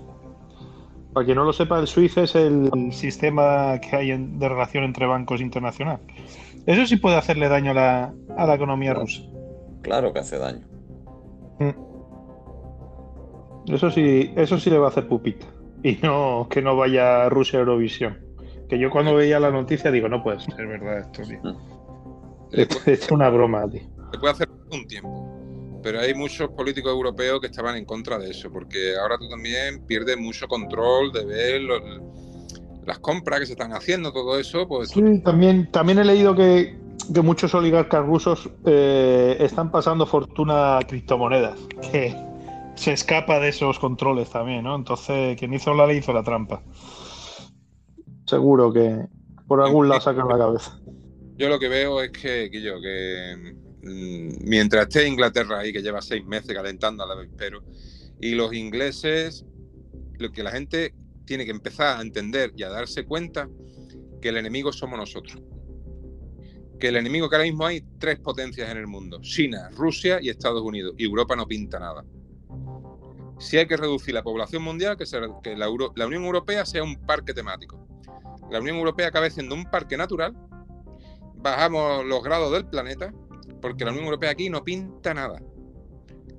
Para 1.18 1.26
quien 1.26 1.38
no 1.38 1.46
lo 1.46 1.52
sepa, 1.54 1.80
el 1.80 1.88
SWIFT 1.88 2.18
es 2.20 2.36
el 2.36 2.70
sistema 2.94 3.80
que 3.82 3.96
hay 3.96 4.12
en- 4.12 4.38
de 4.38 4.48
relación 4.50 4.84
entre 4.84 5.08
bancos 5.08 5.42
internacional. 5.42 5.98
Eso 6.68 6.86
sí 6.86 6.98
puede 6.98 7.16
hacerle 7.16 7.50
daño 7.50 7.72
a 7.72 7.74
la, 7.74 8.14
a 8.38 8.46
la 8.46 8.54
economía 8.54 8.94
rusa. 8.94 9.24
Claro 9.82 10.14
que 10.14 10.20
hace 10.20 10.38
daño. 10.38 10.68
Eso 13.68 13.90
sí, 13.90 14.32
eso 14.36 14.60
sí 14.60 14.70
le 14.70 14.78
va 14.78 14.86
a 14.86 14.90
hacer 14.90 15.08
pupita. 15.08 15.48
Y 15.82 15.98
no 16.04 16.46
que 16.52 16.62
no 16.62 16.76
vaya 16.76 17.28
Rusia 17.30 17.58
a 17.58 17.62
Eurovisión. 17.62 18.20
Que 18.70 18.78
yo 18.78 18.92
cuando 18.92 19.16
veía 19.16 19.40
la 19.40 19.50
noticia 19.50 19.90
digo, 19.90 20.08
no 20.10 20.22
puede 20.22 20.40
ser 20.40 20.68
verdad 20.68 21.00
esto, 21.00 21.24
tío. 21.24 21.40
Esto 22.52 22.78
es 22.92 23.10
una 23.10 23.30
broma, 23.32 23.68
tío. 23.68 23.82
se 24.12 24.20
puede 24.20 24.34
hacer 24.34 24.50
un 24.72 24.86
tiempo. 24.86 25.37
Pero 25.88 26.02
hay 26.02 26.14
muchos 26.14 26.50
políticos 26.50 26.92
europeos 26.92 27.40
que 27.40 27.48
estaban 27.48 27.78
en 27.78 27.86
contra 27.86 28.20
de 28.20 28.30
eso, 28.30 28.52
porque 28.52 28.98
ahora 29.02 29.18
tú 29.18 29.30
también 29.30 29.86
pierdes 29.88 30.18
mucho 30.18 30.46
control 30.46 31.14
de 31.14 31.24
ver 31.26 31.62
los- 31.62 31.82
las 32.86 33.00
compras 33.00 33.40
que 33.40 33.46
se 33.46 33.54
están 33.54 33.72
haciendo, 33.72 34.12
todo 34.12 34.38
eso, 34.38 34.68
pues 34.68 34.90
Sí, 34.90 35.02
también, 35.24 35.72
también 35.72 36.00
he 36.00 36.04
leído 36.04 36.36
que, 36.36 36.78
que 37.14 37.22
muchos 37.22 37.56
oligarcas 37.56 38.06
rusos 38.06 38.50
eh, 38.66 39.38
están 39.40 39.72
pasando 39.72 40.06
fortuna 40.06 40.80
a 40.80 40.84
criptomonedas, 40.86 41.58
que 41.90 42.14
se 42.76 42.92
escapa 42.92 43.40
de 43.40 43.48
esos 43.48 43.80
controles 43.80 44.30
también, 44.30 44.66
¿no? 44.66 44.76
Entonces, 44.76 45.38
quien 45.40 45.54
hizo 45.54 45.74
la 45.74 45.88
ley 45.88 46.00
hizo 46.00 46.12
la 46.12 46.24
trampa. 46.24 46.64
Seguro 48.26 48.74
que 48.74 49.06
por 49.48 49.62
algún 49.62 49.88
lado 49.88 50.02
sacan 50.02 50.28
la 50.28 50.38
cabeza. 50.38 50.78
yo 51.38 51.48
lo 51.48 51.58
que 51.58 51.70
veo 51.70 52.02
es 52.02 52.12
que, 52.12 52.50
que 52.52 52.62
yo, 52.62 52.82
que 52.82 53.67
mientras 53.88 54.88
esté 54.88 55.08
Inglaterra 55.08 55.60
ahí, 55.60 55.74
que 55.74 55.82
lleva 55.82 56.02
seis 56.02 56.26
meses 56.26 56.54
calentando 56.54 57.04
al 57.04 57.12
avispero, 57.12 57.64
y 58.20 58.36
los 58.36 58.54
ingleses, 58.54 59.46
lo 60.18 60.32
que 60.32 60.44
la 60.44 60.52
gente 60.52 60.94
tiene 61.26 61.46
que 61.46 61.52
empezar 61.52 61.98
a 61.98 62.02
entender 62.02 62.54
y 62.56 62.64
a 62.64 62.70
darse 62.70 63.06
cuenta 63.06 63.50
que 64.22 64.30
el 64.30 64.38
enemigo 64.38 64.72
somos 64.72 64.98
nosotros. 64.98 65.42
Que 66.80 66.90
el 66.90 66.96
enemigo 66.96 67.30
que 67.30 67.36
ahora 67.36 67.48
mismo 67.48 67.66
hay 67.66 67.84
tres 68.00 68.20
potencias 68.20 68.70
en 68.70 68.78
el 68.78 68.88
mundo, 68.88 69.20
China, 69.22 69.70
Rusia 69.76 70.20
y 70.22 70.30
Estados 70.30 70.62
Unidos, 70.62 70.94
y 70.98 71.06
Europa 71.06 71.36
no 71.36 71.48
pinta 71.48 71.80
nada. 71.80 72.06
Si 73.40 73.58
hay 73.58 73.68
que 73.68 73.78
reducir 73.78 74.14
la 74.14 74.24
población 74.24 74.64
mundial, 74.64 74.98
que, 74.98 75.06
que 75.44 75.56
la, 75.56 75.68
la 75.96 76.08
Unión 76.08 76.24
Europea 76.24 76.66
sea 76.66 76.84
un 76.84 76.96
parque 77.06 77.34
temático. 77.34 77.88
La 78.50 78.60
Unión 78.60 78.78
Europea 78.78 79.08
acabe 79.08 79.30
siendo 79.30 79.54
un 79.54 79.66
parque 79.66 79.98
natural, 79.98 80.36
bajamos 81.36 82.06
los 82.06 82.24
grados 82.24 82.52
del 82.52 82.66
planeta, 82.66 83.14
porque 83.62 83.86
la 83.86 83.92
Unión 83.92 84.06
Europea 84.06 84.32
aquí 84.32 84.50
no 84.50 84.64
pinta 84.64 85.14
nada. 85.14 85.42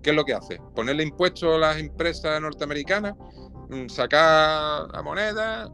¿Qué 0.02 0.10
es 0.10 0.16
lo 0.16 0.24
que 0.24 0.34
hace? 0.34 0.58
Ponerle 0.74 1.02
impuestos 1.02 1.54
a 1.54 1.58
las 1.58 1.78
empresas 1.78 2.40
norteamericanas, 2.40 3.14
mm, 3.68 3.88
sacar 3.88 4.88
la 4.92 5.02
moneda, 5.02 5.72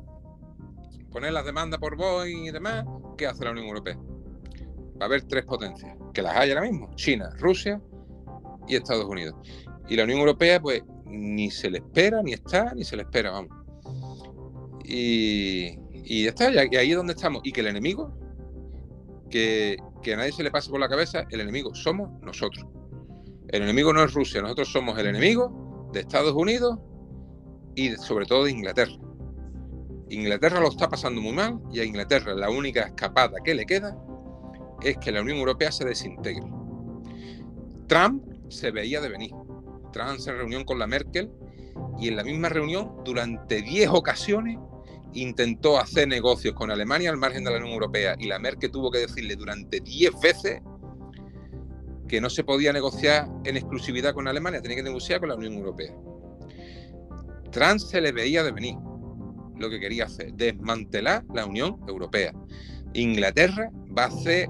poner 1.10 1.32
las 1.32 1.44
demandas 1.44 1.78
por 1.78 1.96
Boeing 1.96 2.46
y 2.46 2.50
demás. 2.50 2.84
¿Qué 3.16 3.26
hace 3.26 3.44
la 3.44 3.50
Unión 3.50 3.66
Europea? 3.66 3.96
Va 3.96 5.02
a 5.02 5.04
haber 5.04 5.22
tres 5.24 5.44
potencias, 5.44 5.96
que 6.12 6.22
las 6.22 6.36
hay 6.36 6.50
ahora 6.50 6.62
mismo, 6.62 6.90
China, 6.94 7.30
Rusia 7.38 7.80
y 8.66 8.76
Estados 8.76 9.04
Unidos. 9.04 9.34
Y 9.88 9.96
la 9.96 10.04
Unión 10.04 10.20
Europea, 10.20 10.60
pues, 10.60 10.82
ni 11.04 11.50
se 11.50 11.70
le 11.70 11.78
espera, 11.78 12.22
ni 12.22 12.32
está, 12.32 12.74
ni 12.74 12.84
se 12.84 12.96
le 12.96 13.02
espera, 13.02 13.30
vamos. 13.30 13.50
Y, 14.84 15.78
y 15.92 16.24
ya 16.24 16.30
está, 16.30 16.50
y 16.52 16.76
ahí 16.76 16.90
es 16.90 16.96
donde 16.96 17.12
estamos. 17.12 17.42
Y 17.44 17.52
que 17.52 17.60
el 17.60 17.68
enemigo, 17.68 18.12
que, 19.34 20.12
a 20.12 20.16
nadie 20.16 20.30
se 20.30 20.44
le 20.44 20.52
pase 20.52 20.70
por 20.70 20.78
la 20.78 20.88
cabeza, 20.88 21.26
el 21.30 21.40
enemigo 21.40 21.74
somos 21.74 22.08
nosotros. 22.22 22.64
El 23.48 23.62
enemigo 23.62 23.92
no 23.92 24.04
es 24.04 24.14
Rusia, 24.14 24.40
nosotros 24.40 24.70
somos 24.70 24.96
el 24.96 25.08
enemigo 25.08 25.90
de 25.92 26.00
Estados 26.00 26.34
Unidos 26.34 26.78
y 27.74 27.90
sobre 27.96 28.26
todo 28.26 28.44
de 28.44 28.52
Inglaterra. 28.52 28.92
Inglaterra 30.08 30.60
lo 30.60 30.68
está 30.68 30.88
pasando 30.88 31.20
muy 31.20 31.32
mal 31.32 31.60
y 31.72 31.80
a 31.80 31.84
Inglaterra 31.84 32.32
la 32.34 32.48
única 32.48 32.82
escapada 32.82 33.38
que 33.44 33.56
le 33.56 33.66
queda 33.66 33.98
es 34.82 34.98
que 34.98 35.10
la 35.10 35.22
Unión 35.22 35.38
Europea 35.38 35.72
se 35.72 35.84
desintegre. 35.84 36.46
Trump 37.88 38.22
se 38.50 38.70
veía 38.70 39.00
de 39.00 39.08
venir. 39.08 39.32
Trump 39.92 40.18
se 40.18 40.32
reunió 40.32 40.64
con 40.64 40.78
la 40.78 40.86
Merkel 40.86 41.28
y 41.98 42.06
en 42.06 42.16
la 42.16 42.22
misma 42.22 42.50
reunión, 42.50 43.02
durante 43.04 43.62
10 43.62 43.90
ocasiones, 43.90 44.58
intentó 45.14 45.78
hacer 45.78 46.08
negocios 46.08 46.54
con 46.54 46.70
Alemania 46.70 47.10
al 47.10 47.16
margen 47.16 47.44
de 47.44 47.50
la 47.50 47.56
Unión 47.58 47.72
Europea 47.72 48.16
y 48.18 48.26
la 48.26 48.38
Merkel 48.38 48.70
tuvo 48.70 48.90
que 48.90 48.98
decirle 48.98 49.36
durante 49.36 49.80
10 49.80 50.12
veces 50.20 50.60
que 52.08 52.20
no 52.20 52.28
se 52.28 52.44
podía 52.44 52.72
negociar 52.72 53.28
en 53.44 53.56
exclusividad 53.56 54.12
con 54.12 54.28
Alemania, 54.28 54.60
tenía 54.60 54.76
que 54.76 54.82
negociar 54.82 55.20
con 55.20 55.30
la 55.30 55.36
Unión 55.36 55.54
Europea. 55.54 55.94
Trump 57.50 57.78
se 57.78 58.00
le 58.00 58.12
veía 58.12 58.42
de 58.42 58.52
venir 58.52 58.76
lo 59.56 59.70
que 59.70 59.80
quería 59.80 60.04
hacer, 60.04 60.32
desmantelar 60.34 61.24
la 61.32 61.46
Unión 61.46 61.78
Europea. 61.88 62.32
Inglaterra 62.92 63.70
va 63.96 64.04
a 64.04 64.08
hacer 64.08 64.48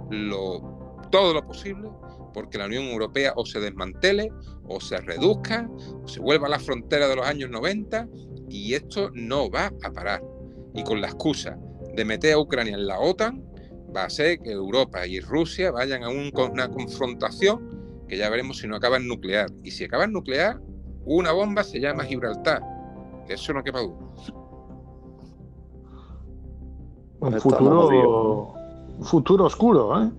todo 1.11 1.35
lo 1.35 1.47
posible 1.47 1.89
porque 2.33 2.59
la 2.59 2.67
Unión 2.67 2.85
Europea 2.85 3.33
o 3.37 3.47
se 3.47 3.61
desmantele 3.61 4.31
o 4.67 4.81
se 4.81 4.99
reduzca 4.99 5.69
o 6.03 6.09
se 6.09 6.21
vuelva 6.21 6.49
a 6.49 6.51
la 6.51 6.59
frontera 6.59 7.09
de 7.09 7.17
los 7.17 7.27
años 7.27 7.51
90 7.51 8.09
y 8.49 8.75
esto 8.75 9.11
no 9.15 9.51
va 9.51 9.73
a 9.83 9.93
parar. 9.93 10.23
Y 10.75 10.83
con 10.83 11.01
la 11.01 11.07
excusa 11.09 11.57
de 11.95 12.05
meter 12.05 12.35
a 12.35 12.39
Ucrania 12.39 12.75
en 12.75 12.87
la 12.87 12.99
OTAN, 12.99 13.43
va 13.97 14.05
a 14.05 14.11
ser 14.11 14.41
que 14.41 14.51
Europa 14.51 15.07
y 15.07 15.21
Rusia 15.21 15.71
vayan 15.71 16.03
a 16.03 16.09
un- 16.09 16.33
una 16.53 16.69
confrontación 16.69 18.05
que 18.09 18.17
ya 18.19 18.29
veremos 18.29 18.59
si 18.59 18.67
no 18.67 18.77
acaba 18.77 18.97
en 18.97 19.07
nuclear. 19.07 19.49
Y 19.63 19.71
si 19.71 19.85
acaba 19.85 20.05
en 20.05 20.13
nuclear, 20.13 20.61
una 21.07 21.33
bomba 21.33 21.63
se 21.63 21.79
llama 21.81 22.05
Gibraltar. 22.05 22.61
De 23.29 23.35
eso 23.35 23.53
no 23.53 23.63
quepa 23.63 23.81
duda. 23.81 23.97
Un 27.21 27.31
futuro, 27.41 28.55
un 28.99 29.05
futuro 29.05 29.45
oscuro, 29.45 30.03
¿eh? 30.03 30.11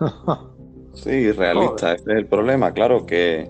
Sí, 0.94 1.30
realista, 1.30 1.92
ese 1.92 2.10
es 2.10 2.16
el 2.18 2.26
problema, 2.26 2.72
claro 2.74 3.06
que, 3.06 3.48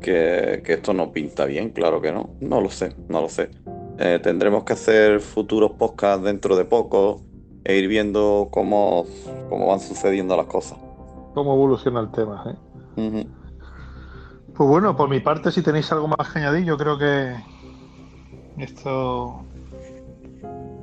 que, 0.00 0.62
que 0.64 0.72
esto 0.74 0.92
no 0.92 1.12
pinta 1.12 1.44
bien, 1.44 1.70
claro 1.70 2.00
que 2.00 2.10
no, 2.10 2.30
no 2.40 2.60
lo 2.60 2.70
sé, 2.70 2.92
no 3.08 3.20
lo 3.22 3.28
sé. 3.28 3.50
Eh, 3.98 4.20
tendremos 4.22 4.64
que 4.64 4.74
hacer 4.74 5.20
futuros 5.20 5.72
podcasts 5.72 6.24
dentro 6.24 6.56
de 6.56 6.64
poco 6.64 7.22
e 7.64 7.76
ir 7.76 7.88
viendo 7.88 8.48
cómo, 8.50 9.06
cómo 9.48 9.66
van 9.66 9.80
sucediendo 9.80 10.36
las 10.36 10.46
cosas. 10.46 10.78
Cómo 11.34 11.54
evoluciona 11.54 12.00
el 12.00 12.10
tema, 12.10 12.56
¿eh? 12.96 13.26
Pues 14.54 14.68
bueno, 14.70 14.96
por 14.96 15.08
mi 15.08 15.20
parte, 15.20 15.50
si 15.50 15.62
tenéis 15.62 15.90
algo 15.92 16.08
más 16.08 16.32
que 16.32 16.38
añadir, 16.38 16.64
yo 16.64 16.76
creo 16.78 16.98
que 16.98 17.34
esto 18.58 19.44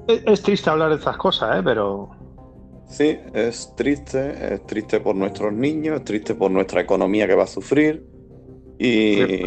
es, 0.07 0.41
triste 0.43 0.69
hablar 0.69 0.89
de 0.89 0.95
estas 0.95 1.17
cosas, 1.17 1.59
¿eh? 1.59 1.61
Pero 1.63 2.09
Sí, 2.87 3.17
es 3.33 3.73
triste, 3.75 4.53
es 4.53 4.67
triste 4.67 4.99
por 4.99 5.15
nuestros 5.15 5.51
niños, 5.51 5.97
es 5.97 6.03
triste 6.03 6.35
por 6.35 6.51
nuestra 6.51 6.81
economía 6.81 7.25
que 7.25 7.35
va 7.35 7.43
a 7.43 7.47
sufrir 7.47 8.05
y. 8.77 9.41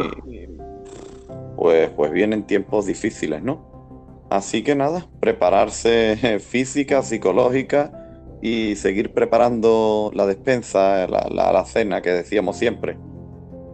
pues, 1.67 1.89
pues 1.89 2.13
vienen 2.13 2.43
tiempos 2.47 2.85
difíciles, 2.85 3.43
¿no? 3.43 4.25
Así 4.29 4.63
que 4.63 4.73
nada, 4.73 5.05
prepararse 5.19 6.39
física, 6.39 7.03
psicológica 7.03 7.91
y 8.41 8.77
seguir 8.77 9.13
preparando 9.13 10.09
la 10.13 10.25
despensa, 10.25 11.05
la, 11.07 11.27
la, 11.29 11.51
la 11.51 11.65
cena 11.65 12.01
que 12.01 12.11
decíamos 12.11 12.55
siempre 12.55 12.97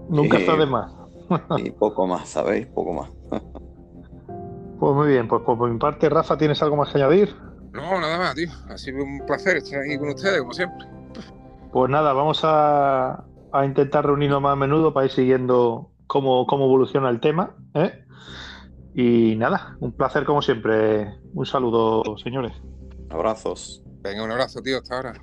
nunca 0.09 0.39
está 0.39 0.55
de 0.55 0.65
más. 0.65 0.91
y 1.57 1.69
poco 1.69 2.07
más, 2.07 2.29
¿sabéis? 2.29 2.65
Poco 2.65 2.93
más. 2.93 3.09
Pues 4.79 4.95
muy 4.95 5.09
bien, 5.09 5.27
pues 5.27 5.43
por 5.43 5.69
mi 5.69 5.77
parte, 5.77 6.09
Rafa, 6.09 6.35
¿tienes 6.35 6.63
algo 6.63 6.75
más 6.75 6.91
que 6.91 6.97
añadir? 6.97 7.35
No, 7.73 8.01
nada 8.01 8.17
más, 8.17 8.33
tío. 8.33 8.49
Ha 8.69 8.77
sido 8.79 9.03
un 9.03 9.23
placer 9.27 9.57
estar 9.57 9.81
aquí 9.81 9.99
con 9.99 10.09
ustedes, 10.09 10.39
como 10.39 10.53
siempre. 10.53 10.87
Pues 11.71 11.91
nada, 11.91 12.13
vamos 12.13 12.41
a, 12.43 13.23
a 13.51 13.65
intentar 13.65 14.03
reunirnos 14.03 14.41
más 14.41 14.53
a 14.53 14.55
menudo 14.55 14.95
para 14.95 15.05
ir 15.05 15.11
siguiendo 15.11 15.92
cómo, 16.07 16.45
cómo 16.45 16.65
evoluciona 16.65 17.09
el 17.09 17.19
tema. 17.19 17.55
¿eh? 17.73 18.05
Y 18.93 19.35
nada, 19.35 19.77
un 19.79 19.91
placer 19.91 20.25
como 20.25 20.41
siempre. 20.41 21.19
Un 21.33 21.45
saludo, 21.45 22.17
señores. 22.17 22.53
Abrazos. 23.09 23.83
Venga, 24.01 24.23
un 24.23 24.31
abrazo, 24.31 24.61
tío, 24.61 24.77
hasta 24.77 24.95
ahora. 24.95 25.13